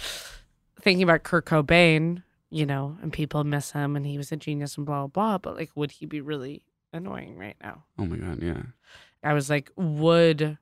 thinking 0.78 1.02
about 1.02 1.22
Kurt 1.22 1.46
Cobain, 1.46 2.22
you 2.50 2.66
know, 2.66 2.98
and 3.00 3.14
people 3.14 3.42
miss 3.44 3.72
him 3.72 3.96
and 3.96 4.06
he 4.06 4.18
was 4.18 4.30
a 4.30 4.36
genius 4.36 4.76
and 4.76 4.84
blah, 4.84 5.06
blah, 5.06 5.06
blah. 5.06 5.38
But 5.38 5.56
like, 5.56 5.70
would 5.74 5.92
he 5.92 6.04
be 6.04 6.20
really 6.20 6.62
annoying 6.92 7.38
right 7.38 7.56
now? 7.62 7.84
Oh 7.98 8.04
my 8.04 8.16
god, 8.16 8.42
yeah. 8.42 8.62
I 9.22 9.32
was 9.32 9.48
like, 9.48 9.70
would 9.74 10.58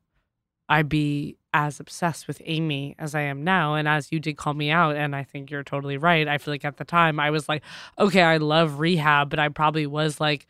I 0.72 0.82
be 0.82 1.36
as 1.52 1.80
obsessed 1.80 2.26
with 2.26 2.40
Amy 2.46 2.94
as 2.98 3.14
I 3.14 3.20
am 3.20 3.44
now? 3.44 3.74
And 3.74 3.86
as 3.86 4.10
you 4.10 4.18
did 4.18 4.38
call 4.38 4.54
me 4.54 4.70
out, 4.70 4.96
and 4.96 5.14
I 5.14 5.22
think 5.22 5.50
you're 5.50 5.62
totally 5.62 5.98
right. 5.98 6.26
I 6.26 6.38
feel 6.38 6.54
like 6.54 6.64
at 6.64 6.78
the 6.78 6.84
time 6.86 7.20
I 7.20 7.30
was 7.30 7.46
like, 7.46 7.62
okay, 7.98 8.22
I 8.22 8.38
love 8.38 8.78
rehab, 8.78 9.28
but 9.28 9.38
I 9.38 9.50
probably 9.50 9.86
was 9.86 10.18
like, 10.18 10.46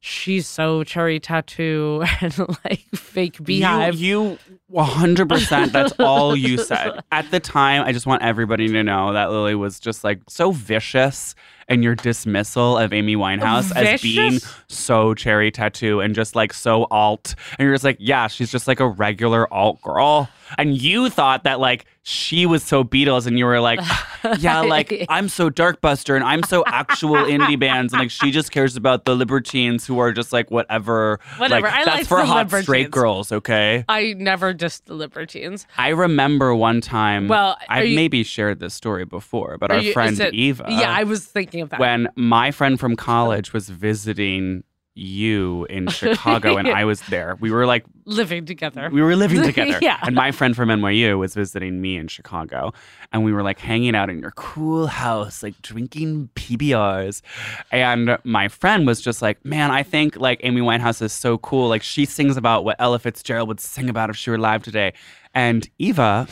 she's 0.00 0.46
so 0.46 0.84
cherry 0.84 1.20
tattoo 1.20 2.04
and 2.20 2.38
like 2.64 2.84
fake 2.94 3.42
beehive. 3.42 3.94
You, 3.96 4.22
you 4.22 4.38
100%, 4.72 5.72
that's 5.72 5.92
all 5.98 6.36
you 6.36 6.58
said. 6.62 7.00
At 7.10 7.30
the 7.30 7.40
time, 7.40 7.82
I 7.82 7.92
just 7.92 8.06
want 8.06 8.22
everybody 8.22 8.68
to 8.68 8.82
know 8.82 9.12
that 9.12 9.30
Lily 9.30 9.54
was 9.54 9.80
just 9.80 10.04
like 10.04 10.20
so 10.28 10.50
vicious 10.50 11.34
in 11.68 11.82
your 11.82 11.94
dismissal 11.94 12.78
of 12.78 12.92
Amy 12.92 13.14
Winehouse 13.14 13.74
as 13.76 14.00
being 14.00 14.38
so 14.68 15.12
cherry 15.12 15.50
tattoo 15.50 16.00
and 16.00 16.14
just 16.14 16.34
like 16.34 16.52
so 16.52 16.86
alt. 16.90 17.34
And 17.58 17.66
you're 17.66 17.74
just 17.74 17.84
like, 17.84 17.98
yeah, 18.00 18.26
she's 18.26 18.50
just 18.50 18.66
like 18.66 18.80
a 18.80 18.88
regular 18.88 19.52
alt 19.52 19.82
girl. 19.82 20.30
And 20.56 20.80
you 20.80 21.10
thought 21.10 21.44
that 21.44 21.60
like 21.60 21.84
she 22.08 22.46
was 22.46 22.62
so 22.62 22.84
Beatles, 22.84 23.26
and 23.26 23.38
you 23.38 23.44
were 23.44 23.60
like, 23.60 23.80
yeah, 24.38 24.60
like 24.60 25.04
I'm 25.10 25.28
so 25.28 25.50
Dark 25.50 25.82
Buster, 25.82 26.16
and 26.16 26.24
I'm 26.24 26.42
so 26.42 26.64
actual 26.66 27.16
indie 27.16 27.58
bands, 27.66 27.92
and 27.92 28.00
like 28.00 28.10
she 28.10 28.30
just 28.30 28.50
cares 28.50 28.76
about 28.76 29.04
the 29.04 29.14
libertines 29.14 29.86
who 29.86 29.98
are 29.98 30.10
just 30.12 30.32
like 30.32 30.50
whatever. 30.50 31.20
Whatever. 31.36 31.66
Like, 31.66 31.74
I 31.74 31.84
that's 31.84 31.96
like 31.98 32.06
for 32.06 32.18
the 32.20 32.26
hot 32.26 32.50
straight 32.62 32.90
girls, 32.90 33.30
okay? 33.30 33.84
I 33.90 34.14
never 34.16 34.54
just 34.54 34.86
the 34.86 34.94
libertines. 34.94 35.66
I 35.76 35.88
remember 35.90 36.54
one 36.54 36.80
time. 36.80 37.28
Well, 37.28 37.58
I've 37.68 37.86
you- 37.86 37.96
maybe 37.96 38.22
shared 38.24 38.58
this 38.58 38.72
story 38.72 39.04
before, 39.04 39.58
but 39.58 39.70
our 39.70 39.78
you- 39.78 39.92
friend 39.92 40.18
it- 40.18 40.32
Eva. 40.32 40.64
Yeah, 40.68 40.90
I 40.90 41.04
was 41.04 41.26
thinking 41.26 41.60
of 41.60 41.68
that. 41.70 41.78
when 41.80 42.08
my 42.16 42.50
friend 42.52 42.80
from 42.80 42.96
college 42.96 43.52
was 43.52 43.68
visiting 43.68 44.64
you 44.98 45.64
in 45.70 45.88
Chicago 46.00 46.56
and 46.56 46.68
I 46.68 46.84
was 46.84 47.00
there. 47.02 47.36
We 47.40 47.50
were 47.50 47.66
like 47.66 47.84
living 48.04 48.44
together. 48.46 48.90
we 48.92 49.00
were 49.02 49.14
living 49.16 49.42
together. 49.52 49.78
Yeah. 49.80 49.98
And 50.02 50.14
my 50.14 50.32
friend 50.32 50.56
from 50.56 50.68
NYU 50.70 51.18
was 51.18 51.34
visiting 51.34 51.80
me 51.80 51.96
in 51.96 52.08
Chicago. 52.08 52.72
And 53.12 53.24
we 53.24 53.32
were 53.32 53.42
like 53.42 53.58
hanging 53.60 53.94
out 53.94 54.10
in 54.10 54.18
your 54.18 54.32
cool 54.32 54.86
house, 54.88 55.42
like 55.42 55.60
drinking 55.62 56.30
PBRs. 56.34 57.22
And 57.70 58.18
my 58.24 58.48
friend 58.48 58.86
was 58.86 59.00
just 59.00 59.22
like, 59.22 59.44
Man, 59.44 59.70
I 59.70 59.82
think 59.82 60.16
like 60.16 60.40
Amy 60.42 60.60
Winehouse 60.60 61.00
is 61.00 61.12
so 61.12 61.38
cool. 61.38 61.68
Like 61.68 61.82
she 61.82 62.04
sings 62.04 62.36
about 62.36 62.64
what 62.64 62.76
Ella 62.78 62.98
Fitzgerald 62.98 63.48
would 63.48 63.60
sing 63.60 63.88
about 63.88 64.10
if 64.10 64.16
she 64.16 64.30
were 64.30 64.36
alive 64.36 64.62
today. 64.62 64.92
And 65.34 65.68
Eva, 65.78 66.26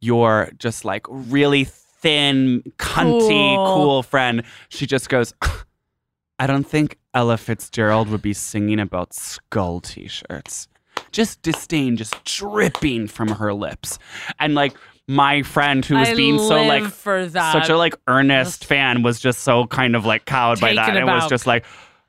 your 0.00 0.50
just 0.58 0.84
like 0.84 1.04
really 1.08 1.64
thin, 1.64 2.62
cunty, 2.78 3.56
Cool. 3.56 3.74
cool 3.74 4.02
friend, 4.02 4.44
she 4.68 4.86
just 4.86 5.08
goes, 5.08 5.34
I 6.38 6.46
don't 6.46 6.64
think 6.64 6.98
Ella 7.14 7.36
Fitzgerald 7.36 8.08
would 8.08 8.22
be 8.22 8.32
singing 8.32 8.78
about 8.78 9.12
skull 9.12 9.80
t 9.80 10.06
shirts. 10.06 10.68
Just 11.10 11.42
disdain 11.42 11.96
just 11.96 12.14
dripping 12.24 13.08
from 13.08 13.28
her 13.28 13.52
lips. 13.52 13.98
And 14.38 14.54
like 14.54 14.74
my 15.06 15.42
friend 15.42 15.84
who 15.84 15.96
was 15.96 16.10
I 16.10 16.14
being 16.14 16.38
so 16.38 16.62
like 16.62 16.84
for 16.84 17.26
that. 17.26 17.52
such 17.52 17.70
a 17.70 17.76
like 17.76 17.94
earnest 18.06 18.64
fan 18.66 19.02
was 19.02 19.18
just 19.18 19.40
so 19.40 19.66
kind 19.66 19.96
of 19.96 20.04
like 20.04 20.26
cowed 20.26 20.60
by 20.60 20.74
that. 20.74 20.86
Taken 20.86 21.02
And 21.02 21.06
was 21.06 21.28
just 21.28 21.46
like, 21.46 21.64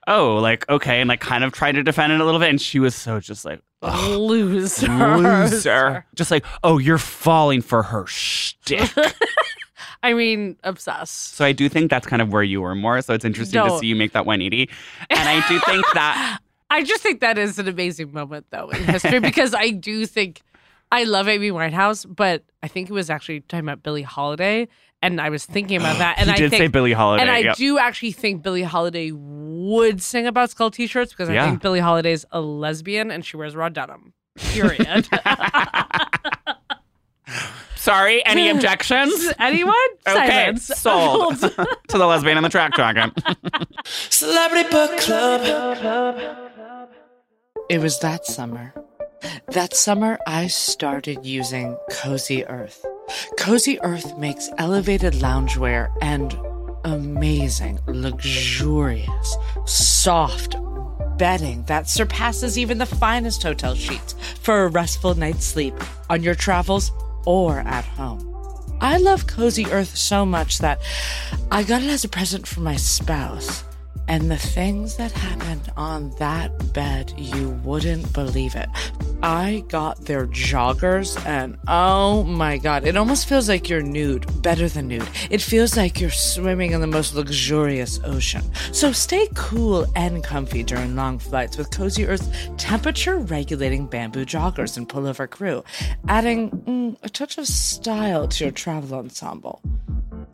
oh, 0.08 0.36
like 0.36 0.68
okay, 0.70 1.00
and 1.00 1.08
like 1.08 1.22
kind 1.22 1.44
of 1.44 1.54
tried 1.54 1.74
to 1.74 1.84
defend 1.84 2.14
it 2.14 2.20
a 2.20 2.26
little 2.26 2.40
bit. 2.40 2.50
And 2.50 2.62
she 2.62 2.80
was 2.80 2.94
so 2.94 3.20
just 3.20 3.46
like 3.46 3.62
"Ugh, 3.82 4.20
loser. 4.20 4.88
loser. 4.90 6.06
Just 6.14 6.30
like, 6.30 6.46
oh, 6.64 6.78
you're 6.78 6.98
falling 6.98 7.62
for 7.62 7.84
her 7.84 8.06
shtick. 8.06 8.92
I 10.02 10.14
mean, 10.14 10.56
obsessed. 10.64 11.36
So 11.36 11.44
I 11.44 11.52
do 11.52 11.68
think 11.70 11.90
that's 11.90 12.08
kind 12.08 12.22
of 12.22 12.32
where 12.32 12.44
you 12.44 12.62
were 12.62 12.76
more. 12.76 13.02
So 13.02 13.14
it's 13.14 13.26
interesting 13.26 13.62
to 13.64 13.78
see 13.80 13.88
you 13.88 13.96
make 13.96 14.14
that 14.14 14.26
180. 14.26 14.70
And 15.10 15.20
I 15.28 15.46
do 15.50 15.60
think 15.60 15.86
that 15.94 16.40
I 16.70 16.84
just 16.84 17.02
think 17.02 17.20
that 17.22 17.38
is 17.38 17.60
an 17.60 17.68
amazing 17.68 18.14
moment, 18.14 18.46
though, 18.52 18.70
in 18.70 18.84
history 18.84 19.20
because 19.20 19.54
I 19.54 19.72
do 19.72 20.06
think 20.06 20.42
I 20.92 21.04
love 21.04 21.28
Amy 21.28 21.50
Winehouse, 21.52 22.06
but 22.08 22.44
I 22.64 22.68
think 22.68 22.90
it 22.90 22.94
was 22.94 23.10
actually 23.10 23.42
talking 23.42 23.66
about 23.66 23.84
Billie 23.84 24.02
Holiday, 24.04 24.68
and 25.02 25.20
I 25.20 25.30
was 25.30 25.46
thinking 25.46 25.78
about 25.78 25.98
that, 25.98 26.16
and 26.20 26.28
he 26.30 26.34
I 26.34 26.38
did 26.38 26.50
think, 26.52 26.62
say 26.62 26.68
Billie 26.68 26.94
Holiday. 26.94 27.22
and 27.24 27.32
I 27.32 27.40
yep. 27.40 27.58
do 27.58 27.78
actually 27.78 28.12
think 28.12 28.44
Billie 28.44 28.64
Holiday 28.64 29.12
would 29.12 30.02
sing 30.02 30.28
about 30.28 30.52
skull 30.52 30.72
t-shirts 30.72 31.12
because 31.12 31.30
I 31.30 31.34
Yeah. 31.34 31.50
think 31.50 31.62
Billie 31.62 31.80
Holiday's 31.80 32.26
a 32.32 32.40
lesbian 32.42 33.12
and 33.12 33.26
she 33.26 33.36
wears 33.36 33.56
raw 33.56 33.70
denim. 33.70 34.14
Period. 34.38 35.08
Sorry, 37.80 38.24
any 38.26 38.50
objections? 38.54 39.32
Anyone? 39.40 39.74
Okay, 40.06 40.54
Silence. 40.58 40.66
sold 40.66 41.40
to 41.88 41.98
the 41.98 42.06
lesbian 42.06 42.36
and 42.38 42.46
the 42.46 42.50
track 42.50 42.74
dragon. 42.74 43.14
Celebrity 43.86 44.70
Book 44.70 44.98
Club. 45.00 46.20
It 47.70 47.80
was 47.80 48.00
that 48.00 48.26
summer. 48.26 48.74
That 49.48 49.76
summer, 49.76 50.20
I 50.28 50.48
started 50.48 51.26
using 51.26 51.78
Cozy 51.92 52.46
Earth. 52.46 52.86
Cozy 53.38 53.80
Earth 53.82 54.18
makes 54.18 54.50
elevated 54.58 55.14
loungewear 55.14 55.90
and 56.02 56.38
amazing, 56.84 57.80
luxurious, 57.88 59.38
soft 59.66 60.56
bedding 61.18 61.64
that 61.64 61.88
surpasses 61.90 62.58
even 62.58 62.78
the 62.78 62.86
finest 62.86 63.44
hotel 63.44 63.76
sheets 63.76 64.16
for 64.42 64.64
a 64.64 64.68
restful 64.70 65.16
night's 65.16 65.46
sleep 65.46 65.74
on 66.10 66.24
your 66.24 66.36
travels 66.36 66.92
or 67.26 67.60
at 67.60 67.86
home. 67.86 68.26
I 68.82 68.98
love 68.98 69.28
Cozy 69.28 69.66
Earth 69.68 69.98
so 69.98 70.26
much 70.26 70.60
that 70.60 70.80
I 71.52 71.64
got 71.64 71.82
it 71.82 71.90
as 71.90 72.04
a 72.04 72.10
present 72.10 72.48
for 72.48 72.62
my 72.62 72.78
spouse. 72.78 73.64
And 74.08 74.32
the 74.32 74.38
things 74.38 74.96
that 74.96 75.12
happened 75.12 75.72
on 75.78 76.12
that 76.18 76.74
bed, 76.74 77.14
you 77.18 77.50
wouldn't 77.64 78.12
believe 78.14 78.56
it. 78.56 78.70
I 79.22 79.66
got 79.68 80.06
their 80.06 80.28
joggers, 80.28 81.24
and 81.26 81.58
oh 81.68 82.24
my 82.24 82.58
god, 82.58 82.86
it 82.86 82.96
almost 82.96 83.28
feels 83.28 83.50
like 83.50 83.68
you're 83.68 83.82
nude, 83.82 84.42
better 84.42 84.70
than 84.70 84.88
nude. 84.88 85.08
It 85.30 85.42
feels 85.42 85.76
like 85.76 86.00
you're 86.00 86.10
swimming 86.10 86.72
in 86.72 86.80
the 86.80 86.88
most 86.88 87.14
luxurious 87.14 88.00
ocean. 88.06 88.44
So 88.72 88.94
stay 88.94 89.28
cool 89.36 89.86
and 89.96 90.24
comfy 90.24 90.64
during 90.64 90.96
long 90.96 91.20
flights 91.20 91.58
with 91.58 91.70
Cozy 91.72 92.06
Earth's 92.06 92.30
temperature 92.58 93.18
regulating 93.18 93.88
bamboo 93.88 94.26
joggers 94.26 94.78
and 94.78 94.88
pullover 94.88 95.30
crew, 95.30 95.64
adding 96.08 96.50
mm, 96.52 96.98
a 97.04 97.10
touch 97.10 97.38
of 97.38 97.48
style 97.48 98.28
to 98.30 98.46
your 98.46 98.52
travel 98.52 99.00
ensemble. 99.00 99.62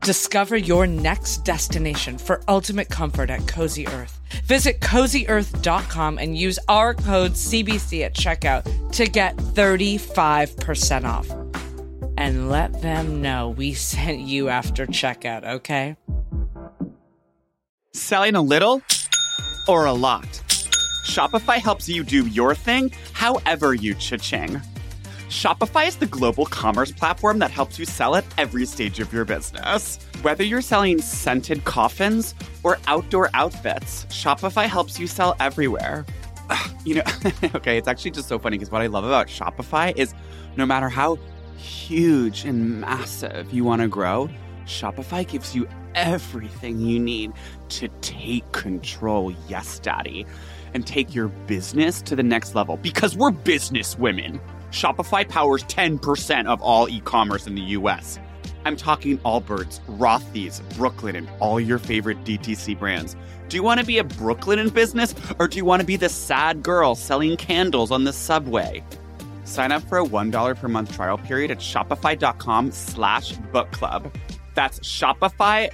Discover 0.05 0.57
your 0.57 0.85
next 0.85 1.37
destination 1.37 2.19
for 2.19 2.43
ultimate 2.47 2.89
comfort 2.89 3.31
at 3.31 3.47
Cozy 3.47 3.87
Earth. 3.87 4.21
Visit 4.43 4.79
cozyearth.com 4.79 6.19
and 6.19 6.37
use 6.37 6.59
our 6.67 6.93
code 6.93 7.31
CBC 7.31 8.05
at 8.05 8.13
checkout 8.13 8.91
to 8.91 9.07
get 9.07 9.35
35% 9.35 11.05
off. 11.05 11.27
And 12.19 12.51
let 12.51 12.83
them 12.83 13.23
know 13.23 13.49
we 13.49 13.73
sent 13.93 14.19
you 14.19 14.47
after 14.47 14.85
checkout, 14.85 15.43
okay? 15.43 15.95
Selling 17.93 18.35
a 18.35 18.43
little 18.43 18.83
or 19.67 19.85
a 19.85 19.93
lot? 19.93 20.27
Shopify 21.09 21.59
helps 21.59 21.89
you 21.89 22.03
do 22.03 22.27
your 22.27 22.53
thing 22.53 22.91
however 23.13 23.73
you 23.73 23.95
cha-ching. 23.95 24.61
Shopify 25.29 25.87
is 25.87 25.95
the 25.95 26.05
global 26.05 26.45
commerce 26.45 26.91
platform 26.91 27.39
that 27.39 27.49
helps 27.49 27.79
you 27.79 27.85
sell 27.85 28.15
at 28.15 28.23
every 28.37 28.65
stage 28.65 28.99
of 28.99 29.11
your 29.11 29.25
business. 29.25 29.97
Whether 30.21 30.43
you're 30.43 30.61
selling 30.61 31.01
scented 31.01 31.65
coffins 31.65 32.35
or 32.63 32.77
outdoor 32.87 33.31
outfits, 33.33 34.05
Shopify 34.05 34.67
helps 34.67 34.99
you 34.99 35.07
sell 35.07 35.35
everywhere. 35.39 36.05
You 36.85 36.95
know, 36.95 37.03
okay, 37.55 37.79
it's 37.79 37.87
actually 37.87 38.11
just 38.11 38.27
so 38.27 38.37
funny 38.37 38.59
because 38.59 38.69
what 38.69 38.83
I 38.83 38.85
love 38.85 39.03
about 39.03 39.25
Shopify 39.25 39.97
is 39.97 40.13
no 40.55 40.65
matter 40.67 40.89
how 40.89 41.17
huge 41.57 42.45
and 42.45 42.79
massive 42.79 43.51
you 43.51 43.63
want 43.63 43.81
to 43.81 43.87
grow, 43.87 44.29
Shopify 44.67 45.27
gives 45.27 45.55
you 45.55 45.67
everything 45.95 46.79
you 46.79 46.99
need 46.99 47.33
to 47.69 47.87
take 48.01 48.49
control, 48.51 49.33
yes, 49.47 49.79
daddy, 49.79 50.27
and 50.75 50.85
take 50.85 51.15
your 51.15 51.29
business 51.29 52.03
to 52.03 52.15
the 52.15 52.21
next 52.21 52.53
level 52.53 52.77
because 52.77 53.17
we're 53.17 53.31
business 53.31 53.97
women. 53.97 54.39
Shopify 54.75 55.27
powers 55.27 55.63
10% 55.63 56.47
of 56.47 56.61
all 56.61 56.89
e 56.89 56.99
commerce 56.99 57.47
in 57.47 57.55
the 57.55 57.61
US. 57.79 58.19
I'm 58.65 58.75
talking 58.75 59.17
Allbirds, 59.19 59.79
Rothy's, 59.97 60.59
Brooklinen, 60.77 61.17
and 61.19 61.29
all 61.39 61.61
your 61.61 61.77
favorite 61.77 62.21
DTC 62.25 62.77
brands. 62.77 63.15
Do 63.47 63.55
you 63.55 63.63
want 63.63 63.79
to 63.79 63.85
be 63.85 63.99
a 63.99 64.03
Brooklinen 64.03 64.67
in 64.67 64.69
business 64.69 65.15
or 65.39 65.47
do 65.47 65.55
you 65.55 65.63
want 65.63 65.79
to 65.79 65.85
be 65.85 65.95
the 65.95 66.09
sad 66.09 66.61
girl 66.61 66.93
selling 66.93 67.37
candles 67.37 67.89
on 67.89 68.03
the 68.03 68.11
subway? 68.11 68.83
Sign 69.45 69.71
up 69.71 69.81
for 69.83 69.99
a 69.99 70.03
$1 70.03 70.57
per 70.57 70.67
month 70.67 70.93
trial 70.93 71.19
period 71.19 71.51
at 71.51 71.59
shopify.com 71.59 72.71
slash 72.71 73.31
book 73.53 73.71
club. 73.71 74.13
That's 74.55 74.79
shopify.com 74.79 75.69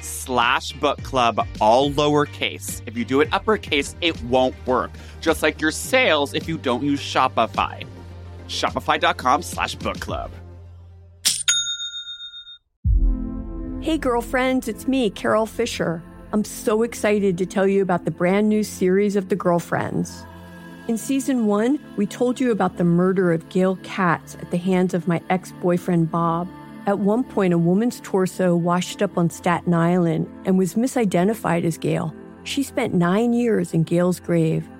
slash 0.00 0.72
book 0.72 1.02
club, 1.02 1.46
all 1.60 1.90
lowercase. 1.92 2.82
If 2.86 2.96
you 2.96 3.04
do 3.04 3.20
it 3.20 3.32
uppercase, 3.32 3.96
it 4.00 4.22
won't 4.24 4.54
work. 4.66 4.90
Just 5.20 5.42
like 5.42 5.60
your 5.60 5.70
sales 5.70 6.34
if 6.34 6.48
you 6.48 6.58
don't 6.58 6.82
use 6.82 7.00
Shopify. 7.00 7.86
Shopify.com 8.48 9.42
slash 9.42 9.74
book 9.74 10.00
club. 10.00 10.30
Hey, 13.80 13.96
girlfriends, 13.96 14.68
it's 14.68 14.88
me, 14.88 15.08
Carol 15.08 15.46
Fisher. 15.46 16.02
I'm 16.32 16.44
so 16.44 16.82
excited 16.82 17.38
to 17.38 17.46
tell 17.46 17.66
you 17.66 17.80
about 17.80 18.04
the 18.04 18.10
brand 18.10 18.48
new 18.48 18.62
series 18.62 19.16
of 19.16 19.28
The 19.28 19.36
Girlfriends. 19.36 20.26
In 20.88 20.98
season 20.98 21.46
one, 21.46 21.78
we 21.96 22.04
told 22.04 22.40
you 22.40 22.50
about 22.50 22.76
the 22.76 22.84
murder 22.84 23.32
of 23.32 23.48
Gail 23.48 23.76
Katz 23.82 24.34
at 24.34 24.50
the 24.50 24.58
hands 24.58 24.94
of 24.94 25.06
my 25.06 25.22
ex 25.30 25.52
boyfriend, 25.62 26.10
Bob. 26.10 26.48
At 26.86 26.98
one 26.98 27.24
point, 27.24 27.54
a 27.54 27.58
woman's 27.58 28.00
torso 28.00 28.56
washed 28.56 29.00
up 29.00 29.16
on 29.16 29.30
Staten 29.30 29.72
Island 29.72 30.26
and 30.44 30.58
was 30.58 30.74
misidentified 30.74 31.64
as 31.64 31.78
Gail. 31.78 32.14
She 32.44 32.62
spent 32.62 32.94
nine 32.94 33.32
years 33.32 33.72
in 33.72 33.84
Gail's 33.84 34.20
grave, 34.20 34.68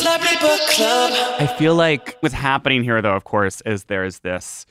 Celebrity 0.00 0.36
Book 0.40 0.60
Club. 0.70 1.12
I 1.40 1.46
feel 1.58 1.74
like 1.74 2.16
what's 2.20 2.34
happening 2.34 2.82
here, 2.82 3.02
though, 3.02 3.14
of 3.14 3.24
course, 3.24 3.60
is 3.66 3.84
there's 3.84 4.20
this 4.20 4.64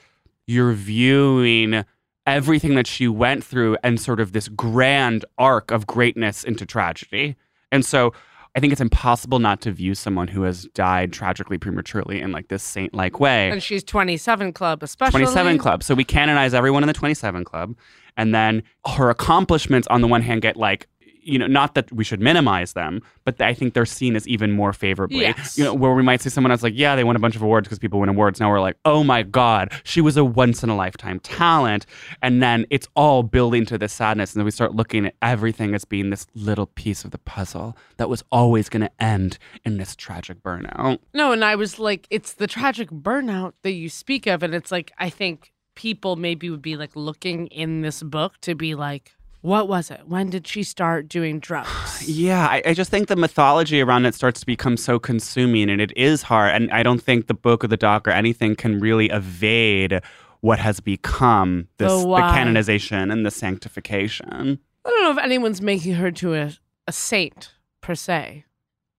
you're 0.47 0.73
viewing 0.73 1.85
everything 2.25 2.73
that 2.73 2.87
she 2.87 3.07
went 3.07 3.43
through 3.43 3.77
and 3.83 3.99
sort 3.99 4.19
of 4.19 4.31
this 4.31 4.47
grand 4.47 5.25
arc 5.37 5.69
of 5.69 5.85
greatness 5.85 6.43
into 6.43 6.65
tragedy. 6.65 7.35
And 7.71 7.85
so 7.85 8.11
I 8.55 8.59
think 8.59 8.71
it's 8.71 8.81
impossible 8.81 9.37
not 9.37 9.61
to 9.61 9.71
view 9.71 9.93
someone 9.93 10.27
who 10.27 10.41
has 10.41 10.63
died 10.73 11.13
tragically 11.13 11.59
prematurely 11.59 12.19
in 12.19 12.31
like 12.31 12.47
this 12.47 12.63
saint 12.63 12.95
like 12.95 13.19
way. 13.19 13.51
And 13.51 13.61
she's 13.61 13.83
27 13.83 14.53
Club, 14.53 14.81
especially. 14.81 15.21
27 15.21 15.59
Club. 15.59 15.83
So 15.83 15.93
we 15.93 16.03
canonize 16.03 16.55
everyone 16.55 16.81
in 16.81 16.87
the 16.87 16.93
27 16.93 17.43
Club. 17.43 17.75
And 18.17 18.33
then 18.33 18.63
her 18.87 19.11
accomplishments, 19.11 19.87
on 19.91 20.01
the 20.01 20.07
one 20.07 20.23
hand, 20.23 20.41
get 20.41 20.57
like, 20.57 20.87
you 21.29 21.37
know, 21.37 21.47
not 21.47 21.75
that 21.75 21.91
we 21.91 22.03
should 22.03 22.19
minimize 22.19 22.73
them, 22.73 23.01
but 23.23 23.39
I 23.41 23.53
think 23.53 23.73
they're 23.73 23.85
seen 23.85 24.15
as 24.15 24.27
even 24.27 24.51
more 24.51 24.73
favorably. 24.73 25.21
Yes. 25.21 25.57
You 25.57 25.63
know, 25.63 25.73
where 25.73 25.93
we 25.93 26.01
might 26.01 26.21
see 26.21 26.29
someone 26.29 26.51
else 26.51 26.63
like, 26.63 26.73
yeah, 26.75 26.95
they 26.95 27.03
won 27.03 27.15
a 27.15 27.19
bunch 27.19 27.35
of 27.35 27.41
awards 27.41 27.67
because 27.67 27.79
people 27.79 27.99
win 27.99 28.09
awards. 28.09 28.39
Now 28.39 28.49
we're 28.49 28.59
like, 28.59 28.77
oh 28.85 29.03
my 29.03 29.23
God, 29.23 29.71
she 29.83 30.01
was 30.01 30.17
a 30.17 30.25
once 30.25 30.63
in 30.63 30.69
a 30.69 30.75
lifetime 30.75 31.19
talent. 31.19 31.85
And 32.21 32.41
then 32.41 32.65
it's 32.69 32.87
all 32.95 33.23
building 33.23 33.65
to 33.67 33.77
this 33.77 33.93
sadness. 33.93 34.33
And 34.33 34.39
then 34.39 34.45
we 34.45 34.51
start 34.51 34.75
looking 34.75 35.05
at 35.05 35.15
everything 35.21 35.75
as 35.75 35.85
being 35.85 36.09
this 36.09 36.25
little 36.33 36.65
piece 36.65 37.05
of 37.05 37.11
the 37.11 37.19
puzzle 37.19 37.77
that 37.97 38.09
was 38.09 38.23
always 38.31 38.69
going 38.69 38.81
to 38.81 38.91
end 38.99 39.37
in 39.63 39.77
this 39.77 39.95
tragic 39.95 40.41
burnout. 40.41 40.99
No, 41.13 41.31
and 41.31 41.45
I 41.45 41.55
was 41.55 41.79
like, 41.79 42.07
it's 42.09 42.33
the 42.33 42.47
tragic 42.47 42.89
burnout 42.89 43.53
that 43.61 43.71
you 43.71 43.89
speak 43.89 44.25
of. 44.25 44.41
And 44.41 44.55
it's 44.55 44.71
like, 44.71 44.91
I 44.97 45.09
think 45.09 45.53
people 45.75 46.15
maybe 46.15 46.49
would 46.49 46.61
be 46.61 46.75
like 46.75 46.95
looking 46.95 47.47
in 47.47 47.81
this 47.81 48.03
book 48.03 48.33
to 48.41 48.55
be 48.55 48.75
like, 48.75 49.15
what 49.41 49.67
was 49.67 49.89
it? 49.89 50.01
When 50.07 50.29
did 50.29 50.47
she 50.47 50.63
start 50.63 51.07
doing 51.07 51.39
drugs? 51.39 51.69
Yeah, 52.09 52.47
I, 52.47 52.61
I 52.65 52.73
just 52.73 52.89
think 52.89 53.07
the 53.07 53.15
mythology 53.15 53.81
around 53.81 54.05
it 54.05 54.15
starts 54.15 54.39
to 54.39 54.45
become 54.45 54.77
so 54.77 54.99
consuming, 54.99 55.69
and 55.69 55.79
it 55.79 55.95
is 55.95 56.23
hard. 56.23 56.55
And 56.55 56.71
I 56.71 56.81
don't 56.81 57.01
think 57.01 57.27
the 57.27 57.33
book 57.33 57.63
or 57.63 57.67
the 57.67 57.77
doc 57.77 58.07
or 58.07 58.11
anything 58.11 58.55
can 58.55 58.79
really 58.79 59.07
evade 59.09 60.01
what 60.41 60.59
has 60.59 60.79
become 60.79 61.67
this 61.77 61.91
The 61.91 62.07
the, 62.07 62.15
canonization 62.15 63.11
and 63.11 63.25
the 63.25 63.31
sanctification. 63.31 64.59
I 64.85 64.89
don't 64.89 65.03
know 65.03 65.11
if 65.11 65.17
anyone's 65.17 65.61
making 65.61 65.95
her 65.95 66.09
to 66.11 66.33
a, 66.33 66.51
a 66.87 66.91
saint 66.91 67.51
per 67.81 67.95
se, 67.95 68.45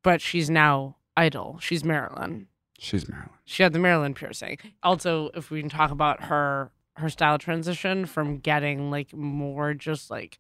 but 0.03 0.21
she's 0.21 0.51
now 0.51 0.97
idol. 1.17 1.59
She's 1.61 1.83
Marilyn. 1.83 2.47
She's 2.79 3.09
Marilyn. 3.09 3.31
She 3.45 3.63
had 3.63 3.73
the 3.73 3.79
Marilyn 3.79 4.15
piercing. 4.15 4.59
Also, 4.83 5.31
if 5.35 5.51
we 5.51 5.61
can 5.61 5.69
talk 5.69 5.91
about 5.91 6.25
her 6.25 6.71
her 6.97 7.09
style 7.09 7.39
transition 7.39 8.07
from 8.07 8.39
getting 8.39 8.91
like 8.91 9.15
more 9.15 9.75
just 9.75 10.11
like 10.11 10.39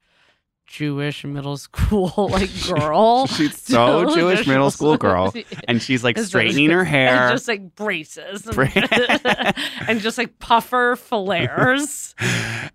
Jewish 0.67 1.25
middle 1.25 1.57
school 1.69 2.29
like 2.31 2.51
girl. 2.69 3.27
She's 3.29 3.61
so 3.61 4.05
to 4.05 4.15
Jewish 4.15 4.47
middle 4.47 4.71
school 4.71 4.97
girl, 4.97 5.35
and 5.69 5.83
she's 5.83 6.05
like 6.05 6.17
straightening 6.19 6.71
her 6.71 6.85
hair. 6.85 7.29
and 7.29 7.33
just 7.35 7.49
like 7.49 7.75
braces 7.75 8.43
Bra- 8.43 8.69
and 9.89 10.01
just 10.01 10.17
like 10.19 10.39
puffer 10.39 10.97
flares 10.97 12.15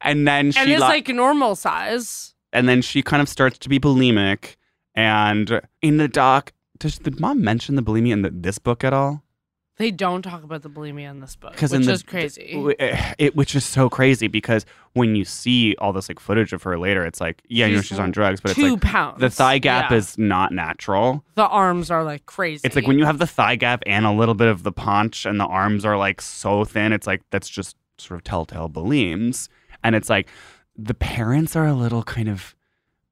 and 0.02 0.28
then 0.28 0.52
she 0.52 0.60
and 0.60 0.70
it's 0.72 0.82
lo- 0.82 0.88
like 0.88 1.08
normal 1.08 1.56
size 1.56 2.34
and 2.56 2.68
then 2.70 2.82
she 2.82 3.02
kind 3.02 3.22
of 3.22 3.30
starts 3.30 3.58
to 3.60 3.70
be 3.70 3.80
bulimic. 3.80 4.56
And 4.96 5.62
in 5.82 5.98
the 5.98 6.08
doc, 6.08 6.54
does 6.80 6.98
did 6.98 7.20
mom 7.20 7.44
mention 7.44 7.76
the 7.76 7.84
bulimia 7.84 8.14
in 8.14 8.22
the, 8.22 8.32
this 8.32 8.58
book 8.60 8.84
at 8.84 8.94
all? 8.94 9.24
They 9.78 9.92
don't 9.92 10.22
talk 10.22 10.44
about 10.44 10.62
the 10.62 10.70
bulimia 10.70 11.10
in 11.10 11.20
this 11.20 11.36
book 11.36 11.60
which 11.60 11.72
in 11.74 11.82
the, 11.82 11.92
is 11.92 12.02
crazy 12.04 12.74
eh, 12.80 13.14
It, 13.18 13.36
which 13.36 13.56
is 13.56 13.66
so 13.66 13.90
crazy 13.90 14.28
because 14.28 14.66
when 14.94 15.16
you 15.16 15.26
see 15.26 15.76
all 15.80 15.92
this 15.92 16.08
like 16.10 16.20
footage 16.20 16.54
of 16.54 16.64
her 16.64 16.78
later, 16.80 17.06
it's 17.06 17.20
like, 17.20 17.42
yeah, 17.50 17.66
you 17.66 17.76
know, 17.76 17.82
She's 17.82 17.90
she's 17.90 18.00
on 18.00 18.12
drugs, 18.12 18.40
but 18.40 18.52
it's 18.52 18.60
two 18.60 18.74
like 18.74 18.82
pounds 18.82 19.20
the 19.20 19.30
thigh 19.30 19.58
gap 19.58 19.92
Yeah. 19.92 19.98
is 19.98 20.18
not 20.18 20.54
natural. 20.54 21.24
the 21.36 21.46
arms 21.48 21.92
are 21.92 22.04
like 22.04 22.26
crazy 22.26 22.62
It's 22.64 22.76
like 22.76 22.88
when 22.88 22.98
you 23.00 23.06
have 23.06 23.20
the 23.20 23.28
thigh 23.28 23.56
gap 23.58 23.84
and 23.86 24.06
a 24.06 24.12
little 24.12 24.36
bit 24.36 24.48
of 24.48 24.64
the 24.64 24.72
paunch, 24.72 25.26
and 25.26 25.40
the 25.40 25.46
arms 25.46 25.84
are 25.84 25.98
like 25.98 26.22
so 26.22 26.64
thin. 26.64 26.94
It's 26.94 27.08
like 27.08 27.22
that's 27.32 27.50
just 27.50 27.76
sort 27.98 28.18
of 28.18 28.24
telltale 28.24 28.70
bulims, 28.70 29.50
and 29.84 29.96
it's 29.96 30.10
like 30.10 30.28
the 30.78 30.94
parents 30.94 31.56
are 31.56 31.66
a 31.68 31.74
little 31.74 32.04
kind 32.04 32.30
of 32.30 32.56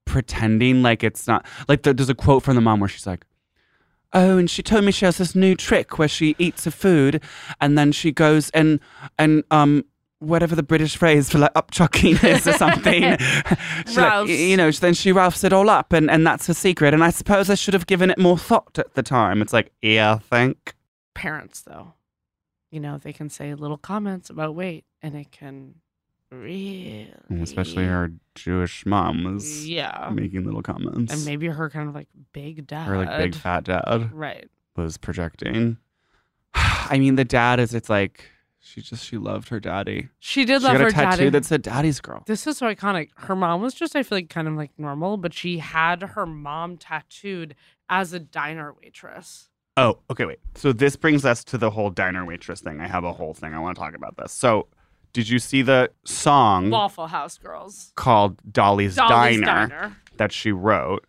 pretending 0.05 0.81
like 0.81 1.03
it's 1.03 1.27
not 1.27 1.45
like 1.67 1.83
there- 1.83 1.93
there's 1.93 2.09
a 2.09 2.15
quote 2.15 2.43
from 2.43 2.55
the 2.55 2.61
mom 2.61 2.79
where 2.79 2.89
she's 2.89 3.07
like. 3.07 3.25
Oh, 4.13 4.37
and 4.37 4.49
she 4.49 4.61
told 4.61 4.85
me 4.85 4.91
she 4.91 5.05
has 5.05 5.17
this 5.17 5.35
new 5.35 5.55
trick 5.55 5.97
where 5.97 6.07
she 6.07 6.35
eats 6.37 6.67
a 6.67 6.71
food 6.71 7.21
and 7.59 7.77
then 7.77 7.91
she 7.91 8.11
goes 8.11 8.49
and 8.51 8.79
and 9.17 9.43
um 9.49 9.85
whatever 10.19 10.55
the 10.55 10.63
British 10.63 10.95
phrase 10.95 11.29
for 11.29 11.39
like 11.39 11.53
upchucking 11.53 12.23
is 12.23 12.47
or 12.47 12.53
something. 12.53 13.17
She, 13.87 13.99
like, 13.99 14.29
you 14.29 14.55
know, 14.55 14.71
then 14.71 14.93
she 14.93 15.11
roughs 15.11 15.43
it 15.43 15.51
all 15.51 15.69
up 15.69 15.91
and, 15.91 16.09
and 16.09 16.25
that's 16.25 16.47
her 16.47 16.53
secret. 16.53 16.93
And 16.93 17.03
I 17.03 17.09
suppose 17.09 17.49
I 17.49 17.55
should 17.55 17.73
have 17.73 17.85
given 17.87 18.09
it 18.09 18.17
more 18.17 18.37
thought 18.37 18.79
at 18.79 18.93
the 18.93 19.03
time. 19.03 19.41
It's 19.41 19.51
like, 19.51 19.73
yeah, 19.81 20.19
think. 20.19 20.75
parents 21.13 21.61
though 21.61 21.93
you 22.71 22.79
know 22.79 22.97
they 22.97 23.13
can 23.13 23.29
say 23.29 23.53
little 23.53 23.77
comments 23.77 24.29
about 24.31 24.55
weight 24.55 24.85
and 25.01 25.15
it 25.15 25.31
can 25.31 25.75
really 26.41 27.13
Especially 27.41 27.85
her 27.85 28.11
Jewish 28.35 28.85
mom 28.85 29.23
was 29.23 29.67
yeah 29.67 30.09
making 30.13 30.43
little 30.45 30.61
comments. 30.61 31.13
and 31.13 31.25
maybe 31.25 31.47
her 31.47 31.69
kind 31.69 31.87
of 31.89 31.95
like 31.95 32.07
big 32.33 32.67
dad 32.67 32.85
her 32.87 32.97
like 32.97 33.17
big 33.17 33.35
fat 33.35 33.63
dad 33.65 34.09
right 34.13 34.47
was 34.75 34.97
projecting. 34.97 35.77
I 36.53 36.97
mean, 36.99 37.15
the 37.15 37.25
dad 37.25 37.59
is, 37.59 37.73
it's 37.73 37.89
like, 37.89 38.29
she 38.59 38.81
just, 38.81 39.05
she 39.05 39.17
loved 39.17 39.49
her 39.49 39.59
daddy. 39.59 40.09
she 40.19 40.45
did 40.45 40.61
She 40.61 40.67
love 40.67 40.73
got 40.77 40.81
a 40.81 40.83
her 40.85 40.91
tattoo 40.91 41.17
daddy 41.17 41.29
that 41.29 41.45
said 41.45 41.61
daddy's 41.61 41.99
girl. 42.01 42.23
this 42.27 42.47
is 42.47 42.57
so 42.57 42.67
iconic 42.73 43.09
her 43.17 43.35
mom 43.35 43.61
was 43.61 43.73
just 43.73 43.95
i 43.95 44.03
feel 44.03 44.17
like 44.19 44.29
kind 44.29 44.47
of 44.47 44.53
like 44.55 44.71
normal 44.77 45.17
but 45.17 45.33
she 45.33 45.57
had 45.59 46.01
her 46.01 46.25
mom 46.25 46.77
tattooed 46.77 47.55
as 47.89 48.13
a 48.13 48.19
diner 48.19 48.73
waitress 48.81 49.49
Oh, 49.75 49.97
okay, 50.11 50.25
wait. 50.25 50.37
So 50.53 50.71
this 50.71 50.95
brings 50.95 51.25
us 51.25 51.43
to 51.45 51.57
the 51.57 51.71
whole 51.71 51.89
diner 51.89 52.23
waitress 52.25 52.61
thing. 52.61 52.79
I 52.79 52.85
have 52.87 53.03
a 53.03 53.11
whole 53.11 53.33
thing. 53.33 53.55
I 53.55 53.59
want 53.59 53.75
to 53.75 53.81
talk 53.81 53.95
about 53.95 54.15
this. 54.17 54.31
So, 54.31 54.67
did 55.13 55.29
you 55.29 55.39
see 55.39 55.61
the 55.61 55.91
song 56.05 56.69
waffle 56.69 57.07
house 57.07 57.37
girls 57.37 57.93
called 57.95 58.39
Dolly's, 58.51 58.95
Dolly's 58.95 59.39
Diner, 59.39 59.67
Diner. 59.67 59.97
that 60.17 60.31
she 60.31 60.51
wrote? 60.51 61.05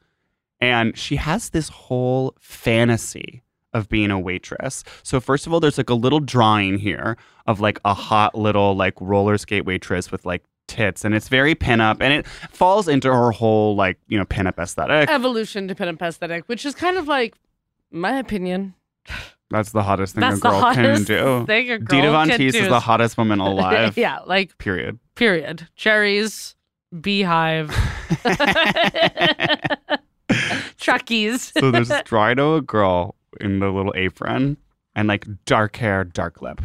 And 0.61 0.97
she 0.97 1.17
has 1.17 1.51
this 1.51 1.69
whole 1.69 2.35
fantasy 2.39 3.43
of 3.73 3.89
being 3.89 4.11
a 4.11 4.19
waitress. 4.19 4.85
So 5.03 5.21
first 5.21 5.47
of 5.47 5.53
all, 5.53 5.61
there's 5.61 5.79
like 5.79 5.91
a 5.91 5.95
little 5.95 6.21
drawing 6.21 6.79
here 6.79 7.17
of 7.47 7.61
like 7.61 7.81
a 7.85 7.93
hot 7.93 8.35
little 8.35 8.75
like 8.77 8.95
roller 9.01 9.37
skate 9.37 9.65
waitress 9.67 10.13
with 10.13 10.25
like 10.25 10.45
tits, 10.69 11.05
and 11.05 11.15
it's 11.15 11.29
very 11.29 11.55
pinup, 11.55 11.99
and 12.01 12.13
it 12.13 12.27
falls 12.27 12.89
into 12.89 13.13
her 13.13 13.31
whole 13.33 13.75
like 13.75 13.99
you 14.07 14.17
know 14.17 14.25
pinup 14.25 14.59
aesthetic. 14.59 15.11
evolution 15.11 15.67
to 15.69 15.75
pinup 15.75 16.01
aesthetic 16.01 16.45
which 16.47 16.65
is 16.65 16.75
kind 16.75 16.97
of 16.97 17.09
like 17.09 17.35
my 17.91 18.19
opinion 18.19 18.75
That's 19.55 19.73
the 19.73 19.83
hottest 19.83 20.15
thing 20.15 20.21
That's 20.21 20.37
a 20.39 20.41
the 20.41 20.49
girl 20.51 20.61
can 20.75 20.85
hottest 20.85 21.07
do. 21.07 21.47
thing 21.47 21.71
a 21.71 21.79
Dita 21.79 22.03
girl 22.03 22.13
Von 22.13 22.29
can 22.29 22.39
Teese 22.41 22.53
do 22.53 22.59
is 22.59 22.69
the 22.69 22.81
hottest 22.81 23.17
woman 23.17 23.41
alive. 23.51 23.97
yeah 23.97 24.19
like 24.27 24.59
Period. 24.59 24.99
period 25.15 25.67
cherries 25.77 26.55
beehive 27.01 27.71
truckies 30.79 31.53
so 31.59 31.71
there's 31.71 31.89
this 31.89 32.01
a 32.01 32.05
girl 32.61 33.15
in 33.41 33.59
the 33.61 33.69
little 33.69 33.93
apron 33.97 34.57
and 34.95 35.09
like 35.09 35.27
dark 35.45 35.77
hair, 35.77 36.05
dark 36.05 36.41
lip. 36.41 36.61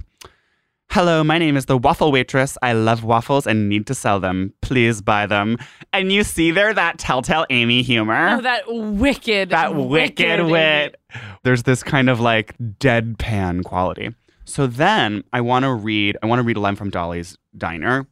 Hello, 0.91 1.23
my 1.23 1.37
name 1.37 1.55
is 1.55 1.67
the 1.67 1.77
waffle 1.77 2.11
waitress. 2.11 2.57
I 2.63 2.73
love 2.73 3.03
waffles 3.03 3.45
and 3.45 3.69
need 3.69 3.85
to 3.87 3.93
sell 3.93 4.19
them. 4.19 4.53
Please 4.61 5.03
buy 5.03 5.27
them. 5.27 5.57
And 5.93 6.11
you 6.11 6.23
see 6.23 6.49
there 6.49 6.73
that 6.73 6.97
telltale 6.97 7.45
Amy 7.51 7.83
humor. 7.83 8.37
oh, 8.39 8.41
that 8.41 8.63
wicked 8.67 9.51
that 9.51 9.75
wicked 9.75 10.45
wit. 10.47 10.99
There's 11.43 11.61
this 11.61 11.83
kind 11.83 12.09
of 12.09 12.19
like 12.19 12.57
deadpan 12.57 13.63
quality. 13.63 14.15
So 14.45 14.65
then 14.65 15.23
I 15.31 15.41
want 15.41 15.63
to 15.63 15.73
read 15.73 16.17
I 16.23 16.25
want 16.25 16.39
to 16.39 16.43
read 16.43 16.57
a 16.57 16.59
line 16.59 16.75
from 16.75 16.89
Dolly's 16.89 17.37
Diner. 17.55 18.07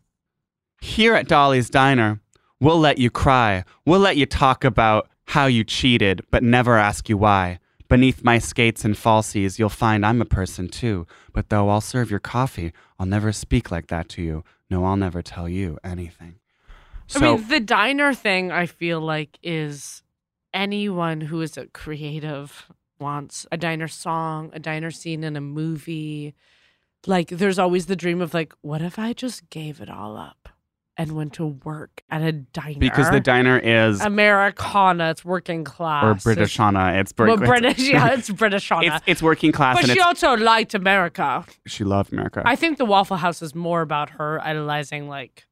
Here 0.80 1.16
at 1.16 1.28
Dolly's 1.28 1.72
Diner, 1.72 2.22
we'll 2.60 2.80
let 2.80 3.00
you 3.00 3.10
cry. 3.10 3.64
We'll 3.88 4.02
let 4.02 4.18
you 4.18 4.28
talk 4.28 4.64
about 4.64 5.10
how 5.26 5.48
you 5.48 5.64
cheated, 5.64 6.22
but 6.30 6.44
never 6.44 6.78
ask 6.78 7.10
you 7.10 7.18
why. 7.18 7.58
Beneath 7.90 8.24
my 8.24 8.38
skates 8.38 8.84
and 8.84 8.96
falsies, 8.96 9.58
you'll 9.58 9.70
find 9.70 10.06
I'm 10.06 10.22
a 10.22 10.26
person 10.26 10.68
too. 10.68 11.08
But 11.32 11.50
though 11.50 11.70
I'll 11.70 11.82
serve 11.82 12.12
your 12.12 12.20
coffee, 12.20 12.74
I'll 13.00 13.06
never 13.06 13.32
speak 13.32 13.72
like 13.72 13.88
that 13.88 14.10
to 14.10 14.22
you. 14.22 14.44
No, 14.70 14.84
I'll 14.84 14.98
never 14.98 15.22
tell 15.22 15.48
you 15.48 15.78
anything. 15.84 16.36
I 17.16 17.20
mean, 17.20 17.48
the 17.48 17.62
diner 17.62 18.14
thing, 18.14 18.52
I 18.52 18.66
feel 18.66 19.00
like, 19.00 19.40
is 19.42 20.04
anyone 20.54 21.22
who 21.22 21.42
is 21.42 21.58
a 21.58 21.68
creative 21.68 22.70
wants 23.00 23.46
a 23.52 23.58
diner 23.58 23.88
song, 23.88 24.50
a 24.54 24.60
diner 24.60 24.92
scene 24.92 25.24
in 25.24 25.38
a 25.38 25.42
movie. 25.42 26.36
Like, 27.06 27.30
there's 27.30 27.60
always 27.60 27.86
the 27.86 27.96
dream 27.96 28.22
of, 28.22 28.34
like, 28.34 28.54
what 28.62 28.82
if 28.82 29.00
I 29.00 29.14
just 29.14 29.50
gave 29.50 29.80
it 29.80 29.90
all 29.90 30.18
up 30.18 30.50
and 31.00 31.12
went 31.12 31.34
to 31.34 31.46
work 31.46 32.02
at 32.10 32.22
a 32.22 32.32
diner? 32.32 32.80
because 32.80 33.10
the 33.12 33.20
diner 33.20 33.58
is 33.60 34.02
Americana, 34.02 35.12
it's 35.12 35.24
working 35.24 35.64
class. 35.64 36.26
or 36.26 36.32
Britishana. 36.36 37.00
It's 37.00 37.14
Well, 37.18 37.38
British, 37.38 37.80
yeah, 37.80 38.14
it's 38.14 38.30
Britishana. 38.30 38.96
It's, 38.96 39.04
it's 39.06 39.22
working 39.22 39.52
class, 39.52 39.80
but 39.82 39.90
she 39.92 40.00
also 40.00 40.36
liked 40.36 40.74
America. 40.74 41.46
she 41.66 41.84
loved 41.84 42.12
America. 42.14 42.42
I 42.46 42.56
think 42.56 42.78
the 42.78 42.86
Waffle 42.86 43.18
House 43.18 43.42
is 43.42 43.54
more 43.56 43.82
about 43.82 44.12
her 44.12 44.42
idolizing, 44.44 45.08
like, 45.08 45.46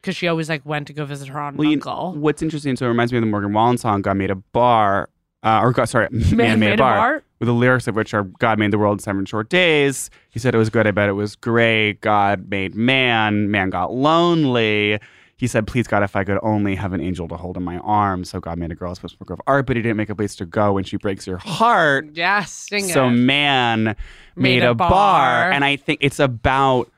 because 0.00 0.16
she 0.16 0.28
always 0.28 0.48
like 0.48 0.64
went 0.66 0.86
to 0.88 0.92
go 0.92 1.04
visit 1.04 1.28
her 1.28 1.40
aunt 1.40 1.56
Well, 1.56 1.64
and 1.64 1.72
you- 1.72 1.78
uncle. 1.78 2.14
what's 2.14 2.42
interesting, 2.42 2.76
so 2.76 2.86
it 2.86 2.88
reminds 2.88 3.10
me 3.12 3.18
of 3.18 3.22
the 3.24 3.30
Morgan 3.30 3.52
Wallen 3.52 3.78
song, 3.78 4.02
God 4.02 4.16
Made 4.16 4.30
a 4.30 4.36
Bar, 4.36 5.08
uh, 5.44 5.60
or 5.62 5.72
God, 5.72 5.84
sorry, 5.84 6.08
Man, 6.32 6.58
Made, 6.58 6.72
a 6.72 6.76
Bar, 6.76 7.22
with 7.38 7.46
the 7.46 7.52
lyrics 7.52 7.86
of 7.86 7.94
which 7.94 8.14
are 8.14 8.24
God 8.24 8.58
made 8.58 8.70
the 8.70 8.78
world 8.78 8.94
in 8.94 8.98
seven 9.00 9.24
short 9.26 9.48
days. 9.50 10.10
He 10.30 10.38
said 10.38 10.54
it 10.54 10.58
was 10.58 10.70
good, 10.70 10.86
I 10.86 10.90
bet 10.90 11.08
it 11.08 11.12
was 11.12 11.36
great. 11.36 12.00
God 12.00 12.48
made 12.50 12.74
man, 12.74 13.50
man 13.50 13.70
got 13.70 13.92
lonely. 13.92 14.98
He 15.36 15.46
said, 15.48 15.66
please 15.66 15.86
God, 15.88 16.02
if 16.04 16.14
I 16.16 16.22
could 16.24 16.38
only 16.42 16.76
have 16.76 16.92
an 16.92 17.00
angel 17.00 17.26
to 17.28 17.36
hold 17.36 17.56
in 17.56 17.62
my 17.64 17.78
arms. 17.78 18.30
So 18.30 18.40
God 18.40 18.56
made 18.56 18.70
a 18.70 18.74
girl 18.74 18.94
supposed 18.94 19.18
work 19.20 19.30
of 19.30 19.40
art, 19.46 19.66
but 19.66 19.76
he 19.76 19.82
didn't 19.82 19.96
make 19.96 20.08
a 20.08 20.14
place 20.14 20.36
to 20.36 20.46
go 20.46 20.72
when 20.74 20.84
she 20.84 20.96
breaks 20.96 21.26
your 21.26 21.38
heart. 21.38 22.06
Yes, 22.14 22.50
sing 22.52 22.84
so 22.84 23.08
it. 23.08 23.10
man 23.10 23.96
made, 24.36 24.62
a 24.62 24.70
a, 24.70 24.74
bar. 24.74 24.90
bar. 24.90 25.50
and 25.52 25.64
i 25.64 25.76
think 25.76 25.98
it's 26.02 26.18
about 26.20 26.90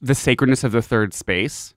the 0.00 0.14
sacredness 0.14 0.64
of 0.64 0.72
the 0.72 0.80
third 0.82 1.12
space 1.12 1.74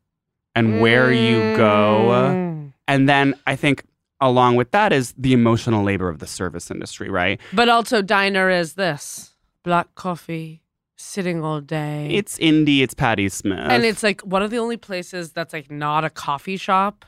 and 0.55 0.79
where 0.81 1.11
you 1.11 1.55
go 1.57 2.07
Mm. 2.09 2.73
and 2.87 3.07
then 3.09 3.33
i 3.45 3.55
think 3.55 3.83
along 4.21 4.55
with 4.55 4.71
that 4.71 4.91
is 4.93 5.13
the 5.17 5.33
emotional 5.33 5.83
labor 5.83 6.09
of 6.09 6.19
the 6.19 6.27
service 6.27 6.69
industry 6.71 7.09
right 7.09 7.39
But 7.53 7.69
also, 7.69 8.01
diner 8.01 8.49
is 8.49 8.73
this 8.73 9.33
black 9.63 9.93
coffee, 9.95 10.61
sitting 10.95 11.43
all 11.43 11.61
day. 11.61 12.09
it's 12.11 12.37
indie 12.39 12.81
it's 12.81 12.93
Patti 12.93 13.29
Smith 13.29 13.59
and 13.69 13.83
it's 13.85 14.03
like 14.03 14.21
one 14.21 14.41
of 14.41 14.51
the 14.51 14.57
only 14.57 14.77
places 14.77 15.31
that's 15.31 15.53
like 15.53 15.71
not 15.71 16.03
a 16.03 16.09
coffee 16.09 16.57
shop 16.57 17.05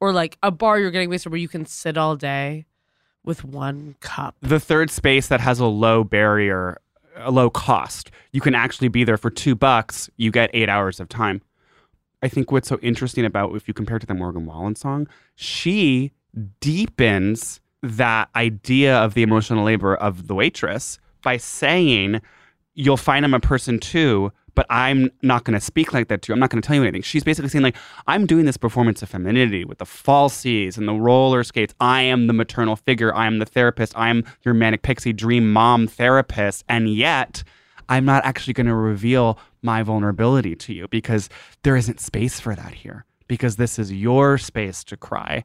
or 0.00 0.12
like 0.12 0.38
a 0.42 0.50
bar 0.50 0.78
you're 0.78 0.90
getting 0.90 1.10
wasted 1.10 1.32
where 1.32 1.40
you 1.40 1.48
can 1.48 1.66
sit 1.66 1.96
all 1.96 2.14
day 2.16 2.66
with 3.24 3.42
one 3.44 3.96
cup. 4.00 4.36
the 4.40 4.60
third 4.60 4.90
space 4.90 5.28
that 5.28 5.40
has 5.40 5.58
a 5.58 5.66
low 5.66 6.04
barrier 6.04 6.78
a 7.16 7.30
low 7.30 7.48
cost 7.50 8.10
you 8.32 8.40
can 8.40 8.54
actually 8.54 8.88
be 8.88 9.02
there 9.04 9.16
for 9.16 9.30
two 9.30 9.54
bucks 9.54 10.10
you 10.16 10.30
get 10.30 10.50
eight 10.52 10.68
hours 10.68 11.00
of 11.00 11.08
time 11.08 11.40
i 12.22 12.28
think 12.28 12.52
what's 12.52 12.68
so 12.68 12.78
interesting 12.82 13.24
about 13.24 13.54
if 13.56 13.66
you 13.66 13.74
compare 13.74 13.96
it 13.96 14.00
to 14.00 14.06
the 14.06 14.14
morgan 14.14 14.44
wallen 14.46 14.74
song 14.76 15.06
she 15.36 16.12
deepens 16.60 17.60
that 17.82 18.28
idea 18.34 18.96
of 18.96 19.14
the 19.14 19.22
emotional 19.22 19.64
labor 19.64 19.94
of 19.94 20.26
the 20.26 20.34
waitress 20.34 20.98
by 21.22 21.36
saying 21.36 22.20
you'll 22.74 22.96
find 22.96 23.24
i'm 23.24 23.34
a 23.34 23.40
person 23.40 23.78
too 23.78 24.32
but 24.54 24.66
i'm 24.70 25.10
not 25.22 25.44
going 25.44 25.58
to 25.58 25.64
speak 25.64 25.92
like 25.92 26.08
that 26.08 26.22
to 26.22 26.30
you. 26.30 26.32
I'm 26.32 26.40
not 26.40 26.50
going 26.50 26.62
to 26.62 26.66
tell 26.66 26.76
you 26.76 26.82
anything. 26.82 27.02
She's 27.02 27.24
basically 27.24 27.50
saying 27.50 27.62
like 27.62 27.76
i'm 28.06 28.24
doing 28.26 28.46
this 28.46 28.56
performance 28.56 29.02
of 29.02 29.08
femininity 29.08 29.64
with 29.64 29.78
the 29.78 29.84
falsies 29.84 30.78
and 30.78 30.88
the 30.88 30.94
roller 30.94 31.44
skates. 31.44 31.74
I 31.80 32.02
am 32.02 32.26
the 32.26 32.32
maternal 32.32 32.76
figure. 32.76 33.14
I 33.14 33.26
am 33.26 33.38
the 33.38 33.46
therapist. 33.46 33.96
I 33.96 34.08
am 34.08 34.24
your 34.44 34.54
manic 34.54 34.82
pixie 34.82 35.12
dream 35.12 35.52
mom 35.52 35.86
therapist. 35.86 36.64
And 36.68 36.88
yet 36.88 37.42
i'm 37.88 38.04
not 38.04 38.24
actually 38.24 38.54
going 38.54 38.66
to 38.66 38.74
reveal 38.74 39.38
my 39.62 39.82
vulnerability 39.82 40.54
to 40.56 40.72
you 40.72 40.88
because 40.88 41.28
there 41.64 41.76
isn't 41.76 42.00
space 42.00 42.40
for 42.40 42.54
that 42.54 42.72
here 42.72 43.04
because 43.28 43.56
this 43.56 43.78
is 43.78 43.92
your 43.92 44.38
space 44.38 44.84
to 44.84 44.96
cry 44.96 45.44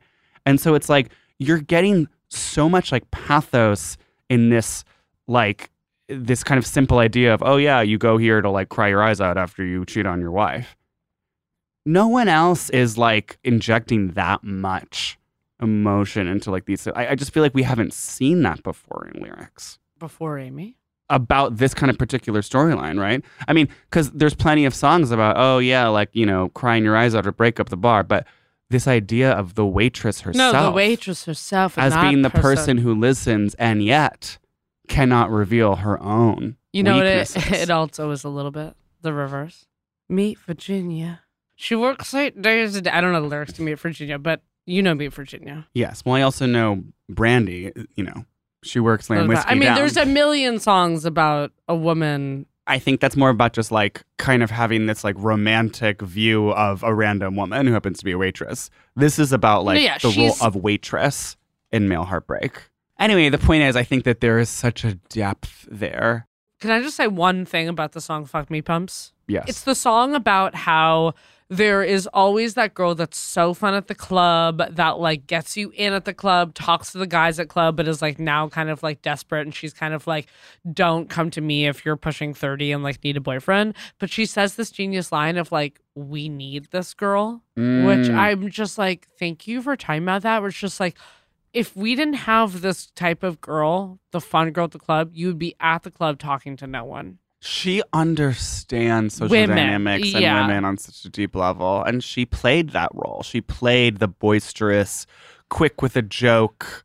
and 0.50 0.60
so 0.60 0.74
it's 0.74 0.90
like 0.90 1.12
you're 1.38 1.60
getting 1.62 2.08
so 2.30 2.68
much 2.68 2.92
like 2.92 3.10
pathos 3.12 3.98
in 4.30 4.50
this 4.50 4.84
like 5.28 5.70
this 6.08 6.44
kind 6.44 6.58
of 6.58 6.66
simple 6.66 6.98
idea 7.00 7.34
of 7.34 7.42
oh 7.46 7.58
yeah 7.58 7.82
you 7.82 7.98
go 7.98 8.18
here 8.18 8.42
to 8.42 8.50
like 8.50 8.70
cry 8.70 8.88
your 8.88 9.02
eyes 9.02 9.22
out 9.22 9.38
after 9.38 9.64
you 9.64 9.86
cheat 9.86 10.06
on 10.06 10.20
your 10.20 10.32
wife 10.32 10.76
no 11.86 12.08
one 12.08 12.28
else 12.28 12.70
is 12.72 12.98
like 12.98 13.38
injecting 13.44 14.10
that 14.10 14.44
much 14.44 15.18
emotion 15.62 16.28
into 16.28 16.52
like 16.52 16.66
these 16.66 16.88
I, 16.88 17.10
I 17.10 17.16
just 17.16 17.32
feel 17.34 17.44
like 17.44 17.54
we 17.54 17.64
haven't 17.64 17.94
seen 17.94 18.42
that 18.44 18.64
before 18.64 19.08
in 19.14 19.22
lyrics 19.22 19.80
Before 19.98 20.38
Amy. 20.40 20.78
about 21.10 21.58
this 21.58 21.74
kind 21.74 21.90
of 21.90 21.98
particular 21.98 22.42
storyline, 22.42 23.00
right? 23.00 23.24
I 23.48 23.54
mean, 23.54 23.68
because 23.90 24.12
there's 24.12 24.36
plenty 24.36 24.66
of 24.66 24.74
songs 24.76 25.12
about, 25.12 25.36
oh 25.38 25.58
yeah, 25.60 25.88
like 25.88 26.10
you 26.14 26.26
know, 26.26 26.50
crying 26.50 26.84
your 26.84 26.96
eyes 26.96 27.16
out 27.16 27.28
or 27.28 27.32
break 27.32 27.60
up 27.60 27.70
the 27.70 27.78
bar, 27.78 28.04
but 28.04 28.26
this 28.70 28.88
idea 28.88 29.32
of 29.32 29.56
the 29.56 29.66
waitress 29.66 30.22
herself, 30.22 30.54
No, 30.54 30.64
the 30.64 30.72
waitress 30.72 31.26
herself 31.26 31.78
as 31.78 31.96
being 31.98 32.22
the 32.22 32.30
person 32.30 32.78
who 32.78 32.94
listens 32.94 33.56
and 33.56 33.84
yet 33.84 34.38
cannot 34.88 35.32
reveal 35.32 35.78
her 35.78 36.02
own. 36.02 36.58
You 36.74 36.84
know 36.84 36.98
what 36.98 37.06
it, 37.06 37.36
it 37.52 37.70
also 37.70 38.12
is 38.12 38.24
a 38.24 38.30
little 38.30 38.52
bit 38.52 38.76
the 39.02 39.14
reverse. 39.14 39.66
Meet 40.08 40.40
Virginia. 40.40 41.22
She 41.56 41.76
works 41.76 42.14
eight 42.14 42.42
days 42.42 42.76
a 42.76 42.82
day. 42.82 42.92
I 42.92 43.02
don't 43.02 43.12
know 43.12 43.22
the 43.22 43.28
lyrics 43.28 43.54
to 43.54 43.62
Meet 43.62 43.80
Virginia, 43.80 44.18
but 44.18 44.42
you 44.66 44.82
know 44.82 44.94
Meet 44.94 45.14
Virginia. 45.14 45.68
yes. 45.74 46.04
Well, 46.06 46.16
I 46.16 46.22
also 46.22 46.46
know 46.46 46.84
Brandy. 47.10 47.72
You 47.96 48.04
know, 48.04 48.26
she 48.64 48.80
works 48.80 49.10
whiskey 49.10 49.46
I 49.48 49.54
mean, 49.56 49.64
down. 49.64 49.76
there's 49.76 49.98
a 49.98 50.06
million 50.06 50.60
songs 50.60 51.06
about 51.06 51.52
a 51.68 51.76
woman. 51.76 52.46
I 52.70 52.80
think 52.80 53.02
that's 53.02 53.18
more 53.18 53.30
about 53.30 53.54
just 53.54 53.72
like 53.72 54.04
kind 54.18 54.44
of 54.44 54.52
having 54.52 54.86
this 54.86 55.04
like 55.04 55.16
romantic 55.18 56.02
view 56.02 56.52
of 56.52 56.84
a 56.84 56.94
random 56.94 57.36
woman 57.36 57.66
who 57.66 57.74
happens 57.74 57.98
to 58.00 58.06
be 58.06 58.12
a 58.12 58.18
waitress. 58.18 58.70
This 58.96 59.18
is 59.18 59.34
about 59.34 59.66
like 59.66 59.82
yeah, 59.82 59.98
the 59.98 60.14
role 60.16 60.36
of 60.42 60.56
waitress 60.56 61.36
in 61.72 61.90
male 61.90 62.04
heartbreak. 62.04 62.70
Anyway, 63.00 63.30
the 63.30 63.38
point 63.38 63.64
is, 63.64 63.76
I 63.76 63.84
think 63.84 64.04
that 64.04 64.22
there 64.22 64.38
is 64.40 64.50
such 64.50 64.84
a 64.84 64.96
depth 65.10 65.68
there. 65.72 66.28
Can 66.60 66.70
I 66.72 66.82
just 66.82 66.96
say 66.96 67.08
one 67.08 67.46
thing 67.46 67.68
about 67.70 67.94
the 67.94 68.02
song 68.02 68.26
Fuck 68.26 68.52
Me 68.52 68.62
Pumps? 68.62 69.14
Yes. 69.28 69.46
It's 69.48 69.62
the 69.62 69.76
song 69.76 70.14
about 70.14 70.54
how 70.54 71.14
there 71.50 71.82
is 71.82 72.06
always 72.14 72.54
that 72.54 72.76
girl 72.76 72.94
that's 72.94 73.18
so 73.18 73.56
fun 73.56 73.74
at 73.74 73.88
the 73.88 73.96
club 73.96 74.62
that 74.70 75.00
like 75.00 75.26
gets 75.26 75.58
you 75.58 75.72
in 75.76 75.94
at 75.94 76.06
the 76.06 76.14
club, 76.14 76.54
talks 76.54 76.92
to 76.92 77.00
the 77.00 77.08
guys 77.08 77.40
at 77.40 77.50
club, 77.50 77.76
but 77.76 77.88
is 77.88 78.04
like 78.04 78.20
now 78.20 78.48
kind 78.48 78.70
of 78.70 78.84
like 78.84 79.02
desperate 79.02 79.48
and 79.48 79.56
she's 79.56 79.74
kind 79.74 79.96
of 79.96 80.06
like, 80.06 80.28
don't 80.72 81.10
come 81.10 81.32
to 81.32 81.42
me 81.42 81.66
if 81.66 81.84
you're 81.84 81.98
pushing 81.98 82.36
30 82.36 82.72
and 82.72 82.84
like 82.84 83.04
need 83.04 83.18
a 83.18 83.22
boyfriend. 83.22 83.74
But 83.98 84.12
she 84.12 84.28
says 84.28 84.56
this 84.56 84.70
genius 84.70 85.12
line 85.12 85.38
of 85.38 85.52
like, 85.52 85.80
we 85.96 86.30
need 86.30 86.68
this 86.72 86.94
girl, 86.94 87.42
which 87.56 88.10
Mm. 88.10 88.16
I'm 88.16 88.50
just 88.50 88.78
like, 88.78 89.08
thank 89.18 89.48
you 89.48 89.62
for 89.62 89.76
talking 89.76 90.04
about 90.04 90.22
that. 90.22 90.40
Where 90.42 90.50
it's 90.50 90.58
just 90.58 90.80
like, 90.80 90.98
if 91.52 91.76
we 91.76 91.96
didn't 91.96 92.14
have 92.14 92.62
this 92.62 92.92
type 92.92 93.24
of 93.24 93.42
girl, 93.42 94.00
the 94.12 94.22
fun 94.22 94.52
girl 94.52 94.66
at 94.66 94.72
the 94.72 94.80
club, 94.80 95.12
you 95.14 95.28
would 95.28 95.40
be 95.40 95.56
at 95.60 95.82
the 95.84 95.92
club 95.92 96.20
talking 96.20 96.56
to 96.58 96.68
no 96.68 96.86
one. 96.86 97.18
She 97.42 97.82
understands 97.94 99.16
social 99.16 99.30
Women, 99.30 99.56
dynamics 99.56 100.14
and 100.14 100.22
yeah. 100.22 100.46
women 100.46 100.66
on 100.66 100.78
such 100.78 101.06
a 101.06 101.10
deep 101.10 101.36
level. 101.36 101.84
And 101.84 102.04
she 102.04 102.26
played 102.26 102.72
that 102.72 102.92
role. 102.94 103.24
She 103.24 103.40
played 103.40 104.00
the 104.00 104.10
boisterous, 104.10 105.06
quick 105.50 105.82
with 105.82 105.96
a 105.96 106.02
joke, 106.02 106.84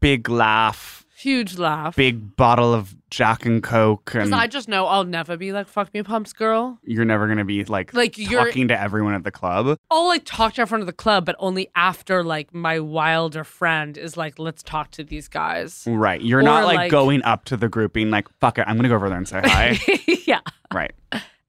big 0.00 0.28
laugh, 0.28 1.01
Huge 1.22 1.56
laugh. 1.58 1.94
big 1.96 2.36
bottle 2.36 2.74
of 2.74 2.94
Jack 3.10 3.46
and 3.46 3.62
Coke. 3.62 4.04
Because 4.06 4.26
And 4.28 4.34
I 4.34 4.46
just 4.46 4.68
know 4.68 4.86
I'll 4.86 5.04
never 5.04 5.36
be 5.36 5.52
like 5.52 5.68
fuck 5.68 5.92
me 5.94 6.02
pumps 6.02 6.32
girl. 6.32 6.78
you're 6.82 7.04
never 7.04 7.26
going 7.26 7.38
to 7.38 7.44
be 7.44 7.64
like, 7.64 7.94
Like, 7.94 8.18
you're- 8.18 8.44
talking 8.44 8.68
to 8.68 8.80
everyone 8.80 9.14
at 9.14 9.22
the 9.24 9.30
club. 9.30 9.78
I'll 9.90 10.08
like 10.08 10.22
talk 10.24 10.54
to 10.54 10.62
everyone 10.62 10.80
at 10.82 10.86
the 10.86 10.92
club, 10.92 11.24
but 11.24 11.36
only 11.38 11.70
after 11.76 12.24
like 12.24 12.52
my 12.52 12.80
wilder 12.80 13.44
friend 13.44 13.96
is 13.96 14.16
like, 14.16 14.38
let's 14.38 14.62
talk 14.62 14.90
to 14.92 15.04
these 15.04 15.28
guys. 15.28 15.84
Right. 15.86 16.20
You're 16.20 16.40
Or, 16.40 16.42
not 16.42 16.64
like, 16.64 16.76
like- 16.76 16.90
going 16.90 17.22
up 17.22 17.44
to 17.46 17.56
the 17.56 17.68
group 17.68 17.92
being 17.92 18.10
like, 18.10 18.28
fuck 18.40 18.58
it, 18.58 18.64
I'm 18.66 18.74
going 18.76 18.84
to 18.84 18.88
go 18.88 18.96
over 18.96 19.08
there 19.08 19.18
and 19.18 19.28
say 19.28 19.40
hi. 19.44 19.78
yeah. 20.26 20.40
right. 20.72 20.92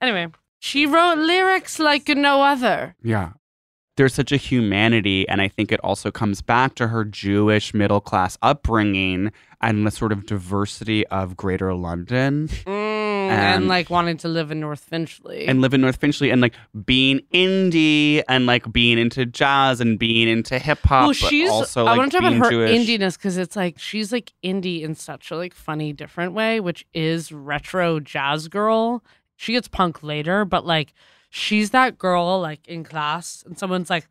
Anyway, 0.02 0.28
she 0.60 0.86
wrote 0.86 1.18
lyrics 1.18 1.80
like 1.80 2.08
no 2.10 2.42
other. 2.44 2.96
Yeah. 3.02 3.32
There's 3.96 4.14
such 4.14 4.32
a 4.32 4.38
humanity. 4.38 5.28
And 5.30 5.40
I 5.42 5.48
think 5.48 5.72
it 5.72 5.80
also 5.82 6.10
comes 6.10 6.42
back 6.42 6.76
to 6.76 6.88
her 6.88 7.06
Jewish 7.06 7.74
middle 7.74 8.02
class 8.02 8.38
upbringing 8.42 9.32
and 9.62 9.86
the 9.86 9.92
sort 9.92 10.12
of 10.12 10.26
diversity 10.26 11.06
of 11.08 11.38
greater 11.38 11.74
London 11.74 12.48
Mm, 12.66 12.68
and 12.68 13.56
And- 13.64 13.68
like 13.68 13.90
wanting 13.90 14.18
to 14.18 14.28
live 14.28 14.52
in 14.52 14.60
North 14.60 14.84
Finchley. 14.84 15.46
and 15.48 15.62
live 15.62 15.74
in 15.74 15.80
North 15.82 15.96
Finchley 15.98 16.32
and 16.32 16.42
like 16.42 16.54
being 16.86 17.22
indie 17.34 18.24
and 18.28 18.46
like 18.46 18.72
being 18.74 18.98
into 18.98 19.26
jazz 19.26 19.80
and 19.80 19.98
being 19.98 20.28
into 20.28 20.60
hip 20.60 20.80
hop. 20.84 21.04
well, 21.06 21.14
she's. 21.14 21.50
but 21.50 21.56
also 21.56 21.86
I 21.86 21.96
want 21.98 22.12
to 22.12 22.20
talk 22.20 22.28
about 22.34 22.46
her 22.46 22.50
Jewish. 22.52 22.72
indiness 22.88 23.18
because 23.18 23.38
it's 23.38 23.56
like 23.56 23.80
she's 23.80 24.12
like 24.12 24.34
indie 24.44 24.82
in 24.82 24.96
such 24.96 25.32
a 25.32 25.38
like 25.38 25.54
funny, 25.54 25.94
different 25.94 26.34
way, 26.34 26.60
which 26.60 26.86
is 26.94 27.32
retro 27.32 28.00
jazz 28.00 28.48
girl. 28.48 29.04
She 29.38 29.54
gets 29.54 29.68
punk 29.68 30.04
later, 30.04 30.46
but 30.46 30.66
like 30.66 30.94
she's 31.34 31.72
that 31.72 31.98
girl 31.98 32.40
like 32.40 32.68
in 32.68 32.84
class, 32.84 33.44
and 33.46 33.58
someone's 33.58 33.90
like, 33.90 34.08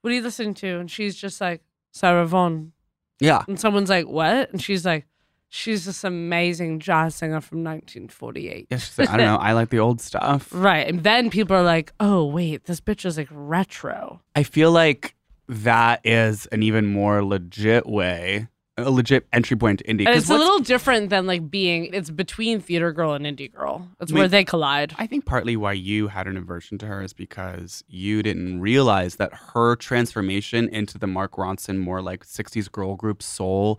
"What 0.00 0.10
are 0.10 0.16
you 0.16 0.22
listening 0.22 0.54
to?" 0.54 0.78
And 0.78 0.90
she's 0.90 1.14
just 1.14 1.40
like, 1.40 1.62
"Sarah 1.92 2.26
Vaughan." 2.26 2.72
Yeah. 3.20 3.44
And 3.46 3.60
someone's 3.60 3.90
like, 3.90 4.08
"What?" 4.08 4.50
And 4.50 4.60
she's 4.60 4.86
like, 4.86 5.06
She's 5.54 5.84
this 5.84 6.02
amazing 6.02 6.80
jazz 6.80 7.14
singer 7.14 7.42
from 7.42 7.58
1948. 7.58 8.68
Yeah, 8.70 8.78
she's 8.78 8.98
like, 8.98 9.10
I 9.10 9.18
don't 9.18 9.26
know. 9.26 9.36
I 9.36 9.52
like 9.52 9.68
the 9.68 9.80
old 9.80 10.00
stuff. 10.00 10.50
Right. 10.54 10.88
And 10.88 11.04
then 11.04 11.28
people 11.28 11.54
are 11.54 11.62
like, 11.62 11.92
oh, 12.00 12.24
wait, 12.24 12.64
this 12.64 12.80
bitch 12.80 13.04
is 13.04 13.18
like 13.18 13.28
retro. 13.30 14.22
I 14.34 14.44
feel 14.44 14.72
like 14.72 15.14
that 15.48 16.00
is 16.04 16.46
an 16.46 16.62
even 16.62 16.86
more 16.86 17.22
legit 17.22 17.86
way, 17.86 18.48
a 18.78 18.90
legit 18.90 19.26
entry 19.32 19.56
point 19.56 19.80
to 19.80 19.84
indie. 19.84 20.06
And 20.06 20.16
it's 20.16 20.30
a 20.30 20.36
little 20.36 20.58
different 20.58 21.10
than 21.10 21.26
like 21.26 21.50
being, 21.50 21.92
it's 21.92 22.10
between 22.10 22.60
theater 22.60 22.92
girl 22.92 23.12
and 23.12 23.26
indie 23.26 23.52
girl. 23.52 23.88
It's 24.00 24.10
I 24.10 24.14
mean, 24.14 24.20
where 24.22 24.28
they 24.28 24.44
collide. 24.44 24.94
I 24.98 25.06
think 25.06 25.26
partly 25.26 25.56
why 25.56 25.72
you 25.72 26.08
had 26.08 26.26
an 26.26 26.36
aversion 26.36 26.78
to 26.78 26.86
her 26.86 27.02
is 27.02 27.12
because 27.12 27.84
you 27.86 28.22
didn't 28.22 28.60
realize 28.60 29.16
that 29.16 29.32
her 29.34 29.76
transformation 29.76 30.68
into 30.68 30.98
the 30.98 31.06
Mark 31.06 31.32
Ronson 31.32 31.78
more 31.78 32.00
like 32.00 32.24
60s 32.24 32.70
girl 32.70 32.96
group 32.96 33.22
soul 33.22 33.78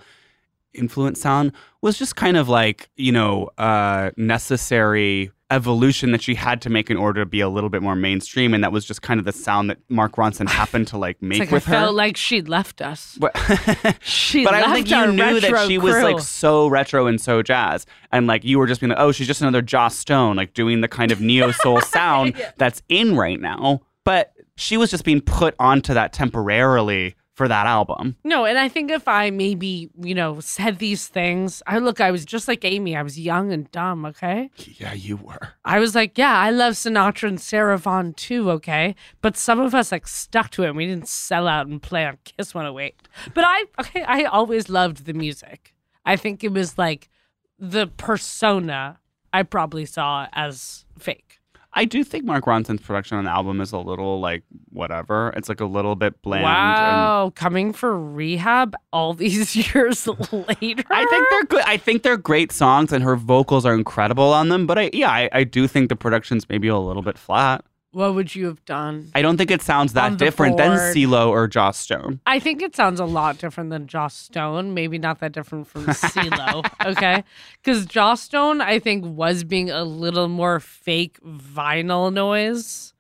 influence 0.74 1.22
sound 1.22 1.52
was 1.82 1.98
just 1.98 2.16
kind 2.16 2.38
of 2.38 2.50
like, 2.50 2.90
you 2.96 3.12
know, 3.12 3.50
uh 3.58 4.12
necessary 4.18 5.32
evolution 5.54 6.12
that 6.12 6.22
she 6.22 6.34
had 6.34 6.60
to 6.64 6.70
make 6.70 6.90
in 6.90 6.98
order 6.98 7.22
to 7.22 7.26
be 7.28 7.40
a 7.40 7.48
little 7.48 7.70
bit 7.70 7.84
more 7.84 7.96
mainstream 7.96 8.56
and 8.56 8.64
that 8.64 8.72
was 8.72 8.84
just 8.84 9.04
kind 9.04 9.20
of 9.20 9.26
the 9.26 9.32
sound 9.32 9.70
that 9.70 9.78
Mark 9.88 10.14
Ronson 10.16 10.50
happened 10.62 10.88
to 10.88 10.98
like 10.98 11.22
make 11.22 11.42
It's 11.44 11.52
like 11.52 11.52
with 11.52 11.68
I 11.68 11.72
her. 11.72 11.78
felt 11.86 11.96
like 11.96 12.18
she'd 12.18 12.50
left 12.50 12.82
us. 12.82 13.18
But, 13.20 13.38
She 14.02 14.44
but 14.44 14.56
I 14.56 14.60
don't 14.62 14.72
left 14.72 14.88
think 14.88 14.90
you 14.90 15.12
knew 15.14 15.40
that 15.40 15.68
she 15.68 15.78
was 15.78 15.96
like 16.02 16.20
so 16.20 16.68
retro 16.68 17.06
and 17.06 17.22
so 17.22 17.44
jazz. 17.44 17.86
And 18.12 18.26
like 18.26 18.44
you 18.44 18.58
were 18.58 18.66
just 18.68 18.82
being 18.82 18.90
like, 18.90 19.00
oh, 19.00 19.12
she's 19.12 19.28
just 19.28 19.42
another 19.42 19.62
Joss 19.62 19.96
Stone, 19.96 20.36
like 20.36 20.54
doing 20.54 20.82
the 20.82 20.88
kind 20.88 21.12
of 21.12 21.22
neo 21.22 21.52
soul 21.52 21.80
sound 21.98 22.34
that's 22.58 22.82
in 22.90 23.16
right 23.16 23.40
now. 23.40 23.82
But 24.04 24.34
she 24.58 24.76
was 24.78 24.90
just 24.92 25.04
being 25.06 25.22
put 25.22 25.56
onto 25.60 25.94
that 25.94 26.14
temporarily 26.14 27.16
for 27.34 27.48
that 27.48 27.66
album. 27.66 28.16
No, 28.24 28.46
and 28.46 28.58
I 28.58 28.70
think 28.70 28.92
if 28.92 29.08
I 29.08 29.30
maybe, 29.32 29.90
you 30.00 30.14
know, 30.14 30.40
said 30.40 30.78
these 30.78 31.08
things, 31.08 31.64
I 31.66 31.80
look, 31.80 32.00
I 32.00 32.12
was 32.12 32.26
just 32.26 32.48
like 32.48 32.64
Amy. 32.64 32.96
I 32.96 33.02
was 33.02 33.20
young 33.20 33.52
and 33.52 33.70
dumb, 33.72 34.06
okay? 34.06 34.52
Yeah, 34.58 34.94
you 34.94 35.18
were. 35.18 35.54
I 35.66 35.80
was 35.80 35.96
like, 35.96 36.18
yeah, 36.18 36.38
I 36.38 36.52
love 36.52 36.74
Sinatra 36.74 37.28
and 37.30 37.42
Sarah 37.42 37.78
Vaughan 37.78 38.14
too, 38.14 38.52
okay? 38.52 38.96
But 39.22 39.36
some 39.36 39.60
of 39.60 39.74
us 39.74 39.92
like 39.92 40.08
stuck 40.08 40.52
to 40.52 40.64
it 40.64 40.68
and 40.68 40.78
we 40.78 40.86
didn't 40.86 41.08
sell 41.08 41.48
out 41.48 41.68
and 41.68 41.82
play 41.82 42.06
on 42.06 42.20
Kiss 42.24 42.54
108. 42.54 42.96
But 43.34 43.44
I, 43.48 43.66
okay, 43.80 44.04
I 44.04 44.24
always 44.24 44.70
loved 44.70 45.06
the 45.06 45.14
music. 45.14 45.74
I 46.06 46.16
think 46.16 46.44
it 46.44 46.52
was 46.52 46.78
like 46.78 47.10
the 47.58 47.88
persona 47.88 49.00
I 49.32 49.44
probably 49.44 49.86
saw 49.86 50.28
as 50.34 50.86
fake. 51.00 51.33
I 51.76 51.86
do 51.86 52.04
think 52.04 52.24
Mark 52.24 52.46
Ronson's 52.46 52.82
production 52.82 53.18
on 53.18 53.24
the 53.26 53.32
album 53.32 53.60
is 53.60 53.72
a 53.72 53.78
little 53.80 54.20
like 54.20 54.44
whatever. 54.70 55.34
It's 55.36 55.50
like 55.50 55.60
a 55.60 55.66
little 55.66 55.96
bit 55.96 56.22
bland. 56.22 56.44
and- 56.44 56.54
Wow, 56.54 57.32
coming 57.36 57.74
for 57.74 58.00
rehab 58.00 58.76
all 58.92 59.14
these 59.14 59.56
years 59.76 60.08
later. 60.08 60.84
I 60.92 61.06
think 61.06 61.28
they're 61.30 61.44
good. 61.46 61.64
I 61.66 61.78
think 61.78 62.04
they're 62.04 62.18
great 62.18 62.52
songs, 62.52 62.92
and 62.94 63.04
her 63.04 63.16
vocals 63.16 63.66
are 63.66 63.74
incredible 63.74 64.32
on 64.34 64.50
them. 64.50 64.68
But 64.68 64.78
I, 64.78 64.90
yeah, 64.94 65.10
I, 65.10 65.30
I 65.32 65.44
do 65.44 65.68
think 65.68 65.90
the 65.90 65.96
production's 65.96 66.48
maybe 66.48 66.68
a 66.68 66.78
little 66.78 67.02
bit 67.02 67.18
flat. 67.18 67.64
What 67.94 68.16
would 68.16 68.34
you 68.36 68.48
have 68.48 68.64
done? 68.66 69.10
I 69.16 69.22
don't 69.22 69.38
think 69.38 69.52
it 69.52 69.62
sounds 69.62 69.94
that 69.94 70.18
different 70.18 70.58
than 70.58 70.72
board. 70.78 70.96
CeeLo 70.96 71.30
or 71.30 71.48
Joss 71.48 71.78
Stone. 71.78 72.20
I 72.26 72.40
think 72.40 72.62
it 72.62 72.76
sounds 72.76 73.00
a 73.00 73.06
lot 73.06 73.38
different 73.38 73.70
than 73.70 73.86
Joss 73.88 74.16
Stone. 74.16 74.74
Maybe 74.74 74.98
not 74.98 75.20
that 75.20 75.32
different 75.32 75.68
from 75.68 75.86
CeeLo. 75.88 76.66
okay, 76.86 77.24
because 77.64 77.86
Joss 77.86 78.22
Stone, 78.22 78.62
I 78.62 78.80
think, 78.80 79.06
was 79.06 79.44
being 79.44 79.70
a 79.70 79.84
little 79.84 80.28
more 80.28 80.60
fake 80.60 81.20
vinyl 81.24 82.12
noise 82.12 82.94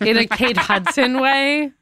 in 0.00 0.16
a 0.16 0.26
Kate 0.26 0.56
Hudson 0.70 1.20
way, 1.20 1.72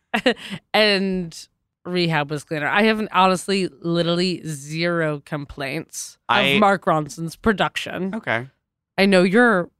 and 0.73 1.49
Rehab 1.85 2.31
was 2.31 2.45
cleaner. 2.45 2.67
I 2.69 2.85
have 2.85 3.07
honestly, 3.12 3.69
literally 3.81 4.41
zero 4.47 5.23
complaints 5.25 6.19
I- 6.29 6.41
of 6.43 6.61
Mark 6.61 6.87
Ronson's 6.87 7.37
production. 7.37 8.15
Okay. 8.15 8.49
I 8.97 9.07
know 9.07 9.23
you're 9.23 9.71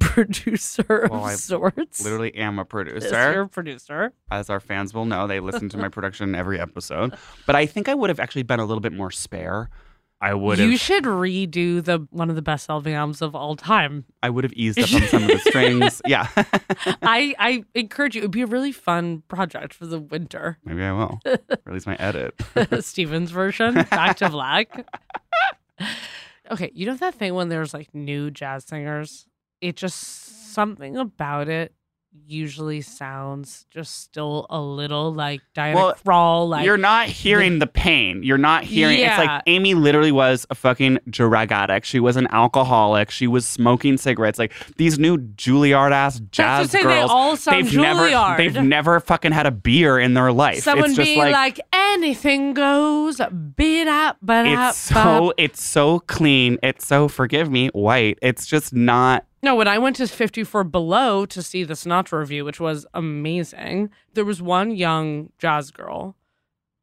producer 0.00 1.08
Well, 1.10 1.24
I 1.24 1.34
of 1.34 1.38
sorts. 1.38 2.02
Literally 2.02 2.34
am 2.34 2.58
a 2.58 2.64
producer. 2.64 3.32
You're 3.32 3.42
a 3.42 3.48
producer. 3.48 4.12
As 4.30 4.50
our 4.50 4.60
fans 4.60 4.92
will 4.92 5.04
know, 5.04 5.26
they 5.26 5.40
listen 5.40 5.68
to 5.70 5.76
my 5.78 5.88
production 5.96 6.34
every 6.34 6.58
episode. 6.58 7.14
But 7.46 7.54
I 7.56 7.66
think 7.66 7.88
I 7.88 7.94
would 7.94 8.10
have 8.10 8.18
actually 8.20 8.42
been 8.42 8.60
a 8.60 8.64
little 8.64 8.80
bit 8.80 8.92
more 8.92 9.10
spare. 9.10 9.70
I 10.22 10.34
would 10.34 10.58
You 10.58 10.76
should 10.76 11.04
redo 11.04 11.82
the 11.82 12.06
one 12.10 12.28
of 12.28 12.36
the 12.36 12.42
best 12.42 12.66
selling 12.66 12.92
albums 12.92 13.22
of 13.22 13.34
all 13.34 13.56
time. 13.56 14.04
I 14.22 14.28
would 14.28 14.44
have 14.44 14.52
eased 14.52 14.78
up 14.78 14.92
on 14.92 15.00
some 15.08 15.22
of 15.22 15.28
the 15.28 15.38
strings. 15.38 16.02
Yeah. 16.06 16.26
I 17.00 17.34
I 17.38 17.64
encourage 17.74 18.14
you. 18.14 18.20
It'd 18.20 18.30
be 18.30 18.42
a 18.42 18.46
really 18.46 18.72
fun 18.72 19.22
project 19.28 19.72
for 19.72 19.86
the 19.86 19.98
winter. 19.98 20.58
Maybe 20.62 20.82
I 20.82 20.92
will. 20.92 21.20
Release 21.64 21.86
my 21.86 21.96
edit. 21.96 22.34
Steven's 22.80 23.30
version, 23.30 23.72
Back 23.74 24.18
to 24.18 24.28
Black. 24.28 24.86
okay, 26.50 26.70
you 26.74 26.84
know 26.84 26.96
that 26.96 27.14
thing 27.14 27.32
when 27.34 27.48
there's 27.48 27.72
like 27.72 27.94
new 27.94 28.30
jazz 28.30 28.64
singers? 28.64 29.26
It 29.60 29.76
just 29.76 30.52
something 30.54 30.96
about 30.96 31.48
it 31.48 31.74
usually 32.26 32.80
sounds 32.80 33.66
just 33.70 34.00
still 34.00 34.46
a 34.50 34.60
little 34.60 35.12
like 35.12 35.40
Diana 35.54 35.76
Well, 35.76 35.94
Krall. 35.94 36.48
Like 36.48 36.64
You're 36.64 36.76
not 36.76 37.06
hearing 37.06 37.58
the 37.60 37.66
pain. 37.66 38.22
You're 38.22 38.38
not 38.38 38.64
hearing. 38.64 38.98
It's 38.98 39.18
like 39.18 39.42
Amy 39.46 39.74
literally 39.74 40.12
was 40.12 40.46
a 40.50 40.54
fucking 40.54 40.98
drug 41.08 41.52
addict. 41.52 41.86
She 41.86 42.00
was 42.00 42.16
an 42.16 42.26
alcoholic. 42.30 43.10
She 43.10 43.26
was 43.26 43.46
smoking 43.46 43.96
cigarettes. 43.96 44.38
Like 44.38 44.52
these 44.76 44.98
new 44.98 45.18
Juilliard 45.18 45.92
ass 45.92 46.20
jazz 46.30 46.66
what 46.66 46.72
they 46.72 46.82
girls. 46.82 47.10
all 47.10 47.36
sound 47.36 47.66
they've 47.66 47.76
never. 47.76 48.36
They've 48.36 48.62
never 48.62 48.98
fucking 49.00 49.32
had 49.32 49.46
a 49.46 49.52
beer 49.52 49.98
in 49.98 50.14
their 50.14 50.32
life. 50.32 50.62
someone 50.62 50.90
it's 50.90 50.96
just 50.96 51.06
being 51.06 51.18
like, 51.18 51.32
like, 51.32 51.60
anything 51.94 52.54
goes, 52.54 53.20
beat 53.56 53.88
up, 53.88 54.16
but 54.22 54.46
it's 54.46 54.76
so 54.78 55.32
it's 55.36 55.62
so 55.62 56.00
clean. 56.00 56.58
It's 56.62 56.86
so 56.86 57.08
forgive 57.08 57.50
me 57.50 57.68
white. 57.68 58.18
It's 58.22 58.46
just 58.46 58.72
not. 58.72 59.24
No, 59.42 59.54
when 59.54 59.68
I 59.68 59.78
went 59.78 59.96
to 59.96 60.06
54 60.06 60.64
Below 60.64 61.24
to 61.26 61.42
see 61.42 61.64
the 61.64 61.72
Sinatra 61.74 62.18
revue, 62.18 62.44
which 62.44 62.60
was 62.60 62.86
amazing, 62.92 63.90
there 64.14 64.24
was 64.24 64.42
one 64.42 64.70
young 64.70 65.30
jazz 65.38 65.70
girl, 65.70 66.14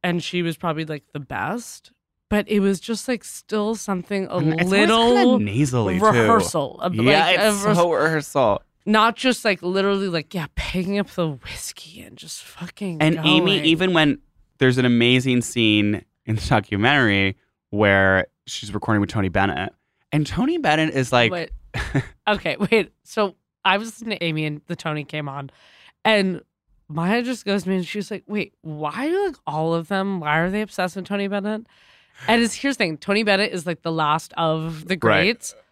and 0.03 0.23
she 0.23 0.41
was 0.41 0.57
probably 0.57 0.85
like 0.85 1.03
the 1.13 1.19
best, 1.19 1.91
but 2.29 2.47
it 2.49 2.59
was 2.61 2.79
just 2.79 3.07
like 3.07 3.23
still 3.23 3.75
something 3.75 4.27
a 4.31 4.37
It's 4.39 4.69
little 4.69 5.37
nasally 5.39 5.99
too. 5.99 6.05
rehearsal. 6.05 6.79
a- 6.81 6.91
Yeah, 6.91 7.25
like, 7.25 7.39
it's 7.39 7.65
a 7.65 7.75
so 7.75 7.91
rehearsal. 7.93 8.61
not 8.87 9.15
just 9.15 9.45
like 9.45 9.61
literally 9.61 10.07
like 10.09 10.33
yeah, 10.33 10.47
picking 10.55 10.97
up 10.97 11.09
the 11.11 11.27
whiskey 11.29 12.01
and 12.01 12.17
just 12.17 12.43
fucking. 12.43 13.01
And 13.01 13.19
Amy, 13.23 13.61
even 13.65 13.93
when 13.93 14.17
there's 14.57 14.77
an 14.77 14.85
amazing 14.85 15.41
scene 15.41 16.03
in 16.25 16.35
the 16.35 16.41
documentary 16.47 17.37
where 17.69 18.27
she's 18.45 18.73
recording 18.73 19.01
with 19.01 19.09
Tony 19.09 19.29
Bennett, 19.29 19.73
and 20.11 20.25
Tony 20.25 20.57
Bennett 20.57 20.93
is 20.93 21.11
like, 21.11 21.31
Wait. 21.31 21.51
okay, 22.27 22.57
wait. 22.71 22.91
So 23.03 23.35
I 23.63 23.77
was 23.77 23.89
listening 23.89 24.17
to 24.17 24.23
Amy 24.23 24.45
and 24.45 24.61
the 24.67 24.75
Tony 24.75 25.03
came 25.03 25.29
on, 25.29 25.51
and 26.03 26.41
Maya 26.89 27.21
just 27.21 27.45
goes 27.45 27.63
to 27.63 27.69
me 27.69 27.75
and 27.77 27.85
she's 27.85 28.09
like, 28.09 28.23
"Wait, 28.27 28.53
why 28.61 29.09
are 29.09 29.25
like 29.27 29.35
all 29.45 29.73
of 29.73 29.87
them? 29.89 30.19
Why 30.19 30.39
are 30.39 30.49
they 30.49 30.61
obsessed 30.61 30.95
with 30.95 31.05
Tony 31.05 31.27
Bennett?" 31.27 31.67
And 32.27 32.41
it's 32.41 32.55
here's 32.55 32.77
the 32.77 32.85
thing: 32.85 32.97
Tony 32.97 33.23
Bennett 33.23 33.51
is 33.51 33.65
like 33.65 33.81
the 33.81 33.91
last 33.91 34.33
of 34.37 34.87
the 34.87 34.95
greats. 34.95 35.53
But 35.53 35.63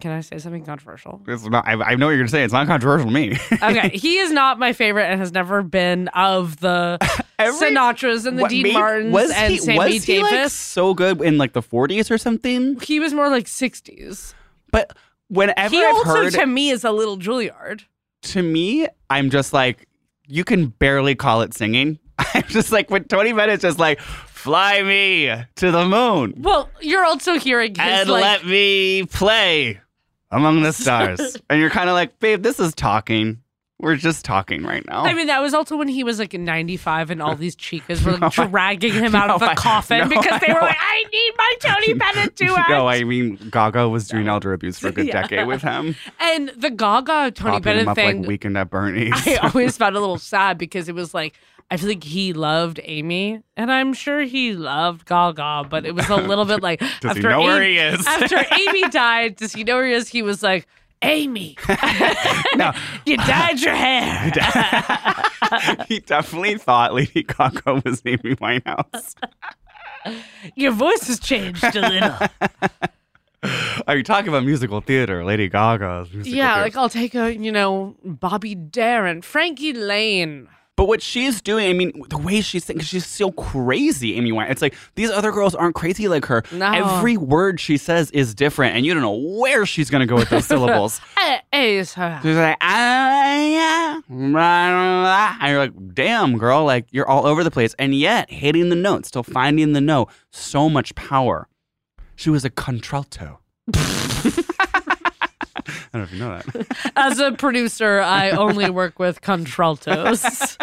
can 0.00 0.10
I 0.12 0.20
say 0.20 0.38
something 0.38 0.64
controversial? 0.64 1.22
it's 1.26 1.44
not, 1.46 1.66
I, 1.66 1.72
I 1.72 1.94
know 1.94 2.06
what 2.06 2.10
you're 2.12 2.18
gonna 2.18 2.28
say. 2.28 2.44
It's 2.44 2.52
not 2.52 2.66
controversial 2.66 3.06
to 3.06 3.12
me. 3.14 3.38
Okay, 3.62 3.88
he 3.94 4.18
is 4.18 4.30
not 4.30 4.58
my 4.58 4.72
favorite 4.72 5.04
and 5.06 5.18
has 5.20 5.32
never 5.32 5.62
been 5.62 6.08
of 6.08 6.60
the 6.60 6.98
Every- 7.38 7.70
Sinatras 7.70 8.26
and 8.26 8.38
the 8.38 8.42
What, 8.42 8.50
Dean 8.50 8.64
maybe- 8.64 8.74
Martins 8.74 9.12
was 9.12 9.30
and 9.32 9.52
he, 9.52 9.58
Sammy 9.58 9.78
was 9.78 10.04
he, 10.04 10.22
like, 10.22 10.50
so 10.50 10.92
good 10.94 11.22
in 11.22 11.38
like 11.38 11.52
the 11.54 11.62
40s 11.62 12.10
or 12.10 12.18
something? 12.18 12.78
he 12.80 13.00
was 13.00 13.14
more 13.14 13.28
like 13.30 13.46
60s. 13.46 14.34
But 14.70 14.94
whenever 15.28 15.74
he 15.74 15.82
I've 15.82 15.94
also, 15.94 16.10
heard 16.14 16.32
to 16.34 16.46
me, 16.46 16.70
is 16.70 16.84
a 16.84 16.92
little 16.92 17.16
Juilliard. 17.16 17.84
to 18.22 18.42
me, 18.42 18.86
I'm 19.08 19.30
just 19.30 19.52
like, 19.52 19.88
you 20.26 20.44
can 20.44 20.66
barely 20.66 21.14
call 21.14 21.40
it 21.42 21.54
singing. 21.54 21.98
I'm 22.34 22.42
just 22.48 22.70
like 22.72 22.90
when 22.90 23.04
Tony 23.04 23.32
Bennett's 23.32 23.62
just 23.62 23.78
like, 23.78 24.00
fly 24.00 24.82
me 24.82 25.32
to 25.56 25.70
the 25.72 25.84
moon 25.86 26.34
Well, 26.36 26.68
you're 26.80 27.04
also 27.04 27.38
hearing 27.38 27.70
his 27.74 27.78
and 27.78 28.08
like, 28.10 28.22
let 28.22 28.46
me 28.46 29.04
play 29.06 29.80
among 30.30 30.62
the 30.62 30.72
stars. 30.74 31.36
and 31.50 31.60
you're 31.60 31.70
kind 31.70 31.88
of 31.88 31.94
like, 31.94 32.18
babe, 32.18 32.42
this 32.42 32.58
is 32.60 32.74
talking. 32.74 33.40
We're 33.78 33.96
just 33.96 34.24
talking 34.24 34.62
right 34.64 34.82
now. 34.86 35.04
I 35.04 35.12
mean, 35.12 35.26
that 35.26 35.42
was 35.42 35.52
also 35.52 35.76
when 35.76 35.88
he 35.88 36.02
was 36.02 36.18
like 36.18 36.32
95 36.32 37.10
and 37.10 37.20
all 37.20 37.36
these 37.36 37.54
chicas 37.54 38.02
were 38.02 38.12
like, 38.16 38.38
No, 38.38 38.46
dragging 38.48 38.94
him 38.94 39.14
out 39.14 39.28
of 39.28 39.38
no, 39.42 39.46
the 39.48 39.52
I- 39.52 39.54
coffin 39.54 39.98
no, 39.98 40.08
because 40.08 40.40
they 40.40 40.46
I 40.48 40.54
were 40.54 40.60
like, 40.62 40.78
I 40.80 41.04
need 41.12 41.32
my 41.36 41.54
Tony 41.60 41.92
Bennett 41.92 42.36
to 42.36 42.56
act. 42.58 42.70
no, 42.70 42.88
I 42.88 43.04
mean 43.04 43.36
Gaga 43.50 43.86
was 43.90 44.08
doing 44.08 44.28
elder 44.28 44.54
abuse 44.54 44.78
for 44.78 44.88
a 44.88 44.92
good 44.92 45.08
Yeah. 45.08 45.20
decade 45.20 45.46
with 45.46 45.60
him. 45.60 45.94
and 46.18 46.48
the 46.56 46.70
Gaga 46.70 47.32
Tony 47.32 47.50
Popping 47.50 47.62
Bennett 47.62 47.88
up 47.88 47.96
thing, 47.96 48.20
like 48.22 48.28
Weekend 48.28 48.56
at 48.56 48.70
Bernie's. 48.70 49.12
I 49.26 49.34
always 49.42 49.76
felt 49.76 49.94
a 49.94 50.00
little 50.00 50.16
sad 50.18 50.56
because 50.56 50.88
it 50.88 50.94
was 50.94 51.12
like, 51.12 51.34
I 51.70 51.76
feel 51.76 51.88
like 51.88 52.04
he 52.04 52.32
loved 52.32 52.80
Amy, 52.84 53.42
and 53.56 53.72
I'm 53.72 53.92
sure 53.92 54.20
he 54.20 54.52
loved 54.54 55.04
Gaga, 55.06 55.66
but 55.68 55.84
it 55.84 55.94
was 55.94 56.08
a 56.08 56.16
little 56.16 56.44
bit 56.44 56.62
like 56.62 56.78
Does 57.00 57.00
he 57.02 57.08
after 57.08 57.30
know 57.30 57.40
Amy, 57.40 57.46
where 57.46 57.62
he 57.62 57.78
is? 57.78 58.06
after 58.06 58.36
Amy 58.60 58.88
died, 58.88 59.36
does 59.36 59.52
he 59.52 59.64
know 59.64 59.76
where 59.76 59.86
he 59.86 59.92
is? 59.92 60.08
He 60.08 60.22
was 60.22 60.42
like, 60.42 60.68
Amy, 61.02 61.56
no, 62.56 62.72
you 63.04 63.16
dyed 63.18 63.60
your 63.60 63.74
hair. 63.74 64.32
he 65.88 66.00
definitely 66.00 66.56
thought 66.56 66.94
Lady 66.94 67.22
Gaga 67.22 67.82
was 67.84 68.00
Amy 68.06 68.34
Winehouse. 68.36 69.14
Your 70.54 70.72
voice 70.72 71.06
has 71.08 71.20
changed 71.20 71.62
a 71.64 71.80
little. 71.80 72.28
Are 73.86 73.96
you 73.96 74.02
talking 74.02 74.28
about 74.28 74.44
musical 74.44 74.80
theater? 74.80 75.24
Lady 75.24 75.48
Gaga's 75.48 76.10
musical 76.12 76.36
yeah, 76.36 76.54
theater. 76.54 76.62
like 76.62 76.76
I'll 76.76 76.88
take 76.88 77.14
a, 77.14 77.36
you 77.36 77.52
know, 77.52 77.96
Bobby 78.04 78.54
Darin, 78.54 79.20
Frankie 79.22 79.74
Laine. 79.74 80.48
But 80.76 80.88
what 80.88 81.00
she's 81.00 81.40
doing, 81.40 81.68
I 81.68 81.72
mean, 81.72 82.02
the 82.10 82.18
way 82.18 82.42
she's 82.42 82.66
thinking, 82.66 82.84
she's 82.84 83.06
so 83.06 83.32
crazy, 83.32 84.14
Amy 84.16 84.30
Winehouse. 84.30 84.50
It's 84.50 84.62
like 84.62 84.74
these 84.94 85.10
other 85.10 85.32
girls 85.32 85.54
aren't 85.54 85.74
crazy 85.74 86.06
like 86.06 86.26
her. 86.26 86.42
No. 86.52 86.70
Every 86.70 87.16
word 87.16 87.58
she 87.60 87.78
says 87.78 88.10
is 88.10 88.34
different, 88.34 88.76
and 88.76 88.84
you 88.84 88.92
don't 88.92 89.02
know 89.02 89.38
where 89.40 89.64
she's 89.64 89.88
going 89.88 90.00
to 90.00 90.06
go 90.06 90.16
with 90.16 90.28
those 90.28 90.46
syllables. 90.46 91.00
She's 92.22 92.36
like, 92.36 92.58
ah, 92.60 94.02
and 95.40 95.50
you're 95.50 95.58
like, 95.60 95.94
damn, 95.94 96.36
girl, 96.36 96.64
like 96.64 96.86
you're 96.90 97.08
all 97.08 97.26
over 97.26 97.42
the 97.42 97.50
place, 97.50 97.74
and 97.78 97.94
yet 97.94 98.30
hitting 98.30 98.68
the 98.68 98.76
note, 98.76 99.06
still 99.06 99.22
finding 99.22 99.72
the 99.72 99.80
note, 99.80 100.10
so 100.30 100.68
much 100.68 100.94
power. 100.94 101.48
She 102.16 102.28
was 102.28 102.44
a 102.44 102.50
contralto. 102.50 103.40
I 105.96 106.00
don't 106.00 106.20
know 106.20 106.38
if 106.38 106.44
you 106.54 106.54
know 106.54 106.64
that. 106.64 106.92
As 106.96 107.18
a 107.18 107.32
producer, 107.32 108.00
I 108.00 108.30
only 108.30 108.68
work 108.70 108.98
with 108.98 109.20
contraltos. 109.22 110.56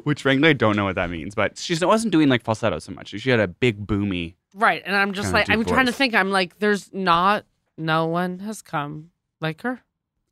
Which 0.04 0.22
frankly, 0.22 0.48
I 0.48 0.52
don't 0.54 0.74
know 0.76 0.84
what 0.84 0.94
that 0.96 1.10
means, 1.10 1.34
but 1.34 1.58
she 1.58 1.76
wasn't 1.84 2.12
doing 2.12 2.28
like 2.28 2.42
falsetto 2.42 2.78
so 2.78 2.92
much. 2.92 3.08
She 3.08 3.30
had 3.30 3.40
a 3.40 3.48
big 3.48 3.86
boomy. 3.86 4.34
right. 4.54 4.82
And 4.84 4.96
I'm 4.96 5.12
just 5.12 5.32
like, 5.32 5.48
I'm 5.50 5.64
trying 5.64 5.86
to 5.86 5.92
think. 5.92 6.14
I'm 6.14 6.30
like, 6.30 6.58
there's 6.58 6.92
not, 6.92 7.44
no 7.76 8.06
one 8.06 8.38
has 8.40 8.62
come 8.62 9.10
like 9.40 9.62
her. 9.62 9.80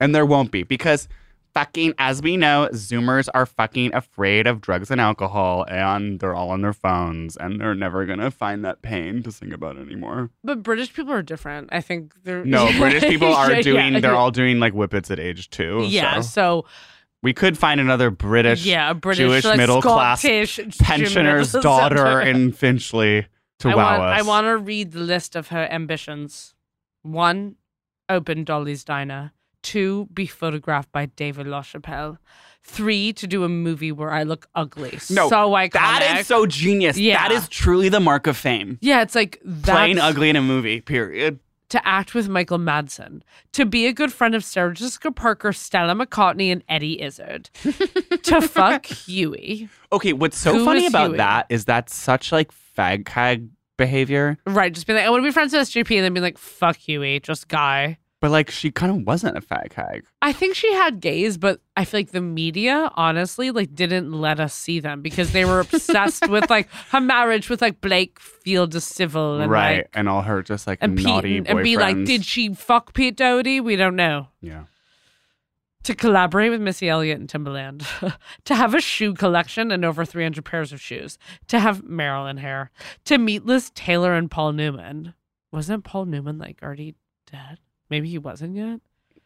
And 0.00 0.14
there 0.14 0.26
won't 0.26 0.50
be 0.50 0.62
because 0.62 1.08
fucking, 1.58 1.92
as 1.98 2.22
we 2.22 2.36
know, 2.36 2.68
Zoomers 2.72 3.28
are 3.34 3.44
fucking 3.44 3.92
afraid 3.92 4.46
of 4.46 4.60
drugs 4.60 4.92
and 4.92 5.00
alcohol 5.00 5.64
and 5.68 6.20
they're 6.20 6.34
all 6.34 6.50
on 6.50 6.62
their 6.62 6.72
phones 6.72 7.36
and 7.36 7.60
they're 7.60 7.74
never 7.74 8.06
going 8.06 8.20
to 8.20 8.30
find 8.30 8.64
that 8.64 8.80
pain 8.80 9.24
to 9.24 9.32
sing 9.32 9.52
about 9.52 9.76
anymore. 9.76 10.30
But 10.44 10.62
British 10.62 10.94
people 10.94 11.12
are 11.12 11.22
different. 11.22 11.70
I 11.72 11.80
think 11.80 12.14
they're. 12.22 12.44
No, 12.44 12.70
British 12.78 13.02
people 13.02 13.32
are 13.34 13.60
doing, 13.60 13.94
yeah. 13.94 14.00
they're 14.00 14.14
all 14.14 14.30
doing 14.30 14.60
like 14.60 14.72
whippets 14.72 15.10
at 15.10 15.18
age 15.18 15.50
two. 15.50 15.84
Yeah. 15.88 16.20
so. 16.20 16.38
So, 16.38 16.66
we 17.20 17.32
could 17.34 17.58
find 17.58 17.80
another 17.80 18.10
British, 18.10 18.64
yeah, 18.64 18.92
British 18.92 19.18
Jewish 19.18 19.44
like, 19.44 19.56
middle 19.56 19.82
class 19.82 20.22
pensioner's 20.22 21.50
daughter 21.62 22.20
in 22.20 22.52
Finchley 22.52 23.26
to 23.58 23.70
I 23.70 23.74
wow 23.74 23.98
want, 23.98 24.02
us. 24.02 24.20
I 24.20 24.22
want 24.22 24.44
to 24.46 24.56
read 24.56 24.92
the 24.92 25.00
list 25.00 25.34
of 25.34 25.48
her 25.48 25.66
ambitions. 25.68 26.54
One, 27.02 27.56
open 28.08 28.44
Dolly's 28.44 28.84
Diner. 28.84 29.32
Two, 29.68 30.08
be 30.14 30.24
photographed 30.26 30.90
by 30.92 31.06
David 31.06 31.46
LaChapelle. 31.46 32.16
Three, 32.62 33.12
to 33.14 33.26
do 33.26 33.44
a 33.44 33.48
movie 33.50 33.92
where 33.92 34.10
I 34.10 34.22
look 34.22 34.48
ugly. 34.54 34.98
No, 35.10 35.28
so 35.28 35.50
iconic. 35.50 35.72
That 35.72 36.16
is 36.20 36.26
so 36.26 36.46
genius. 36.46 36.96
Yeah. 36.96 37.18
That 37.28 37.32
is 37.32 37.48
truly 37.50 37.90
the 37.90 38.00
mark 38.00 38.26
of 38.26 38.36
fame. 38.38 38.78
Yeah, 38.80 39.02
it's 39.02 39.14
like 39.14 39.42
Playing 39.64 39.98
ugly 39.98 40.30
in 40.30 40.36
a 40.36 40.42
movie, 40.42 40.80
period. 40.80 41.38
to 41.68 41.86
act 41.86 42.14
with 42.14 42.30
Michael 42.30 42.58
Madsen, 42.58 43.20
to 43.52 43.66
be 43.66 43.84
a 43.86 43.92
good 43.92 44.10
friend 44.10 44.34
of 44.34 44.42
Sarah 44.42 44.72
Jessica 44.72 45.12
Parker, 45.12 45.52
Stella 45.52 45.94
McCartney, 45.94 46.50
and 46.50 46.64
Eddie 46.66 47.02
Izzard, 47.02 47.50
to 48.22 48.40
fuck 48.40 48.86
Huey. 48.86 49.68
Okay, 49.92 50.14
what's 50.14 50.38
so 50.38 50.54
Who 50.54 50.64
funny 50.64 50.86
about 50.86 51.08
Huey? 51.08 51.16
that 51.18 51.44
is 51.50 51.66
that's 51.66 51.94
such 51.94 52.32
like 52.32 52.50
fag 52.76 53.06
hag 53.08 53.48
behavior. 53.76 54.38
Right, 54.46 54.72
just 54.72 54.86
be 54.86 54.94
like, 54.94 55.04
I 55.04 55.10
want 55.10 55.22
to 55.22 55.28
be 55.28 55.32
friends 55.32 55.52
with 55.52 55.68
SJP, 55.68 55.96
and 55.96 56.04
then 56.06 56.14
be 56.14 56.20
like, 56.20 56.38
fuck 56.38 56.76
Huey, 56.76 57.20
just 57.20 57.48
guy. 57.48 57.98
But 58.20 58.32
like 58.32 58.50
she 58.50 58.72
kind 58.72 58.90
of 58.90 59.06
wasn't 59.06 59.36
a 59.36 59.40
fag 59.40 59.72
hag. 59.74 60.04
I 60.20 60.32
think 60.32 60.56
she 60.56 60.72
had 60.72 61.00
gays, 61.00 61.38
but 61.38 61.60
I 61.76 61.84
feel 61.84 62.00
like 62.00 62.10
the 62.10 62.20
media, 62.20 62.90
honestly, 62.96 63.52
like 63.52 63.74
didn't 63.76 64.12
let 64.12 64.40
us 64.40 64.54
see 64.54 64.80
them 64.80 65.02
because 65.02 65.30
they 65.30 65.44
were 65.44 65.60
obsessed 65.60 66.28
with 66.28 66.50
like 66.50 66.68
her 66.90 67.00
marriage 67.00 67.48
with 67.48 67.62
like 67.62 67.80
Blake 67.80 68.18
Fielder-Civil 68.18 69.40
and 69.40 69.50
right. 69.50 69.76
like 69.78 69.90
and 69.94 70.08
all 70.08 70.22
her 70.22 70.42
just 70.42 70.66
like 70.66 70.78
and 70.80 70.96
Pete 70.96 71.06
naughty 71.06 71.38
and, 71.38 71.48
and 71.48 71.62
be 71.62 71.76
like, 71.76 72.04
did 72.04 72.24
she 72.24 72.54
fuck 72.54 72.92
Pete 72.92 73.16
Doherty? 73.16 73.60
We 73.60 73.76
don't 73.76 73.96
know. 73.96 74.28
Yeah. 74.40 74.64
To 75.84 75.94
collaborate 75.94 76.50
with 76.50 76.60
Missy 76.60 76.88
Elliott 76.88 77.20
and 77.20 77.30
Timbaland, 77.30 77.86
to 78.44 78.54
have 78.56 78.74
a 78.74 78.80
shoe 78.80 79.14
collection 79.14 79.70
and 79.70 79.84
over 79.84 80.04
300 80.04 80.44
pairs 80.44 80.72
of 80.72 80.80
shoes, 80.80 81.18
to 81.46 81.60
have 81.60 81.84
Marilyn 81.84 82.38
hair, 82.38 82.72
to 83.04 83.16
meet 83.16 83.46
Liz 83.46 83.70
Taylor 83.70 84.14
and 84.14 84.28
Paul 84.28 84.52
Newman. 84.52 85.14
Wasn't 85.52 85.84
Paul 85.84 86.06
Newman 86.06 86.36
like 86.38 86.58
already 86.64 86.96
dead? 87.30 87.58
Maybe 87.90 88.08
he 88.08 88.18
wasn't 88.18 88.56
yet. 88.56 88.80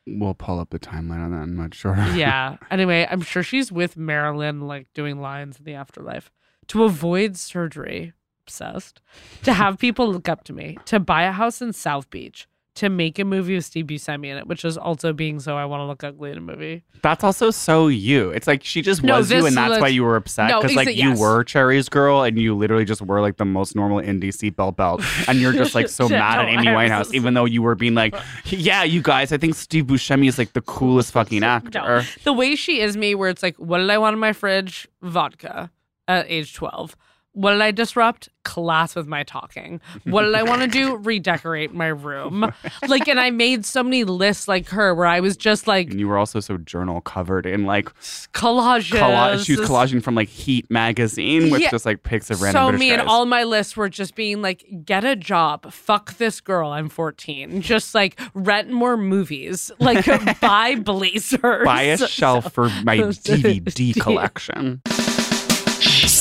We'll 0.06 0.34
pull 0.34 0.58
up 0.58 0.70
the 0.70 0.78
timeline 0.78 1.24
on 1.24 1.30
that. 1.30 1.38
I'm 1.38 1.56
not 1.56 1.74
sure. 1.74 1.94
yeah. 2.14 2.56
Anyway, 2.70 3.06
I'm 3.08 3.20
sure 3.20 3.42
she's 3.42 3.70
with 3.70 3.96
Marilyn, 3.96 4.62
like 4.62 4.92
doing 4.94 5.20
lines 5.20 5.58
in 5.58 5.64
the 5.64 5.74
afterlife. 5.74 6.30
To 6.68 6.84
avoid 6.84 7.36
surgery, 7.36 8.12
obsessed. 8.44 9.00
To 9.44 9.52
have 9.52 9.78
people 9.78 10.12
look 10.12 10.28
up 10.28 10.44
to 10.44 10.52
me. 10.52 10.76
To 10.86 10.98
buy 10.98 11.22
a 11.24 11.32
house 11.32 11.62
in 11.62 11.72
South 11.72 12.10
Beach. 12.10 12.48
To 12.76 12.88
make 12.88 13.18
a 13.18 13.24
movie 13.26 13.54
with 13.54 13.66
Steve 13.66 13.86
Buscemi 13.86 14.28
in 14.28 14.38
it, 14.38 14.46
which 14.46 14.64
is 14.64 14.78
also 14.78 15.12
being 15.12 15.40
so 15.40 15.58
I 15.58 15.66
want 15.66 15.82
to 15.82 15.84
look 15.84 16.02
ugly 16.02 16.30
in 16.30 16.38
a 16.38 16.40
movie. 16.40 16.84
That's 17.02 17.22
also 17.22 17.50
so 17.50 17.88
you. 17.88 18.30
It's 18.30 18.46
like 18.46 18.64
she 18.64 18.80
just 18.80 19.02
No, 19.02 19.18
was 19.18 19.30
you, 19.30 19.44
and 19.44 19.54
that's 19.54 19.78
why 19.78 19.88
you 19.88 20.02
were 20.04 20.16
upset. 20.16 20.48
No, 20.48 20.62
Because 20.62 20.74
like 20.74 20.88
exa- 20.88 20.96
you 20.96 21.20
were 21.20 21.44
Cherry's 21.44 21.90
girl, 21.90 22.22
and 22.22 22.38
you 22.38 22.54
literally 22.56 22.86
just 22.86 23.02
were 23.02 23.20
like 23.20 23.36
the 23.36 23.44
most 23.44 23.76
normal 23.76 23.98
indie 23.98 24.28
seatbelt 24.28 24.76
belt, 24.76 25.02
and 25.28 25.38
you're 25.38 25.52
just 25.52 25.74
like 25.74 25.90
so 25.90 26.08
mad 26.08 26.38
at 26.40 26.48
Amy 26.48 26.66
Winehouse, 26.68 27.12
even 27.12 27.34
though 27.34 27.44
you 27.44 27.60
were 27.60 27.74
being 27.74 27.94
like, 27.94 28.14
"Yeah, 28.46 28.84
you 28.84 29.02
guys, 29.02 29.32
I 29.32 29.36
think 29.36 29.54
Steve 29.54 29.84
Buscemi 29.84 30.26
is 30.28 30.38
like 30.38 30.54
the 30.54 30.62
coolest 30.62 31.12
fucking 31.12 31.44
actor." 31.44 31.78
No. 31.80 32.02
The 32.24 32.32
way 32.32 32.56
she 32.56 32.80
is 32.80 32.96
me, 32.96 33.14
where 33.14 33.28
it's 33.28 33.42
like, 33.42 33.56
what 33.56 33.78
did 33.78 33.90
I 33.90 33.98
want 33.98 34.14
in 34.14 34.18
my 34.18 34.32
fridge? 34.32 34.88
Vodka 35.02 35.70
at 36.08 36.24
age 36.28 36.54
12. 36.54 36.96
What 37.34 37.52
did 37.52 37.62
I 37.62 37.70
disrupt? 37.70 38.28
Class 38.44 38.94
with 38.96 39.06
my 39.06 39.22
talking. 39.22 39.80
What 40.04 40.22
did 40.22 40.34
I 40.34 40.42
want 40.42 40.62
to 40.62 40.68
do? 40.68 40.96
Redecorate 41.02 41.72
my 41.72 41.86
room. 41.86 42.52
Like, 42.88 43.06
and 43.08 43.18
I 43.20 43.30
made 43.30 43.64
so 43.64 43.82
many 43.84 44.02
lists 44.04 44.48
like 44.48 44.68
her 44.70 44.94
where 44.94 45.06
I 45.06 45.20
was 45.20 45.36
just 45.36 45.66
like 45.68 45.90
And 45.90 46.00
you 46.00 46.08
were 46.08 46.18
also 46.18 46.40
so 46.40 46.58
journal 46.58 47.00
covered 47.00 47.46
in 47.46 47.64
like 47.64 47.88
collages. 48.32 48.98
collage. 48.98 49.46
She 49.46 49.56
was 49.56 49.68
collaging 49.68 50.02
from 50.02 50.14
like 50.16 50.28
Heat 50.28 50.68
magazine 50.70 51.50
with 51.50 51.60
Yeah. 51.60 51.70
just 51.70 51.86
like 51.86 52.02
pics 52.02 52.30
of 52.30 52.42
random 52.42 52.60
So 52.60 52.66
British 52.70 52.80
me 52.80 52.90
and 52.92 53.02
all 53.02 53.26
my 53.26 53.44
lists 53.44 53.76
were 53.76 53.88
just 53.88 54.14
being 54.16 54.42
like, 54.42 54.64
get 54.84 55.04
a 55.04 55.14
job, 55.16 55.72
fuck 55.72 56.14
this 56.14 56.40
girl, 56.40 56.70
I'm 56.70 56.88
14. 56.88 57.60
Just 57.62 57.94
like 57.94 58.20
rent 58.34 58.70
more 58.70 58.96
movies, 58.96 59.70
like 59.78 60.04
buy 60.40 60.74
blazers. 60.74 61.64
buy 61.64 61.82
a 61.82 61.96
shelf 62.08 62.52
for 62.52 62.68
my 62.84 62.96
DVD 62.98 63.98
collection. 64.00 64.82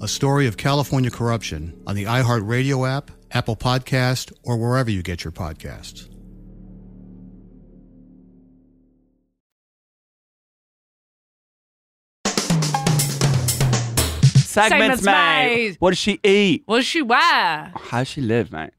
a 0.00 0.08
story 0.08 0.46
of 0.46 0.56
California 0.56 1.10
corruption 1.10 1.80
on 1.86 1.94
the 1.94 2.04
iHeartRadio 2.04 2.88
app, 2.88 3.10
Apple 3.30 3.56
Podcast, 3.56 4.32
or 4.42 4.56
wherever 4.56 4.90
you 4.90 5.02
get 5.02 5.24
your 5.24 5.32
podcasts. 5.32 6.08
Segments, 14.50 15.00
Segments 15.00 15.02
mate. 15.04 15.46
made. 15.68 15.76
What 15.78 15.90
does 15.90 15.98
she 15.98 16.18
eat? 16.24 16.62
What 16.66 16.76
does 16.78 16.86
she 16.86 17.02
wear? 17.02 17.18
How 17.20 17.98
does 17.98 18.08
she 18.08 18.20
live, 18.20 18.50
mate? 18.50 18.70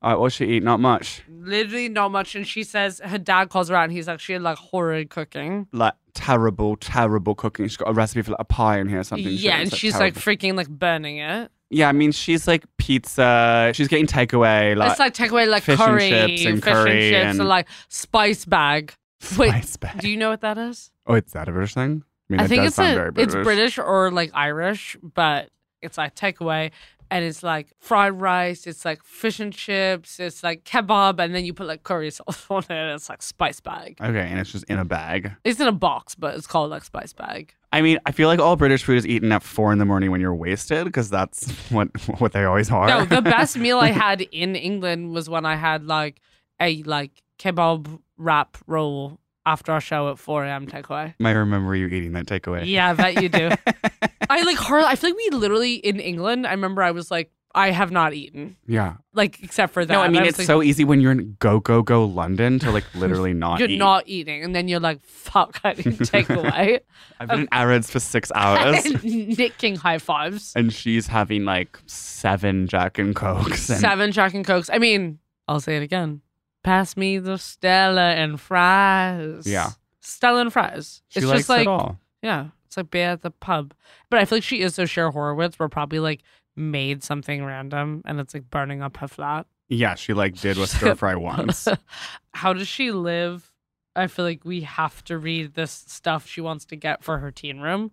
All 0.00 0.10
right, 0.12 0.18
what 0.20 0.32
she 0.32 0.44
eat? 0.46 0.62
Not 0.62 0.78
much. 0.80 1.22
Literally 1.28 1.88
not 1.88 2.10
much. 2.12 2.34
And 2.36 2.46
she 2.46 2.62
says 2.62 3.00
her 3.04 3.18
dad 3.18 3.48
calls 3.50 3.68
her 3.68 3.74
out 3.74 3.84
and 3.84 3.92
he's 3.92 4.06
like, 4.06 4.20
she 4.20 4.32
had 4.32 4.42
like 4.42 4.56
horrid 4.58 5.10
cooking. 5.10 5.66
Like 5.72 5.94
terrible, 6.14 6.76
terrible 6.76 7.34
cooking. 7.34 7.66
She's 7.66 7.76
got 7.76 7.88
a 7.88 7.92
recipe 7.92 8.22
for 8.22 8.30
like 8.32 8.40
a 8.40 8.44
pie 8.44 8.78
in 8.78 8.88
here 8.88 9.00
or 9.00 9.04
something. 9.04 9.26
yeah, 9.28 9.56
and 9.58 9.72
she's 9.74 9.94
terrible. 9.94 10.14
like 10.20 10.24
freaking 10.24 10.54
like 10.54 10.68
burning 10.68 11.18
it. 11.18 11.50
Yeah, 11.70 11.88
I 11.88 11.92
mean, 11.92 12.12
she's 12.12 12.46
like 12.48 12.64
pizza. 12.78 13.72
She's 13.74 13.88
getting 13.88 14.06
takeaway. 14.06 14.76
Like, 14.76 14.90
it's 14.92 15.00
like 15.00 15.14
takeaway 15.14 15.46
like 15.48 15.64
fish 15.64 15.78
and 15.78 15.88
curry, 15.88 16.08
chips 16.10 16.44
and 16.44 16.62
fish 16.64 16.72
curry 16.72 16.90
and 16.90 17.00
chips, 17.12 17.30
and- 17.32 17.40
and, 17.40 17.48
like 17.48 17.68
spice 17.88 18.44
bag. 18.44 18.94
Wait, 19.36 19.48
Spice 19.50 19.76
bag. 19.78 20.00
do 20.00 20.08
you 20.08 20.16
know 20.16 20.30
what 20.30 20.42
that 20.42 20.58
is? 20.58 20.92
Oh, 21.06 21.14
it's 21.14 21.32
that 21.32 21.48
a 21.48 21.52
British 21.52 21.74
thing? 21.74 22.04
I 22.30 22.32
mean, 22.32 22.40
I 22.40 22.46
think 22.46 22.62
it's 22.64 22.78
a, 22.78 22.94
very 22.94 23.10
British. 23.10 23.34
it's 23.34 23.42
British 23.44 23.78
or 23.78 24.10
like 24.12 24.30
Irish, 24.32 24.96
but 25.02 25.50
it's 25.82 25.98
like 25.98 26.14
takeaway. 26.14 26.70
And 27.10 27.24
it's 27.24 27.42
like 27.42 27.72
fried 27.78 28.20
rice, 28.20 28.66
it's 28.66 28.84
like 28.84 29.02
fish 29.02 29.40
and 29.40 29.52
chips, 29.52 30.20
it's 30.20 30.42
like 30.42 30.64
kebab, 30.64 31.18
and 31.18 31.34
then 31.34 31.44
you 31.44 31.54
put 31.54 31.66
like 31.66 31.82
curry 31.82 32.10
sauce 32.10 32.46
on 32.50 32.62
it. 32.64 32.70
And 32.70 32.92
it's 32.92 33.08
like 33.08 33.22
spice 33.22 33.60
bag. 33.60 33.96
Okay, 34.00 34.26
and 34.28 34.38
it's 34.38 34.52
just 34.52 34.64
in 34.64 34.78
a 34.78 34.84
bag. 34.84 35.32
It's 35.44 35.60
in 35.60 35.68
a 35.68 35.72
box, 35.72 36.14
but 36.14 36.34
it's 36.34 36.46
called 36.46 36.70
like 36.70 36.84
spice 36.84 37.12
bag. 37.12 37.54
I 37.72 37.82
mean, 37.82 37.98
I 38.06 38.12
feel 38.12 38.28
like 38.28 38.40
all 38.40 38.56
British 38.56 38.84
food 38.84 38.96
is 38.96 39.06
eaten 39.06 39.30
at 39.32 39.42
four 39.42 39.72
in 39.72 39.78
the 39.78 39.84
morning 39.84 40.10
when 40.10 40.20
you're 40.20 40.34
wasted 40.34 40.84
because 40.84 41.10
that's 41.10 41.50
what 41.70 41.88
what 42.20 42.32
they 42.32 42.44
always 42.44 42.70
are. 42.70 42.88
No, 42.88 43.04
the 43.04 43.22
best 43.22 43.56
meal 43.64 43.78
I 43.78 43.88
had 43.88 44.22
in 44.22 44.56
England 44.56 45.12
was 45.12 45.28
when 45.28 45.44
I 45.44 45.56
had 45.56 45.84
like 45.84 46.20
a 46.60 46.82
like 46.84 47.22
kebab 47.38 48.00
wrap 48.16 48.58
roll 48.66 49.20
after 49.46 49.72
our 49.72 49.80
show 49.80 50.10
at 50.10 50.18
4 50.18 50.44
a.m. 50.44 50.66
takeaway. 50.66 51.14
I 51.22 51.30
remember 51.30 51.74
you 51.74 51.86
eating 51.86 52.12
that 52.12 52.26
takeaway. 52.26 52.62
Yeah, 52.66 52.90
I 52.90 52.94
bet 52.94 53.22
you 53.22 53.28
do. 53.28 53.50
I 54.30 54.42
like 54.42 54.58
hard. 54.58 54.84
I 54.84 54.94
feel 54.94 55.10
like 55.10 55.16
we 55.16 55.30
literally 55.36 55.74
in 55.74 56.00
England. 56.00 56.46
I 56.46 56.50
remember 56.50 56.82
I 56.82 56.90
was 56.90 57.10
like, 57.10 57.30
I 57.54 57.70
have 57.70 57.90
not 57.90 58.12
eaten. 58.12 58.56
Yeah. 58.66 58.96
Like 59.14 59.42
except 59.42 59.72
for 59.72 59.84
that. 59.84 59.92
No, 59.92 60.02
I 60.02 60.08
mean 60.08 60.20
was 60.20 60.28
it's 60.30 60.38
like, 60.38 60.46
so 60.46 60.62
easy 60.62 60.84
when 60.84 61.00
you're 61.00 61.12
in 61.12 61.36
go 61.40 61.60
go 61.60 61.80
go 61.82 62.04
London 62.04 62.58
to 62.58 62.70
like 62.70 62.84
literally 62.94 63.32
not 63.32 63.58
eat. 63.58 63.60
You're 63.62 63.70
eat. 63.70 63.78
not 63.78 64.04
eating, 64.06 64.44
and 64.44 64.54
then 64.54 64.68
you're 64.68 64.80
like, 64.80 65.02
"Fuck, 65.02 65.60
I 65.64 65.72
didn't 65.72 66.04
take 66.06 66.28
away." 66.28 66.80
I've 67.18 67.28
been 67.28 67.40
in 67.40 67.48
Harrods 67.50 67.90
for 67.90 68.00
six 68.00 68.30
hours, 68.34 68.84
Nicking 69.02 69.76
high 69.76 69.98
fives. 69.98 70.52
and 70.54 70.72
she's 70.72 71.06
having 71.06 71.46
like 71.46 71.78
seven 71.86 72.66
Jack 72.66 72.98
and 72.98 73.16
Cokes. 73.16 73.70
And 73.70 73.80
Seven 73.80 74.12
Jack 74.12 74.34
and 74.34 74.44
Cokes. 74.46 74.68
I 74.70 74.78
mean, 74.78 75.18
I'll 75.48 75.60
say 75.60 75.78
it 75.78 75.82
again. 75.82 76.20
Pass 76.68 76.98
me 76.98 77.16
the 77.16 77.38
Stella 77.38 78.10
and 78.10 78.38
fries. 78.38 79.46
Yeah. 79.46 79.70
Stella 80.02 80.42
and 80.42 80.52
fries. 80.52 81.00
She 81.08 81.20
it's 81.20 81.26
likes 81.26 81.38
just 81.38 81.48
like 81.48 81.62
it 81.62 81.66
all. 81.66 81.98
yeah, 82.20 82.48
it's 82.66 82.76
like 82.76 82.90
beer 82.90 83.08
at 83.08 83.22
the 83.22 83.30
pub. 83.30 83.72
But 84.10 84.18
I 84.20 84.26
feel 84.26 84.36
like 84.36 84.42
she 84.42 84.60
is 84.60 84.74
so 84.74 84.84
Cher 84.84 85.10
Horowitz. 85.10 85.58
We're 85.58 85.70
probably 85.70 85.98
like 85.98 86.20
made 86.56 87.02
something 87.02 87.42
random, 87.42 88.02
and 88.04 88.20
it's 88.20 88.34
like 88.34 88.50
burning 88.50 88.82
up 88.82 88.98
her 88.98 89.08
flat. 89.08 89.46
Yeah, 89.70 89.94
she 89.94 90.12
like 90.12 90.38
did 90.38 90.58
what 90.58 90.68
stir 90.68 90.94
fry 90.94 91.14
once. 91.14 91.68
How 92.34 92.52
does 92.52 92.68
she 92.68 92.92
live? 92.92 93.50
I 93.96 94.06
feel 94.06 94.26
like 94.26 94.44
we 94.44 94.60
have 94.60 95.02
to 95.04 95.16
read 95.16 95.54
this 95.54 95.72
stuff 95.72 96.26
she 96.26 96.42
wants 96.42 96.66
to 96.66 96.76
get 96.76 97.02
for 97.02 97.16
her 97.16 97.30
teen 97.30 97.60
room. 97.60 97.92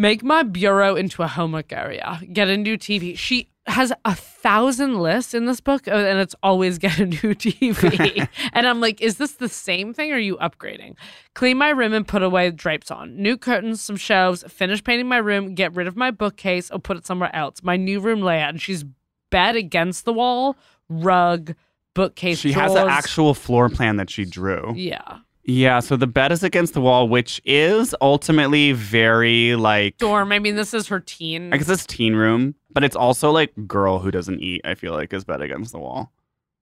Make 0.00 0.24
my 0.24 0.42
bureau 0.42 0.96
into 0.96 1.22
a 1.22 1.28
homework 1.28 1.72
area. 1.72 2.20
Get 2.32 2.48
a 2.48 2.56
new 2.56 2.76
TV. 2.76 3.16
She 3.16 3.50
has 3.70 3.92
a 4.04 4.14
thousand 4.14 5.00
lists 5.00 5.34
in 5.34 5.46
this 5.46 5.60
book, 5.60 5.86
uh, 5.88 5.92
and 5.92 6.18
it's 6.18 6.34
always 6.42 6.78
get 6.86 6.98
a 6.98 7.06
new 7.06 7.34
TV. 7.34 8.28
and 8.52 8.66
I'm 8.66 8.80
like, 8.80 9.00
is 9.00 9.16
this 9.16 9.32
the 9.32 9.48
same 9.48 9.94
thing 9.94 10.12
or 10.12 10.16
are 10.16 10.18
you 10.18 10.36
upgrading? 10.38 10.94
Clean 11.34 11.56
my 11.56 11.70
room 11.70 11.92
and 11.92 12.06
put 12.06 12.22
away 12.22 12.50
drapes 12.50 12.90
on. 12.90 13.16
New 13.16 13.36
curtains, 13.36 13.80
some 13.80 13.96
shelves, 13.96 14.44
finish 14.48 14.82
painting 14.82 15.08
my 15.08 15.18
room, 15.18 15.54
get 15.54 15.74
rid 15.74 15.86
of 15.86 15.96
my 15.96 16.10
bookcase 16.10 16.70
or 16.70 16.78
put 16.78 16.96
it 16.96 17.06
somewhere 17.06 17.34
else. 17.34 17.62
My 17.62 17.76
new 17.76 18.00
room 18.00 18.20
layout. 18.20 18.50
And 18.50 18.60
she's 18.60 18.84
bed 19.30 19.56
against 19.56 20.04
the 20.04 20.12
wall, 20.12 20.56
rug, 20.88 21.54
bookcase. 21.94 22.38
she 22.38 22.52
has 22.52 22.74
an 22.74 22.88
actual 22.88 23.34
floor 23.34 23.68
plan 23.68 23.96
that 23.96 24.10
she 24.10 24.24
drew. 24.24 24.72
Yeah. 24.74 25.18
Yeah, 25.44 25.80
so 25.80 25.96
the 25.96 26.06
bed 26.06 26.32
is 26.32 26.42
against 26.42 26.74
the 26.74 26.80
wall, 26.80 27.08
which 27.08 27.40
is 27.44 27.94
ultimately 28.00 28.72
very 28.72 29.56
like 29.56 29.96
dorm. 29.98 30.32
I 30.32 30.38
mean, 30.38 30.56
this 30.56 30.74
is 30.74 30.88
her 30.88 31.00
teen. 31.00 31.52
I 31.52 31.56
guess 31.56 31.68
it's 31.68 31.86
teen 31.86 32.14
room, 32.14 32.54
but 32.70 32.84
it's 32.84 32.96
also 32.96 33.30
like 33.30 33.52
girl 33.66 33.98
who 33.98 34.10
doesn't 34.10 34.40
eat. 34.40 34.60
I 34.64 34.74
feel 34.74 34.92
like 34.92 35.12
is 35.12 35.24
bed 35.24 35.40
against 35.40 35.72
the 35.72 35.78
wall. 35.78 36.12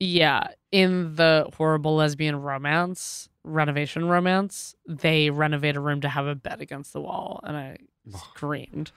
Yeah, 0.01 0.49
in 0.71 1.17
the 1.17 1.51
horrible 1.57 1.97
lesbian 1.97 2.37
romance, 2.37 3.29
renovation 3.43 4.09
romance, 4.09 4.77
they 4.87 5.31
renovate 5.31 5.75
a 5.75 5.81
room 5.81 6.01
to 6.03 6.09
have 6.09 6.27
a 6.27 6.37
bed 6.37 6.61
against 6.61 6.93
the 6.93 7.01
wall, 7.01 7.41
and 7.43 7.57
I 7.57 7.79
screamed. 8.17 8.93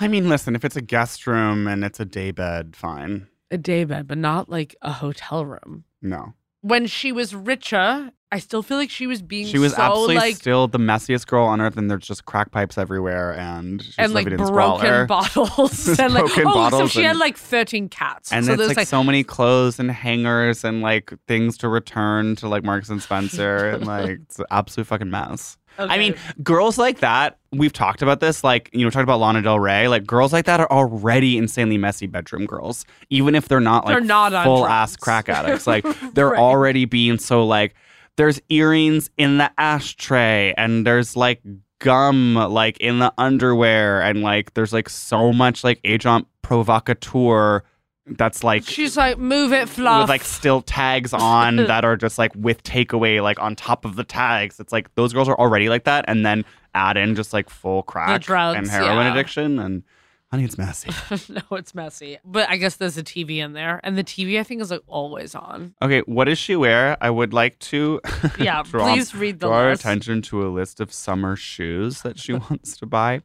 I 0.00 0.08
mean, 0.08 0.28
listen, 0.28 0.56
if 0.56 0.64
it's 0.64 0.74
a 0.74 0.80
guest 0.80 1.28
room 1.28 1.68
and 1.68 1.84
it's 1.84 2.00
a 2.00 2.04
day 2.04 2.32
bed, 2.32 2.74
fine. 2.74 3.28
A 3.52 3.58
day 3.58 3.84
bed, 3.84 4.08
but 4.08 4.18
not 4.18 4.48
like 4.48 4.74
a 4.82 4.92
hotel 4.92 5.46
room. 5.46 5.84
No. 6.00 6.34
When 6.62 6.86
she 6.86 7.12
was 7.12 7.34
richer, 7.34 8.10
I 8.30 8.38
still 8.38 8.62
feel 8.62 8.78
like 8.78 8.88
she 8.88 9.06
was 9.06 9.20
being 9.20 9.46
She 9.46 9.58
was 9.58 9.74
so 9.74 9.82
absolutely 9.82 10.14
like 10.16 10.36
still 10.36 10.66
the 10.66 10.78
messiest 10.78 11.26
girl 11.26 11.44
on 11.44 11.60
earth, 11.60 11.76
and 11.76 11.90
there's 11.90 12.06
just 12.06 12.24
crack 12.24 12.50
pipes 12.50 12.78
everywhere, 12.78 13.34
and 13.34 13.82
she's 13.82 13.94
and 13.98 14.14
like 14.14 14.24
broken 14.24 14.46
squalor. 14.46 15.06
bottles 15.06 15.98
and 15.98 16.14
like 16.14 16.24
Broken 16.24 16.46
oh, 16.46 16.50
so 16.50 16.54
bottles 16.54 16.92
she 16.92 17.02
had 17.02 17.18
like 17.18 17.36
thirteen 17.36 17.90
cats. 17.90 18.32
And 18.32 18.46
so 18.46 18.56
there's 18.56 18.68
like, 18.68 18.78
like, 18.78 18.88
so 18.88 19.04
many 19.04 19.22
clothes 19.22 19.78
and 19.78 19.90
hangers 19.90 20.64
and 20.64 20.80
like 20.80 21.12
things 21.28 21.58
to 21.58 21.68
return 21.68 22.36
to 22.36 22.48
like 22.48 22.64
Marks 22.64 22.88
and 22.88 23.02
Spencer 23.02 23.68
and 23.68 23.86
like 23.86 24.20
it's 24.22 24.38
an 24.38 24.46
absolute 24.50 24.86
fucking 24.86 25.10
mess. 25.10 25.58
I 25.78 25.98
mean, 25.98 26.14
girls 26.42 26.78
like 26.78 27.00
that, 27.00 27.38
we've 27.52 27.72
talked 27.72 28.02
about 28.02 28.20
this, 28.20 28.42
like, 28.44 28.70
you 28.72 28.84
know, 28.84 28.90
talked 28.90 29.02
about 29.04 29.20
Lana 29.20 29.42
Del 29.42 29.58
Rey. 29.58 29.88
Like, 29.88 30.06
girls 30.06 30.32
like 30.32 30.44
that 30.46 30.60
are 30.60 30.70
already 30.70 31.38
insanely 31.38 31.78
messy 31.78 32.06
bedroom 32.06 32.46
girls, 32.46 32.84
even 33.10 33.34
if 33.34 33.48
they're 33.48 33.60
not 33.60 33.84
like 33.84 33.94
They're 33.94 34.00
not 34.04 34.44
full 34.44 34.66
ass 34.66 34.96
crack 34.96 35.28
addicts. 35.30 35.66
Like, 35.66 35.84
they're 36.14 36.30
Right. 36.30 36.38
already 36.40 36.84
being 36.84 37.18
so 37.18 37.44
like, 37.46 37.74
there's 38.16 38.40
earrings 38.50 39.10
in 39.16 39.38
the 39.38 39.50
ashtray 39.58 40.52
and 40.58 40.86
there's 40.86 41.16
like 41.16 41.40
gum 41.78 42.34
like 42.34 42.76
in 42.78 42.98
the 43.00 43.12
underwear 43.18 44.00
and 44.02 44.22
like 44.22 44.54
there's 44.54 44.72
like 44.72 44.88
so 44.88 45.32
much 45.32 45.64
like 45.64 45.80
agent 45.82 46.28
provocateur 46.42 47.64
that's 48.06 48.42
like 48.42 48.64
she's 48.64 48.96
like 48.96 49.16
move 49.18 49.52
it 49.52 49.68
fluff. 49.68 50.02
with 50.02 50.08
like 50.08 50.24
still 50.24 50.60
tags 50.60 51.12
on 51.12 51.56
that 51.56 51.84
are 51.84 51.96
just 51.96 52.18
like 52.18 52.32
with 52.34 52.62
takeaway 52.62 53.22
like 53.22 53.38
on 53.40 53.54
top 53.54 53.84
of 53.84 53.96
the 53.96 54.04
tags. 54.04 54.58
It's 54.58 54.72
like 54.72 54.92
those 54.94 55.12
girls 55.12 55.28
are 55.28 55.38
already 55.38 55.68
like 55.68 55.84
that, 55.84 56.04
and 56.08 56.26
then 56.26 56.44
add 56.74 56.96
in 56.96 57.14
just 57.14 57.32
like 57.32 57.48
full 57.48 57.82
crack 57.82 58.22
drugs, 58.22 58.58
and 58.58 58.68
heroin 58.68 59.06
yeah. 59.06 59.12
addiction, 59.12 59.58
and 59.58 59.84
honey, 60.30 60.44
it's 60.44 60.58
messy. 60.58 60.90
no, 61.32 61.56
it's 61.56 61.74
messy. 61.74 62.18
But 62.24 62.48
I 62.48 62.56
guess 62.56 62.76
there's 62.76 62.98
a 62.98 63.04
TV 63.04 63.36
in 63.36 63.52
there, 63.52 63.80
and 63.84 63.96
the 63.96 64.04
TV 64.04 64.40
I 64.40 64.42
think 64.42 64.60
is 64.60 64.70
like 64.72 64.82
always 64.88 65.34
on. 65.36 65.74
Okay, 65.80 66.00
what 66.00 66.24
does 66.24 66.38
she 66.38 66.56
wear? 66.56 66.96
I 67.00 67.10
would 67.10 67.32
like 67.32 67.58
to 67.60 68.00
Yeah, 68.38 68.62
draw, 68.64 68.92
please 68.92 69.14
read 69.14 69.38
the 69.38 69.46
draw 69.46 69.58
our 69.58 69.70
attention 69.70 70.22
to 70.22 70.46
a 70.46 70.50
list 70.50 70.80
of 70.80 70.92
summer 70.92 71.36
shoes 71.36 72.02
that 72.02 72.18
she 72.18 72.32
wants 72.32 72.76
to 72.78 72.86
buy. 72.86 73.22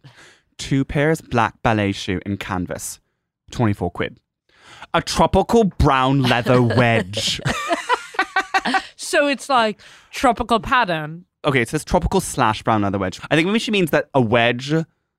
Two 0.57 0.85
pairs 0.85 1.21
black 1.21 1.61
ballet 1.63 1.93
shoe 1.93 2.19
in 2.27 2.37
canvas, 2.37 2.99
twenty 3.49 3.73
four 3.73 3.89
quid. 3.89 4.19
A 4.93 5.01
tropical 5.01 5.65
brown 5.65 6.21
leather 6.23 6.61
wedge. 6.77 7.39
So 8.95 9.27
it's 9.27 9.47
like 9.47 9.79
tropical 10.11 10.59
pattern. 10.59 11.25
okay, 11.45 11.61
it 11.61 11.69
says 11.69 11.85
tropical 11.85 12.19
slash 12.19 12.63
brown 12.63 12.81
leather 12.81 12.97
wedge. 12.97 13.19
I 13.31 13.35
think 13.35 13.45
maybe 13.47 13.59
she 13.59 13.71
means 13.71 13.91
that 13.91 14.09
a 14.13 14.19
wedge, 14.21 14.73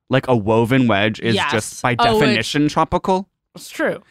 like 0.09 0.27
a 0.27 0.35
woven 0.35 0.87
wedge, 0.87 1.19
is 1.21 1.33
Yes. 1.35 1.51
just 1.51 1.81
by 1.81 1.95
Oh, 1.97 2.17
it- 2.17 2.19
definition 2.19 2.67
tropical. 2.67 3.27
It's 3.55 3.69
true. 3.69 4.01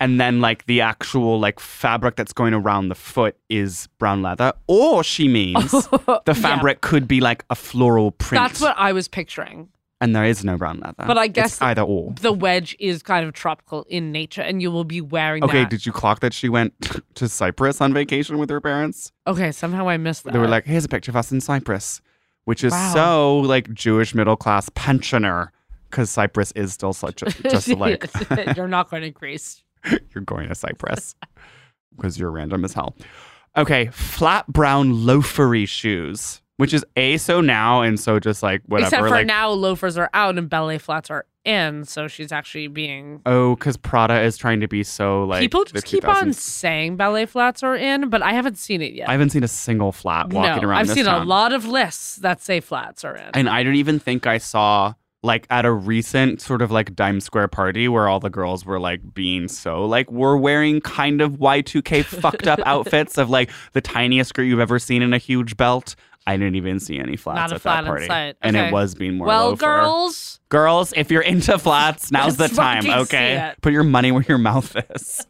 And 0.00 0.20
then 0.20 0.40
like 0.40 0.64
the 0.66 0.80
actual 0.80 1.38
like 1.40 1.58
fabric 1.60 2.16
that's 2.16 2.32
going 2.32 2.54
around 2.54 2.88
the 2.88 2.94
foot 2.94 3.36
is 3.48 3.88
brown 3.98 4.22
leather. 4.22 4.52
Or 4.66 5.02
she 5.04 5.28
means 5.28 5.70
the 6.24 6.34
fabric 6.40 6.80
could 6.80 7.06
be 7.08 7.20
like 7.20 7.44
a 7.50 7.54
floral 7.54 8.12
print. 8.12 8.42
That's 8.42 8.60
what 8.60 8.74
I 8.78 8.92
was 8.92 9.08
picturing. 9.08 9.68
And 10.00 10.14
there 10.14 10.24
is 10.24 10.44
no 10.44 10.56
brown 10.56 10.78
leather. 10.80 11.04
But 11.06 11.18
I 11.18 11.24
It's 11.24 11.32
guess 11.34 11.62
either 11.62 11.82
or. 11.82 12.12
The 12.20 12.32
wedge 12.32 12.76
is 12.78 13.02
kind 13.02 13.26
of 13.26 13.32
tropical 13.32 13.84
in 13.88 14.12
nature, 14.12 14.42
and 14.42 14.62
you 14.62 14.70
will 14.70 14.84
be 14.84 15.00
wearing 15.00 15.42
Okay, 15.44 15.62
that. 15.62 15.70
did 15.70 15.86
you 15.86 15.92
clock 15.92 16.20
that 16.20 16.32
she 16.32 16.48
went 16.48 16.72
to 17.14 17.28
Cyprus 17.28 17.80
on 17.80 17.92
vacation 17.92 18.38
with 18.38 18.50
her 18.50 18.60
parents? 18.60 19.12
okay, 19.26 19.50
somehow 19.52 19.88
I 19.88 19.96
missed 19.96 20.24
that. 20.24 20.32
They 20.32 20.38
were 20.38 20.48
like, 20.48 20.64
here's 20.66 20.84
a 20.84 20.88
picture 20.88 21.10
of 21.10 21.16
us 21.16 21.32
in 21.32 21.40
Cyprus, 21.40 22.00
which 22.44 22.62
is 22.64 22.72
Wow. 22.72 22.92
so 22.94 23.38
like 23.38 23.72
Jewish 23.74 24.14
middle 24.14 24.36
class 24.36 24.68
pensioner 24.74 25.52
because 25.90 26.10
Cyprus 26.10 26.52
is 26.52 26.72
still 26.72 26.92
such 26.92 27.22
a, 27.22 27.26
just 27.50 27.68
like 27.68 28.06
you're 28.56 28.68
not 28.68 28.90
going 28.90 29.02
to 29.02 29.10
Greece. 29.10 29.62
you're 30.14 30.24
going 30.24 30.48
to 30.48 30.54
Cyprus 30.54 31.14
because 31.96 32.18
you're 32.18 32.30
random 32.30 32.64
as 32.64 32.72
hell. 32.74 32.94
Okay, 33.56 33.86
flat 33.92 34.46
brown 34.46 34.92
loafery 34.92 35.66
shoes, 35.66 36.40
which 36.58 36.74
is 36.74 36.84
A, 36.96 37.16
so 37.16 37.40
now, 37.40 37.82
and 37.82 37.98
so 37.98 38.18
just 38.18 38.42
like 38.42 38.62
whatever. 38.66 38.88
Except 38.88 39.02
for 39.02 39.10
like, 39.10 39.26
now, 39.26 39.48
loafers 39.50 39.96
are 39.96 40.10
out 40.12 40.36
and 40.36 40.50
ballet 40.50 40.78
flats 40.78 41.08
are 41.08 41.24
in, 41.44 41.84
so 41.84 42.08
she's 42.08 42.32
actually 42.32 42.66
being. 42.66 43.22
Oh, 43.24 43.54
because 43.54 43.76
Prada 43.76 44.20
is 44.20 44.36
trying 44.36 44.60
to 44.60 44.68
be 44.68 44.82
so 44.82 45.24
like. 45.24 45.40
People 45.40 45.64
just 45.64 45.86
keep 45.86 46.06
on 46.06 46.32
saying 46.32 46.96
ballet 46.96 47.26
flats 47.26 47.62
are 47.62 47.76
in, 47.76 48.10
but 48.10 48.22
I 48.22 48.32
haven't 48.32 48.58
seen 48.58 48.82
it 48.82 48.92
yet. 48.92 49.08
I 49.08 49.12
haven't 49.12 49.30
seen 49.30 49.44
a 49.44 49.48
single 49.48 49.92
flat 49.92 50.32
walking 50.32 50.62
no, 50.62 50.68
around 50.68 50.78
I've 50.80 50.90
seen 50.90 51.06
a 51.06 51.24
lot 51.24 51.52
of 51.52 51.64
lists 51.64 52.16
that 52.16 52.42
say 52.42 52.58
flats 52.58 53.04
are 53.04 53.16
in. 53.16 53.30
And 53.34 53.48
I 53.48 53.62
don't 53.62 53.76
even 53.76 54.00
think 54.00 54.26
I 54.26 54.38
saw 54.38 54.94
like 55.22 55.46
at 55.50 55.64
a 55.64 55.72
recent 55.72 56.40
sort 56.40 56.62
of 56.62 56.70
like 56.70 56.94
Dime 56.94 57.20
Square 57.20 57.48
party 57.48 57.88
where 57.88 58.08
all 58.08 58.20
the 58.20 58.30
girls 58.30 58.64
were 58.64 58.78
like 58.78 59.14
being 59.14 59.48
so 59.48 59.84
like 59.84 60.10
we're 60.10 60.36
wearing 60.36 60.80
kind 60.80 61.20
of 61.20 61.32
Y2K 61.32 62.04
fucked 62.04 62.46
up 62.46 62.60
outfits 62.66 63.18
of 63.18 63.28
like 63.28 63.50
the 63.72 63.80
tiniest 63.80 64.30
skirt 64.30 64.44
you've 64.44 64.60
ever 64.60 64.78
seen 64.78 65.02
in 65.02 65.12
a 65.12 65.18
huge 65.18 65.56
belt. 65.56 65.96
I 66.26 66.36
didn't 66.36 66.56
even 66.56 66.78
see 66.78 66.98
any 66.98 67.16
flats 67.16 67.36
Not 67.38 67.52
a 67.52 67.54
at 67.54 67.60
flat 67.62 67.74
that 67.76 67.80
in 67.84 67.86
party. 67.86 68.06
sight. 68.06 68.36
And 68.42 68.56
it 68.56 68.72
was 68.72 68.94
being 68.94 69.16
more 69.16 69.26
well, 69.26 69.48
loafer. 69.50 69.64
girls, 69.64 70.40
Girls, 70.50 70.92
if 70.96 71.10
you're 71.10 71.22
into 71.22 71.58
flats, 71.58 72.10
now's 72.12 72.36
the 72.36 72.44
Let's 72.44 72.56
time, 72.56 72.82
fucking 72.82 72.92
see 73.06 73.16
okay? 73.16 73.48
it. 73.50 73.60
Put 73.62 73.72
your 73.72 73.82
money 73.84 74.12
where 74.12 74.24
your 74.28 74.38
mouth 74.38 74.76
is. 74.94 75.26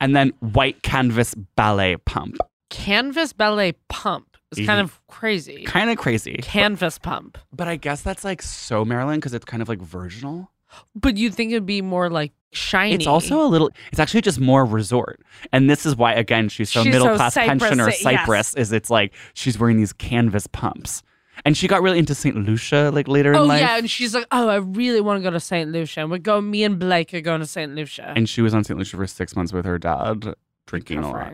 and 0.00 0.14
then 0.14 0.32
white 0.40 0.82
canvas 0.82 1.34
ballet 1.34 1.96
pump. 1.96 2.36
canvas 2.70 3.32
ballet 3.32 3.72
pump 3.88 4.36
is 4.56 4.64
kind 4.66 4.80
Mhm. 4.80 4.84
of 4.84 5.00
crazy. 5.08 5.64
Kind 5.64 5.90
of 5.90 5.96
crazy. 5.98 6.38
Canvas 6.42 6.98
pump. 6.98 7.38
But 7.52 7.66
I 7.68 7.76
guess 7.76 8.02
that's 8.02 8.22
like 8.24 8.42
so 8.42 8.84
Marilyn 8.84 9.16
because 9.18 9.34
it's 9.34 9.44
kind 9.44 9.62
of 9.62 9.68
like 9.68 9.80
virginal. 9.80 10.50
But 10.94 11.16
you'd 11.16 11.34
think 11.34 11.52
it'd 11.52 11.66
be 11.66 11.82
more 11.82 12.10
like 12.10 12.32
shiny. 12.52 12.94
It's 12.94 13.06
also 13.06 13.42
a 13.44 13.48
little. 13.48 13.70
It's 13.90 14.00
actually 14.00 14.22
just 14.22 14.40
more 14.40 14.64
resort, 14.64 15.20
and 15.52 15.68
this 15.68 15.84
is 15.86 15.96
why 15.96 16.12
again 16.14 16.48
she's 16.48 16.70
so 16.70 16.82
She's 16.82 16.92
middle 16.92 17.08
so 17.08 17.16
class 17.16 17.34
Cyprus- 17.34 17.60
pensioner. 17.62 17.88
yes. 17.88 18.00
Cyprus 18.02 18.54
is 18.54 18.72
it's 18.72 18.90
like 18.90 19.12
she's 19.34 19.58
wearing 19.58 19.76
these 19.76 19.92
canvas 19.92 20.46
pumps, 20.46 21.02
and 21.44 21.56
she 21.56 21.68
got 21.68 21.82
really 21.82 21.98
into 21.98 22.14
Saint 22.14 22.36
Lucia 22.36 22.90
like 22.94 23.08
later 23.08 23.34
Oh 23.34 23.42
in 23.42 23.48
life. 23.48 23.62
Oh 23.62 23.66
yeah, 23.66 23.78
and 23.78 23.90
she's 23.90 24.14
like, 24.14 24.26
"Oh, 24.32 24.48
I 24.48 24.56
really 24.56 25.00
want 25.00 25.18
to 25.18 25.22
go 25.22 25.30
to 25.30 25.40
Saint 25.40 25.70
Lucia." 25.72 26.00
And 26.00 26.10
we 26.10 26.18
go. 26.18 26.40
Me 26.40 26.64
and 26.64 26.78
Blake 26.78 27.12
are 27.14 27.20
going 27.20 27.40
to 27.40 27.46
Saint 27.46 27.74
Lucia. 27.74 28.12
and 28.16 28.28
she 28.28 28.40
was 28.42 28.54
on 28.54 28.64
Saint 28.64 28.78
Lucia 28.78 28.96
for 28.96 29.06
six 29.06 29.36
months 29.36 29.52
with 29.52 29.64
her 29.66 29.78
dad, 29.78 30.34
drinking 30.66 30.98
a 31.00 31.10
lot. 31.10 31.32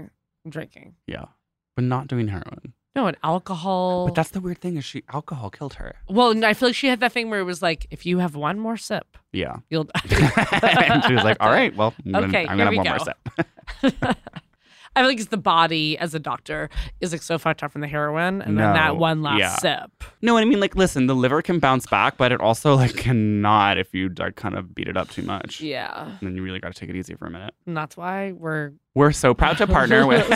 Drinking. 0.49 0.97
Yeah, 1.07 1.27
but 1.77 1.85
not 1.85 2.09
doing 2.09 2.29
heroin. 2.29 2.73
No, 2.95 3.07
and 3.07 3.17
alcohol. 3.23 4.07
But 4.07 4.15
that's 4.15 4.31
the 4.31 4.41
weird 4.41 4.59
thing 4.61 4.77
is 4.77 4.85
she 4.85 5.03
alcohol 5.13 5.49
killed 5.51 5.75
her. 5.75 5.97
well, 6.09 6.45
I 6.45 6.53
feel 6.53 6.69
like 6.69 6.77
she 6.77 6.89
had 6.89 7.01
that 7.01 7.13
thing 7.13 7.31
where 7.31 7.41
it 7.41 7.45
was 7.45 7.63
like, 7.63 7.87
if 7.91 8.05
you 8.05 8.19
have 8.19 8.35
one 8.37 8.59
more 8.59 8.77
sip, 8.77 9.17
Yeah, 9.33 9.57
you'll 9.71 9.89
and 10.11 11.05
she 11.05 11.15
was 11.15 11.25
like, 11.25 11.39
"All 11.41 11.49
right, 11.51 11.75
well, 11.75 11.95
I'm 12.05 12.13
gonna, 12.13 12.27
Okay, 12.29 12.47
I'm 12.47 12.59
gonna 12.59 12.71
we 12.71 12.77
have 12.77 12.87
one 12.87 12.99
more 12.99 13.07
sip." 13.85 14.17
I 14.95 15.01
feel 15.01 15.09
like 15.09 15.19
it's 15.21 15.29
the 15.29 15.37
body 15.37 15.97
as 15.99 16.15
a 16.15 16.19
doctor 16.19 16.69
is 17.01 17.13
like 17.13 17.23
so 17.23 17.39
fucked 17.39 17.63
up 17.63 17.73
from 17.73 17.81
the 17.81 17.89
heroin, 17.89 18.43
and 18.43 18.59
then 18.59 18.75
that 18.75 18.97
one 18.97 19.23
last 19.23 19.39
yeah. 19.39 19.57
sip. 19.57 20.05
No, 20.21 20.37
and 20.37 20.45
I 20.45 20.49
mean, 20.49 20.61
like, 20.61 20.77
listen, 20.77 21.07
the 21.07 21.15
liver 21.15 21.41
can 21.43 21.59
bounce 21.59 21.87
back, 21.87 22.17
but 22.17 22.31
it 22.33 22.41
also 22.41 22.75
like 22.75 22.95
cannot 22.97 23.79
if 23.79 23.95
you 23.95 24.11
like 24.19 24.37
kind 24.37 24.55
of 24.55 24.75
beat 24.75 24.89
it 24.89 24.97
up 24.97 25.11
too 25.11 25.23
much. 25.23 25.61
Yeah, 25.61 26.05
And 26.07 26.19
then 26.21 26.37
you 26.37 26.43
really 26.43 26.61
got 26.61 26.75
to 26.75 26.79
take 26.79 26.91
it 26.91 26.97
easy 26.97 27.15
for 27.15 27.27
a 27.27 27.31
minute. 27.31 27.55
and 27.67 27.77
that's 27.77 27.97
why 27.97 28.33
we're 28.33 28.73
We're 28.95 29.13
so 29.13 29.33
proud 29.33 29.57
to 29.59 29.67
partner 29.67 30.07
with. 30.13 30.29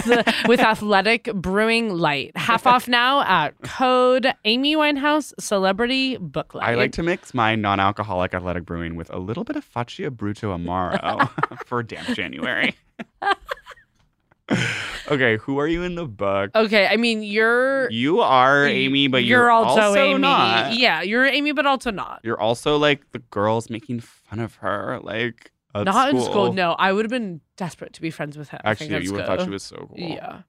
with 0.49 0.61
Athletic 0.61 1.25
Brewing 1.35 1.91
Light. 1.91 2.35
Half 2.37 2.67
off 2.67 2.89
now 2.89 3.21
at 3.23 3.61
code 3.63 4.33
Amy 4.47 4.75
Winehouse 4.77 5.35
Celebrity 5.39 6.17
Book 6.17 6.55
Light. 6.55 6.69
I 6.71 6.75
like 6.75 6.93
to 6.93 7.03
mix 7.03 7.35
my 7.35 7.55
non-alcoholic 7.55 8.33
athletic 8.33 8.65
brewing 8.65 8.97
with 8.97 9.13
a 9.13 9.19
little 9.19 9.45
bit 9.45 9.57
of 9.57 9.65
Faccia 9.71 10.11
Brutto 10.11 10.57
Amaro 10.57 11.29
for 11.67 11.83
damp 11.83 12.09
January. 12.17 12.75
Okay, 15.11 15.37
who 15.39 15.59
are 15.59 15.67
you 15.67 15.83
in 15.83 15.95
the 15.95 16.07
book? 16.07 16.51
Okay, 16.55 16.87
I 16.87 16.97
mean 16.97 17.23
you're 17.23 17.91
You 17.91 18.21
are 18.21 18.67
Amy, 18.67 19.09
but 19.09 19.25
you're, 19.25 19.51
also, 19.51 19.95
Amy. 19.95 20.19
not. 20.19 20.77
Yeah, 20.77 21.03
you're 21.03 21.27
Amy, 21.27 21.53
but 21.53 21.67
also 21.67 21.91
not. 21.91 22.21
You're 22.23 22.41
also 22.41 22.77
like 22.77 23.11
the 23.13 23.19
girls 23.19 23.71
making 23.71 24.01
fun 24.01 24.41
of 24.41 24.57
her, 24.57 25.01
like 25.03 25.53
not 25.75 26.09
school. 26.09 26.21
in 26.21 26.31
school. 26.31 26.53
No, 26.53 26.73
I 26.73 26.93
would 26.93 27.05
have 27.05 27.11
been 27.11 27.41
desperate 27.57 27.93
to 27.95 28.01
be 28.01 28.11
friends 28.11 28.39
with 28.39 28.51
think 28.51 28.63
Actually, 28.65 29.05
you 29.05 29.13
would 29.13 29.21
have 29.21 29.39
thought 29.39 29.45
she 29.45 29.51
was 29.51 29.63
so 29.63 29.77
cool. 29.77 29.95
Yeah. 29.97 30.43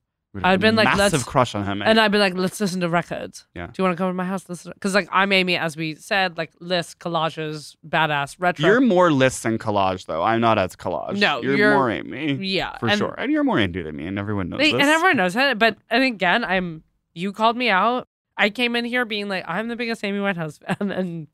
I'd 0.44 0.60
been 0.60 0.76
like, 0.76 0.86
massive 0.86 1.14
let's 1.14 1.24
crush 1.24 1.56
on 1.56 1.66
him. 1.66 1.82
and 1.82 2.00
I'd 2.00 2.12
be 2.12 2.18
like, 2.20 2.36
let's 2.36 2.60
listen 2.60 2.82
to 2.82 2.90
records. 2.90 3.48
Yeah. 3.56 3.68
Do 3.68 3.74
you 3.78 3.84
want 3.84 3.98
to 3.98 4.02
come 4.02 4.10
to 4.10 4.14
my 4.14 4.26
house? 4.26 4.48
Listen, 4.48 4.72
because 4.76 4.94
like 4.94 5.08
I'm 5.12 5.32
Amy, 5.32 5.58
as 5.58 5.76
we 5.76 5.96
said, 5.96 6.38
like 6.38 6.52
lists, 6.60 6.94
collages, 6.96 7.76
badass, 7.88 8.36
retro. 8.38 8.66
You're 8.68 8.82
more 8.82 9.12
lists 9.12 9.42
than 9.42 9.58
collage, 9.58 10.06
though. 10.06 10.22
I'm 10.22 10.42
not 10.42 10.60
as 10.60 10.76
collage. 10.76 11.18
No, 11.18 11.42
you're, 11.42 11.56
you're- 11.56 11.74
more 11.74 11.90
Amy. 11.90 12.34
yeah, 12.48 12.78
for 12.78 12.88
and- 12.90 12.98
sure. 12.98 13.16
And 13.18 13.32
you're 13.32 13.44
more 13.44 13.60
into 13.60 13.82
than 13.84 13.96
me, 13.96 14.06
and 14.06 14.20
everyone 14.20 14.50
knows 14.50 14.60
They- 14.60 14.72
this. 14.74 14.82
and 14.82 14.90
everyone 14.90 15.18
knows 15.18 15.34
that. 15.34 15.58
But 15.58 15.78
and 15.90 16.04
again, 16.04 16.44
I'm. 16.46 16.84
You 17.16 17.34
called 17.34 17.58
me 17.58 17.70
out. 17.70 18.08
I 18.38 18.52
came 18.52 18.76
in 18.76 18.86
here 18.86 19.06
being 19.06 19.28
like, 19.30 19.44
I'm 19.48 19.70
the 19.70 19.76
biggest 19.76 20.04
Amy 20.04 20.20
Winehouse 20.20 20.60
fan, 20.60 20.92
and 20.92 21.28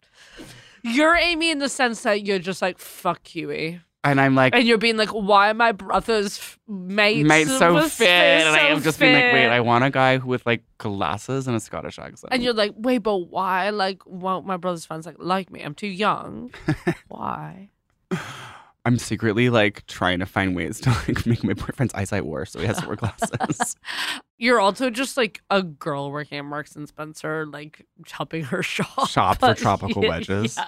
you're 0.83 1.15
Amy 1.17 1.49
in 1.51 1.59
the 1.59 1.67
sense 1.67 2.03
that 2.03 2.25
you're 2.25 2.39
just 2.39 2.61
like, 2.61 2.79
fuck 2.79 3.27
Huey. 3.27 3.81
And 4.05 4.19
I'm 4.19 4.35
like, 4.35 4.53
And 4.53 4.67
you're 4.67 4.77
being 4.77 4.97
like, 4.97 5.09
why 5.09 5.49
are 5.49 5.53
my 5.53 5.71
brother's 5.71 6.57
mates 6.67 7.27
mate, 7.27 7.47
so 7.47 7.87
fit. 7.87 8.07
and 8.09 8.55
I'm 8.55 8.81
just 8.83 8.99
been 8.99 9.13
like, 9.13 9.33
wait. 9.33 9.47
I 9.47 9.61
want 9.61 9.85
a 9.85 9.89
guy 9.89 10.17
who 10.17 10.27
with 10.27 10.45
like 10.45 10.63
glasses 10.77 11.47
and 11.47 11.55
a 11.55 11.59
Scottish 11.59 11.97
accent. 11.97 12.33
And 12.33 12.43
you're 12.43 12.53
like, 12.53 12.73
wait, 12.75 12.97
but 12.99 13.17
why? 13.17 13.69
Like, 13.69 14.01
won't 14.05 14.45
my 14.45 14.57
brother's 14.57 14.85
friends 14.85 15.05
like 15.05 15.15
like 15.19 15.49
me? 15.51 15.61
I'm 15.61 15.73
too 15.73 15.87
young. 15.87 16.53
why? 17.07 17.69
I'm 18.85 18.97
secretly 18.97 19.49
like 19.49 19.85
trying 19.87 20.19
to 20.19 20.25
find 20.25 20.55
ways 20.55 20.81
to 20.81 20.89
like 20.89 21.25
make 21.25 21.43
my 21.43 21.53
boyfriend's 21.53 21.93
eyesight 21.93 22.25
worse 22.25 22.51
so 22.51 22.59
he 22.59 22.65
has 22.65 22.81
to 22.81 22.87
wear 22.87 22.97
glasses. 22.97 23.77
You're 24.37 24.59
also 24.59 24.89
just 24.89 25.15
like 25.15 25.41
a 25.49 25.63
girl 25.63 26.11
working 26.11 26.39
at 26.39 26.45
Marks 26.45 26.75
and 26.75 26.87
Spencer, 26.89 27.45
like 27.45 27.85
helping 28.11 28.43
her 28.43 28.61
shop. 28.61 29.07
Shop 29.07 29.39
for 29.39 29.53
tropical 29.53 30.01
wedges. 30.01 30.57
yeah. 30.57 30.65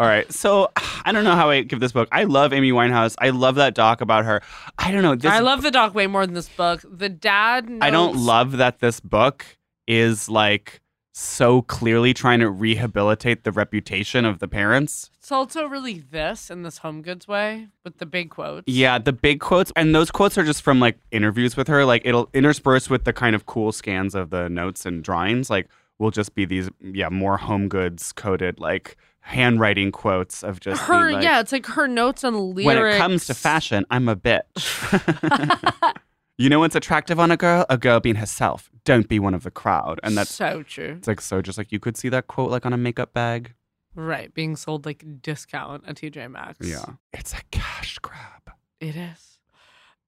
All 0.00 0.06
right. 0.06 0.32
So 0.32 0.70
I 1.04 1.12
don't 1.12 1.24
know 1.24 1.36
how 1.36 1.50
I 1.50 1.60
give 1.60 1.78
this 1.78 1.92
book. 1.92 2.08
I 2.10 2.24
love 2.24 2.54
Amy 2.54 2.72
Winehouse. 2.72 3.14
I 3.18 3.28
love 3.28 3.56
that 3.56 3.74
doc 3.74 4.00
about 4.00 4.24
her. 4.24 4.40
I 4.78 4.92
don't 4.92 5.02
know. 5.02 5.14
This, 5.14 5.30
I 5.30 5.40
love 5.40 5.60
the 5.60 5.70
doc 5.70 5.94
way 5.94 6.06
more 6.06 6.24
than 6.24 6.34
this 6.34 6.48
book. 6.48 6.82
The 6.90 7.10
dad. 7.10 7.68
Notes, 7.68 7.82
I 7.82 7.90
don't 7.90 8.16
love 8.16 8.52
that 8.52 8.78
this 8.78 8.98
book 8.98 9.44
is 9.86 10.30
like 10.30 10.80
so 11.12 11.60
clearly 11.60 12.14
trying 12.14 12.40
to 12.40 12.48
rehabilitate 12.48 13.44
the 13.44 13.52
reputation 13.52 14.24
of 14.24 14.38
the 14.38 14.48
parents. 14.48 15.10
It's 15.18 15.30
also 15.30 15.66
really 15.66 15.98
this 15.98 16.48
in 16.48 16.62
this 16.62 16.78
Home 16.78 17.02
Goods 17.02 17.28
way 17.28 17.68
with 17.84 17.98
the 17.98 18.06
big 18.06 18.30
quotes. 18.30 18.66
Yeah, 18.66 18.96
the 18.96 19.12
big 19.12 19.40
quotes, 19.40 19.70
and 19.76 19.94
those 19.94 20.10
quotes 20.10 20.38
are 20.38 20.44
just 20.44 20.62
from 20.62 20.80
like 20.80 20.96
interviews 21.10 21.58
with 21.58 21.68
her. 21.68 21.84
Like 21.84 22.00
it'll 22.06 22.30
intersperse 22.32 22.88
with 22.88 23.04
the 23.04 23.12
kind 23.12 23.36
of 23.36 23.44
cool 23.44 23.70
scans 23.70 24.14
of 24.14 24.30
the 24.30 24.48
notes 24.48 24.86
and 24.86 25.04
drawings. 25.04 25.50
Like 25.50 25.68
will 25.98 26.10
just 26.10 26.34
be 26.34 26.46
these, 26.46 26.70
yeah, 26.80 27.10
more 27.10 27.36
home 27.36 27.68
goods 27.68 28.12
coded 28.12 28.58
like 28.58 28.96
handwriting 29.20 29.92
quotes 29.92 30.42
of 30.42 30.60
just 30.60 30.82
Her, 30.82 31.12
like, 31.12 31.22
yeah, 31.22 31.40
it's 31.40 31.52
like 31.52 31.66
her 31.66 31.86
notes 31.86 32.24
and 32.24 32.36
lyrics. 32.36 32.66
When 32.66 32.78
it 32.78 32.98
comes 32.98 33.26
to 33.26 33.34
fashion, 33.34 33.84
I'm 33.90 34.08
a 34.08 34.16
bitch. 34.16 35.94
you 36.38 36.48
know 36.48 36.60
what's 36.60 36.74
attractive 36.74 37.20
on 37.20 37.30
a 37.30 37.36
girl? 37.36 37.66
A 37.68 37.78
girl 37.78 38.00
being 38.00 38.16
herself. 38.16 38.70
Don't 38.84 39.08
be 39.08 39.18
one 39.18 39.34
of 39.34 39.42
the 39.42 39.50
crowd. 39.50 40.00
And 40.02 40.16
that's 40.16 40.32
so 40.32 40.62
true. 40.62 40.94
It's 40.98 41.08
like 41.08 41.20
so 41.20 41.42
just 41.42 41.58
like 41.58 41.70
you 41.70 41.78
could 41.78 41.96
see 41.96 42.08
that 42.08 42.26
quote 42.26 42.50
like 42.50 42.66
on 42.66 42.72
a 42.72 42.78
makeup 42.78 43.12
bag. 43.12 43.54
Right, 43.94 44.32
being 44.32 44.56
sold 44.56 44.86
like 44.86 45.04
discount 45.20 45.84
at 45.86 45.96
TJ 45.96 46.30
Maxx. 46.30 46.66
Yeah. 46.66 46.84
It's 47.12 47.34
a 47.34 47.40
cash 47.50 47.98
grab. 47.98 48.52
It 48.80 48.96
is. 48.96 49.38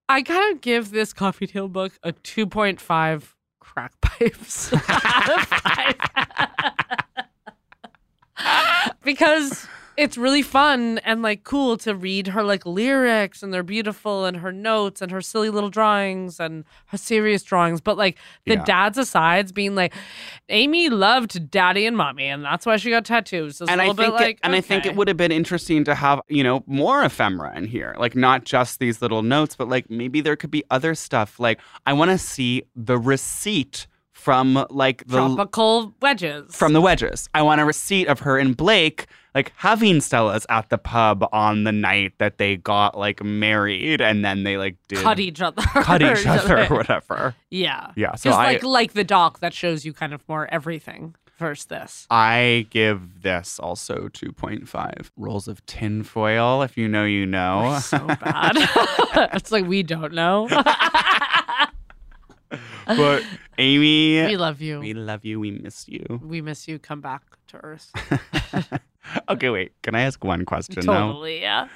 I 0.09 0.21
gotta 0.21 0.57
give 0.57 0.91
this 0.91 1.13
coffee 1.13 1.47
table 1.47 1.69
book 1.69 1.93
a 2.03 2.13
2.5 2.13 3.35
crack 3.61 4.01
pipes 4.01 4.73
of. 4.73 4.81
because 9.05 9.67
it's 9.95 10.17
really 10.17 10.41
fun 10.41 10.97
and 11.05 11.21
like 11.21 11.45
cool 11.45 11.77
to 11.77 11.95
read 11.95 12.29
her 12.29 12.43
like 12.43 12.65
lyrics 12.65 13.43
and 13.43 13.53
they're 13.53 13.63
beautiful 13.63 14.25
and 14.25 14.39
her 14.39 14.51
notes 14.51 15.03
and 15.03 15.13
her 15.13 15.21
silly 15.21 15.51
little 15.51 15.69
drawings 15.69 16.41
and 16.41 16.65
her 16.87 16.97
serious 16.97 17.43
drawings. 17.43 17.83
But 17.83 17.99
like 17.99 18.17
the 18.47 18.55
Yeah. 18.55 18.65
dad's 18.65 18.97
asides 18.97 19.53
being 19.53 19.75
like, 19.75 19.93
Amy 20.49 20.89
loved 20.89 21.51
daddy 21.51 21.85
and 21.85 21.95
mommy 21.95 22.25
and 22.25 22.43
that's 22.43 22.65
why 22.65 22.79
she 22.79 22.89
got 22.89 23.05
tattoos. 23.05 23.61
It's 23.61 23.71
and 23.71 23.83
a 23.83 23.85
I 23.85 23.87
think 23.89 23.97
bit 23.99 24.11
like, 24.15 24.37
it, 24.37 24.41
and 24.43 24.55
I 24.57 24.63
think 24.63 24.87
it 24.87 24.97
would 24.97 25.09
have 25.09 25.19
been 25.19 25.31
interesting 25.33 25.85
to 25.85 25.95
have, 25.95 26.23
you 26.29 26.43
know, 26.43 26.65
more 26.67 27.05
ephemera 27.05 27.55
in 27.55 27.67
here. 27.67 27.95
Like 27.99 28.17
not 28.17 28.45
just 28.45 28.79
these 28.79 29.03
little 29.03 29.23
notes, 29.23 29.57
but 29.57 29.69
like 29.69 29.91
maybe 29.91 30.23
there 30.23 30.37
could 30.37 30.51
be 30.51 30.65
other 30.71 30.95
stuff. 30.95 31.39
Like 31.39 31.61
I 31.85 31.93
want 31.93 32.11
to 32.11 32.19
see 32.19 32.63
the 32.75 32.97
receipt 32.99 33.87
from 34.13 34.67
like 34.71 35.05
the 35.07 35.17
tropical 35.17 35.95
wedges. 36.01 36.55
from 36.55 36.73
the 36.73 36.81
wedges. 36.81 37.29
I 37.35 37.43
want 37.43 37.61
a 37.61 37.65
receipt 37.65 38.07
of 38.09 38.21
her 38.21 38.39
and 38.39 38.57
Blake 38.57 39.07
like 39.35 39.53
having 39.57 40.01
Stella's 40.03 40.45
at 40.51 40.69
the 40.69 40.77
pub 40.77 41.27
on 41.33 41.65
the 41.65 41.73
night 41.73 42.13
that 42.19 42.37
they 42.37 42.57
got 42.57 42.99
like 42.99 43.23
married 43.23 44.01
and 44.03 44.23
then 44.25 44.45
they 44.45 44.59
like 44.59 44.77
did 44.89 44.99
cut 44.99 45.19
each 45.19 45.41
other. 45.41 45.63
cut 45.63 46.03
each 46.19 46.27
other 46.27 46.65
or 46.67 46.77
whatever. 46.77 47.35
Yeah. 47.51 47.93
Yeah, 47.97 48.15
so 48.15 48.31
Just 48.31 48.39
I- 48.39 48.45
like 48.53 48.63
like 48.63 48.93
the 48.93 49.05
doc 49.05 49.41
that 49.41 49.55
shows 49.55 49.85
you 49.85 49.93
kind 49.95 50.13
of 50.13 50.29
more 50.29 50.47
everything 50.53 51.15
versus 51.39 51.65
this. 51.65 52.07
I 52.11 52.67
give 52.71 53.23
this 53.23 53.59
also 53.59 54.09
2.5 54.09 55.11
rolls 55.17 55.49
of 55.49 55.65
tinfoil. 55.67 56.61
If 56.63 56.77
you 56.77 56.87
know, 56.87 57.05
you 57.05 57.25
know. 57.25 57.79
So 57.83 57.99
bad. 58.07 58.53
it's 59.33 59.51
like 59.51 59.65
we 59.67 59.83
don't 59.83 60.13
know. 60.13 60.47
but 62.87 63.23
Amy, 63.63 64.27
We 64.27 64.37
love 64.37 64.61
you. 64.61 64.81
We 64.81 64.93
love 64.95 65.25
you. 65.25 65.39
We 65.39 65.53
miss 65.53 65.87
you. 65.89 66.21
we 66.23 66.41
miss 66.41 66.67
you. 66.67 66.79
Come 66.79 67.01
back 67.01 67.23
to 67.49 67.57
Earth. 67.59 67.91
Okay, 69.29 69.51
wait. 69.51 69.73
Can 69.83 69.95
I 69.97 70.03
ask 70.03 70.23
one 70.25 70.45
question 70.45 70.87
though? 70.87 70.93
totally, 70.93 71.41
yeah. 71.41 71.69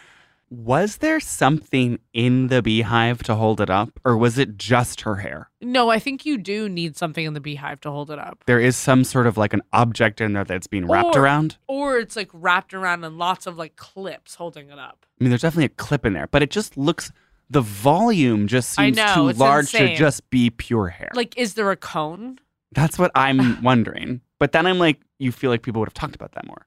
Was 0.49 0.99
there 0.99 1.19
something 1.19 1.99
in 2.13 2.47
the 2.47 2.63
beehive 2.63 3.23
to 3.25 3.35
hold 3.35 3.61
it 3.61 3.69
up, 3.69 3.99
or 4.05 4.17
was 4.17 4.39
it 4.39 4.57
just 4.57 5.01
her 5.01 5.17
hair? 5.17 5.51
No, 5.61 5.91
I 5.91 5.99
think 5.99 6.25
you 6.25 6.39
do 6.39 6.69
need 6.69 6.97
something 6.97 7.25
in 7.27 7.35
the 7.35 7.41
beehive 7.41 7.81
to 7.81 7.91
hold 7.91 8.13
it 8.13 8.19
up. 8.21 8.45
There 8.47 8.61
is 8.61 8.77
some 8.77 9.03
sort 9.03 9.27
of 9.27 9.37
like 9.37 9.53
an 9.53 9.63
object 9.73 10.21
in 10.21 10.35
there 10.35 10.45
that's 10.45 10.69
being 10.69 10.87
wrapped 10.87 11.17
Or- 11.17 11.23
around. 11.25 11.57
Or 11.67 11.99
it's 11.99 12.15
like 12.15 12.31
wrapped 12.33 12.73
around 12.73 13.03
and 13.03 13.19
lots 13.19 13.47
of 13.49 13.59
like 13.59 13.75
clips 13.75 14.37
holding 14.37 14.71
it 14.71 14.79
up. 14.79 15.05
I 15.21 15.25
mean, 15.25 15.31
there's 15.31 15.43
definitely 15.43 15.65
a 15.65 15.69
clip 15.71 16.07
in 16.07 16.13
there, 16.13 16.29
but 16.29 16.43
it 16.45 16.51
just 16.53 16.77
looks. 16.77 17.11
The 17.51 17.61
volume 17.61 18.49
just 18.49 18.71
seems 18.75 18.97
know, 18.97 19.15
too 19.15 19.39
large 19.39 19.71
to 19.73 19.95
just 19.95 20.29
be 20.31 20.51
pure 20.51 20.89
hair. 20.89 21.11
Like, 21.15 21.37
is 21.39 21.55
there 21.55 21.71
a 21.71 21.77
cone? 21.77 22.39
That's 22.73 22.99
what 22.99 23.13
I'm 23.15 23.63
wondering. 23.65 24.21
But 24.39 24.53
then 24.53 24.67
I'm 24.67 24.79
like, 24.79 25.01
you 25.19 25.31
feel 25.33 25.51
like 25.51 25.63
people 25.63 25.79
would 25.81 25.89
have 25.89 25.95
talked 25.95 26.15
about 26.17 26.33
that 26.33 26.47
more. 26.47 26.67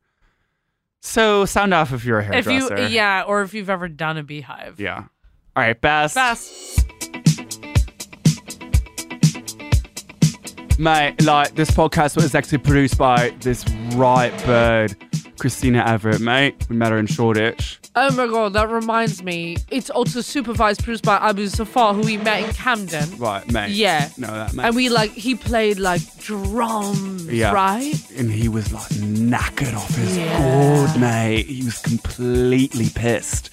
So 1.02 1.46
sound 1.46 1.74
off 1.74 1.92
if 1.94 2.04
you're 2.06 2.20
a 2.20 2.36
If 2.38 2.46
you, 2.46 2.60
hairdresser. 2.62 2.88
yeah, 2.88 3.24
or 3.28 3.42
if 3.42 3.54
you've 3.54 3.70
ever 3.70 3.88
done 3.88 4.18
a 4.18 4.24
beehive. 4.24 4.80
Yeah. 4.80 5.04
All 5.56 5.64
right, 5.64 5.80
Bess. 5.80 6.14
Best. 6.14 6.86
Mate, 10.80 11.22
like 11.26 11.56
this 11.56 11.72
podcast 11.72 12.16
was 12.16 12.34
actually 12.34 12.60
produced 12.60 12.98
by 12.98 13.32
this 13.42 13.68
right 13.96 14.32
bird, 14.46 14.96
Christina 15.38 15.84
Everett, 15.86 16.22
mate. 16.22 16.56
We 16.70 16.78
met 16.78 16.92
her 16.94 16.98
in 16.98 17.06
Shoreditch. 17.06 17.80
Oh 18.02 18.16
my 18.16 18.28
god, 18.28 18.54
that 18.54 18.70
reminds 18.70 19.22
me. 19.22 19.58
It's 19.70 19.90
also 19.90 20.22
supervised, 20.22 20.84
produced 20.86 21.04
by 21.04 21.18
Abu 21.18 21.48
Safar, 21.48 21.94
who 21.94 22.02
we 22.02 22.16
met 22.16 22.46
in 22.46 22.54
Camden. 22.54 23.18
Right, 23.18 23.46
mate. 23.52 23.72
Yeah. 23.72 24.10
No, 24.18 24.28
that 24.28 24.54
mate. 24.54 24.68
And 24.68 24.76
we 24.76 24.88
like 24.88 25.12
he 25.12 25.36
played 25.36 25.80
like 25.80 26.02
drums, 26.20 27.26
yeah. 27.28 27.52
right? 27.52 27.94
And 28.16 28.32
he 28.32 28.48
was 28.48 28.72
like 28.72 28.90
knackered 28.92 29.76
off 29.76 29.94
his 29.96 30.18
Yeah. 30.18 30.38
gourd, 30.38 30.98
mate. 31.02 31.48
He 31.48 31.66
was 31.66 31.80
completely 31.80 32.88
pissed. 32.96 33.50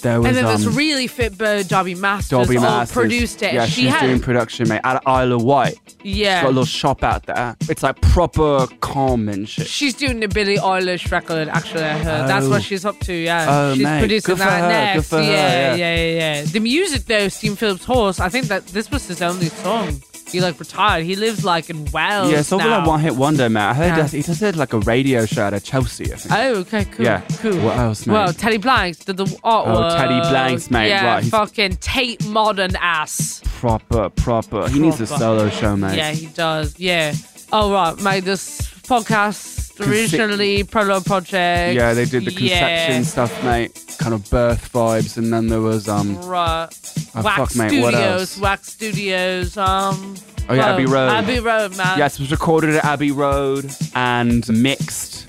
There 0.00 0.18
was 0.20 0.26
and 0.28 0.36
then 0.36 0.44
this 0.46 0.66
um, 0.66 0.74
really 0.74 1.06
fit 1.06 1.36
bird, 1.36 1.68
Dobby 1.68 1.94
Masters, 1.94 2.30
Dobby 2.30 2.56
all 2.56 2.62
Masters. 2.62 2.94
produced 2.94 3.42
it. 3.42 3.54
Yeah, 3.54 3.66
she 3.66 3.82
she's 3.82 3.90
had, 3.90 4.06
doing 4.06 4.20
production, 4.20 4.68
mate, 4.68 4.80
at 4.84 5.02
Isle 5.06 5.32
of 5.32 5.42
Wight. 5.42 5.78
Yeah. 6.02 6.38
She's 6.38 6.42
got 6.42 6.46
a 6.46 6.48
little 6.48 6.64
shop 6.64 7.02
out 7.04 7.26
there. 7.26 7.56
It's 7.68 7.82
like 7.82 8.00
proper 8.00 8.66
calm 8.80 9.28
and 9.28 9.48
shit. 9.48 9.66
She's 9.66 9.94
doing 9.94 10.20
the 10.20 10.28
Billie 10.28 10.56
Eilish 10.56 11.10
record, 11.12 11.48
actually. 11.48 11.84
I 11.84 11.98
heard. 11.98 12.28
That's 12.28 12.46
Oh. 12.46 12.50
what 12.50 12.62
she's 12.62 12.84
up 12.84 12.98
to, 13.00 13.12
yeah. 13.12 13.46
Oh, 13.48 13.74
she's 13.74 13.82
mate. 13.84 13.98
producing 14.00 14.34
Good 14.34 14.38
that 14.38 14.68
next. 14.68 15.10
her, 15.10 15.22
yeah, 15.22 15.74
yeah. 15.74 15.94
yeah, 15.96 16.04
yeah. 16.36 16.42
The 16.44 16.60
music, 16.60 17.04
though, 17.04 17.28
Steve 17.28 17.58
Phillips-Horst, 17.58 18.20
I 18.20 18.28
think 18.28 18.46
that 18.46 18.66
this 18.68 18.90
was 18.90 19.06
his 19.06 19.20
only 19.22 19.48
song. 19.48 20.00
He 20.32 20.40
like 20.40 20.58
retired. 20.60 21.04
He 21.04 21.16
lives 21.16 21.44
like 21.44 21.70
in 21.70 21.84
Wales. 21.92 22.30
yeah, 22.30 22.38
it's 22.40 22.52
all 22.52 22.58
now. 22.58 22.78
like 22.78 22.86
one 22.86 23.00
hit 23.00 23.16
wonder, 23.16 23.48
mate. 23.48 23.60
I 23.60 23.74
heard 23.74 23.86
Yeah. 23.86 23.94
he 23.96 24.00
does, 24.02 24.12
he 24.12 24.22
does 24.22 24.42
it 24.42 24.56
like 24.56 24.72
a 24.72 24.78
radio 24.80 25.26
show 25.26 25.48
at 25.48 25.64
Chelsea, 25.64 26.12
I 26.12 26.16
think. 26.16 26.34
Oh, 26.34 26.54
okay, 26.60 26.84
cool. 26.84 27.04
Yeah. 27.04 27.20
Cool. 27.38 27.58
What 27.64 27.76
else, 27.78 28.06
mate? 28.06 28.12
Well, 28.14 28.32
Teddy 28.32 28.58
Blanks 28.58 28.98
did 28.98 29.16
the 29.16 29.24
artwork. 29.24 29.92
Oh, 29.92 29.96
Teddy 29.96 30.20
Blanks, 30.30 30.70
mate, 30.70 30.88
Yeah, 30.90 31.04
right, 31.06 31.22
he's- 31.24 31.30
fucking 31.30 31.76
Tate 31.76 32.24
Modern 32.26 32.76
ass. 32.76 33.40
proper, 33.60 34.08
proper. 34.10 34.68
He 34.68 34.78
needs 34.78 35.00
a 35.00 35.06
solo 35.06 35.50
show, 35.50 35.76
mate. 35.76 35.96
Yeah, 35.96 36.12
he 36.12 36.26
does. 36.26 36.78
Yeah. 36.78 37.12
Oh, 37.52 37.72
right. 37.72 38.00
Made 38.00 38.24
this 38.24 38.60
podcast 38.88 39.74
Conce- 39.76 39.88
originally 39.88 40.62
Prolo 40.64 41.04
Project. 41.04 41.74
Yeah, 41.76 41.92
they 41.94 42.04
did 42.04 42.24
the 42.24 42.30
conception 42.30 42.96
Yeah. 42.96 43.02
stuff, 43.02 43.44
mate. 43.44 43.72
Kind 43.98 44.14
of 44.14 44.28
birth 44.30 44.70
vibes, 44.72 45.16
and 45.16 45.32
then 45.32 45.48
there 45.48 45.60
was 45.60 45.88
um. 45.88 46.16
Right. 46.22 46.68
Oh, 47.14 47.22
Wax 47.22 47.36
fuck, 47.36 47.56
mate, 47.56 47.82
what 47.82 47.92
Studios. 47.94 48.20
else? 48.20 48.38
Wax 48.38 48.72
Studios. 48.72 49.56
Um. 49.56 50.16
Oh 50.48 50.54
yeah, 50.54 50.66
Abbey 50.74 50.86
Road. 50.86 51.10
Abbey 51.10 51.40
Road, 51.40 51.76
man. 51.76 51.98
Yes, 51.98 52.14
it 52.14 52.20
was 52.20 52.30
recorded 52.30 52.74
at 52.74 52.84
Abbey 52.84 53.10
Road 53.12 53.70
and 53.94 54.46
mixed 54.48 55.28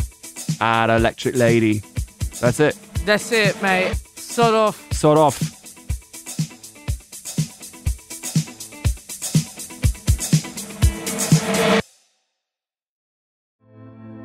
at 0.62 0.90
Electric 0.90 1.36
Lady. 1.36 1.82
That's 2.40 2.60
it. 2.60 2.76
That's 3.06 3.32
it, 3.32 3.60
mate. 3.62 3.96
Sort 4.16 4.54
off. 4.54 4.92
Sort 4.94 5.18
off. 5.18 5.40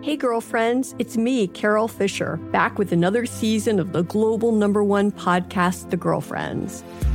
Hey, 0.03 0.17
girlfriends, 0.17 0.95
it's 1.01 1.17
me, 1.17 1.49
Carole 1.49 1.89
Fisher, 1.89 2.37
back 2.53 2.79
with 2.79 2.93
another 2.93 3.27
season 3.27 3.81
of 3.81 3.93
the 3.93 4.03
global 4.05 4.53
number 4.53 4.85
one 4.85 5.11
podcast, 5.11 5.91
The 5.91 5.97
Girlfriends. 5.97 6.85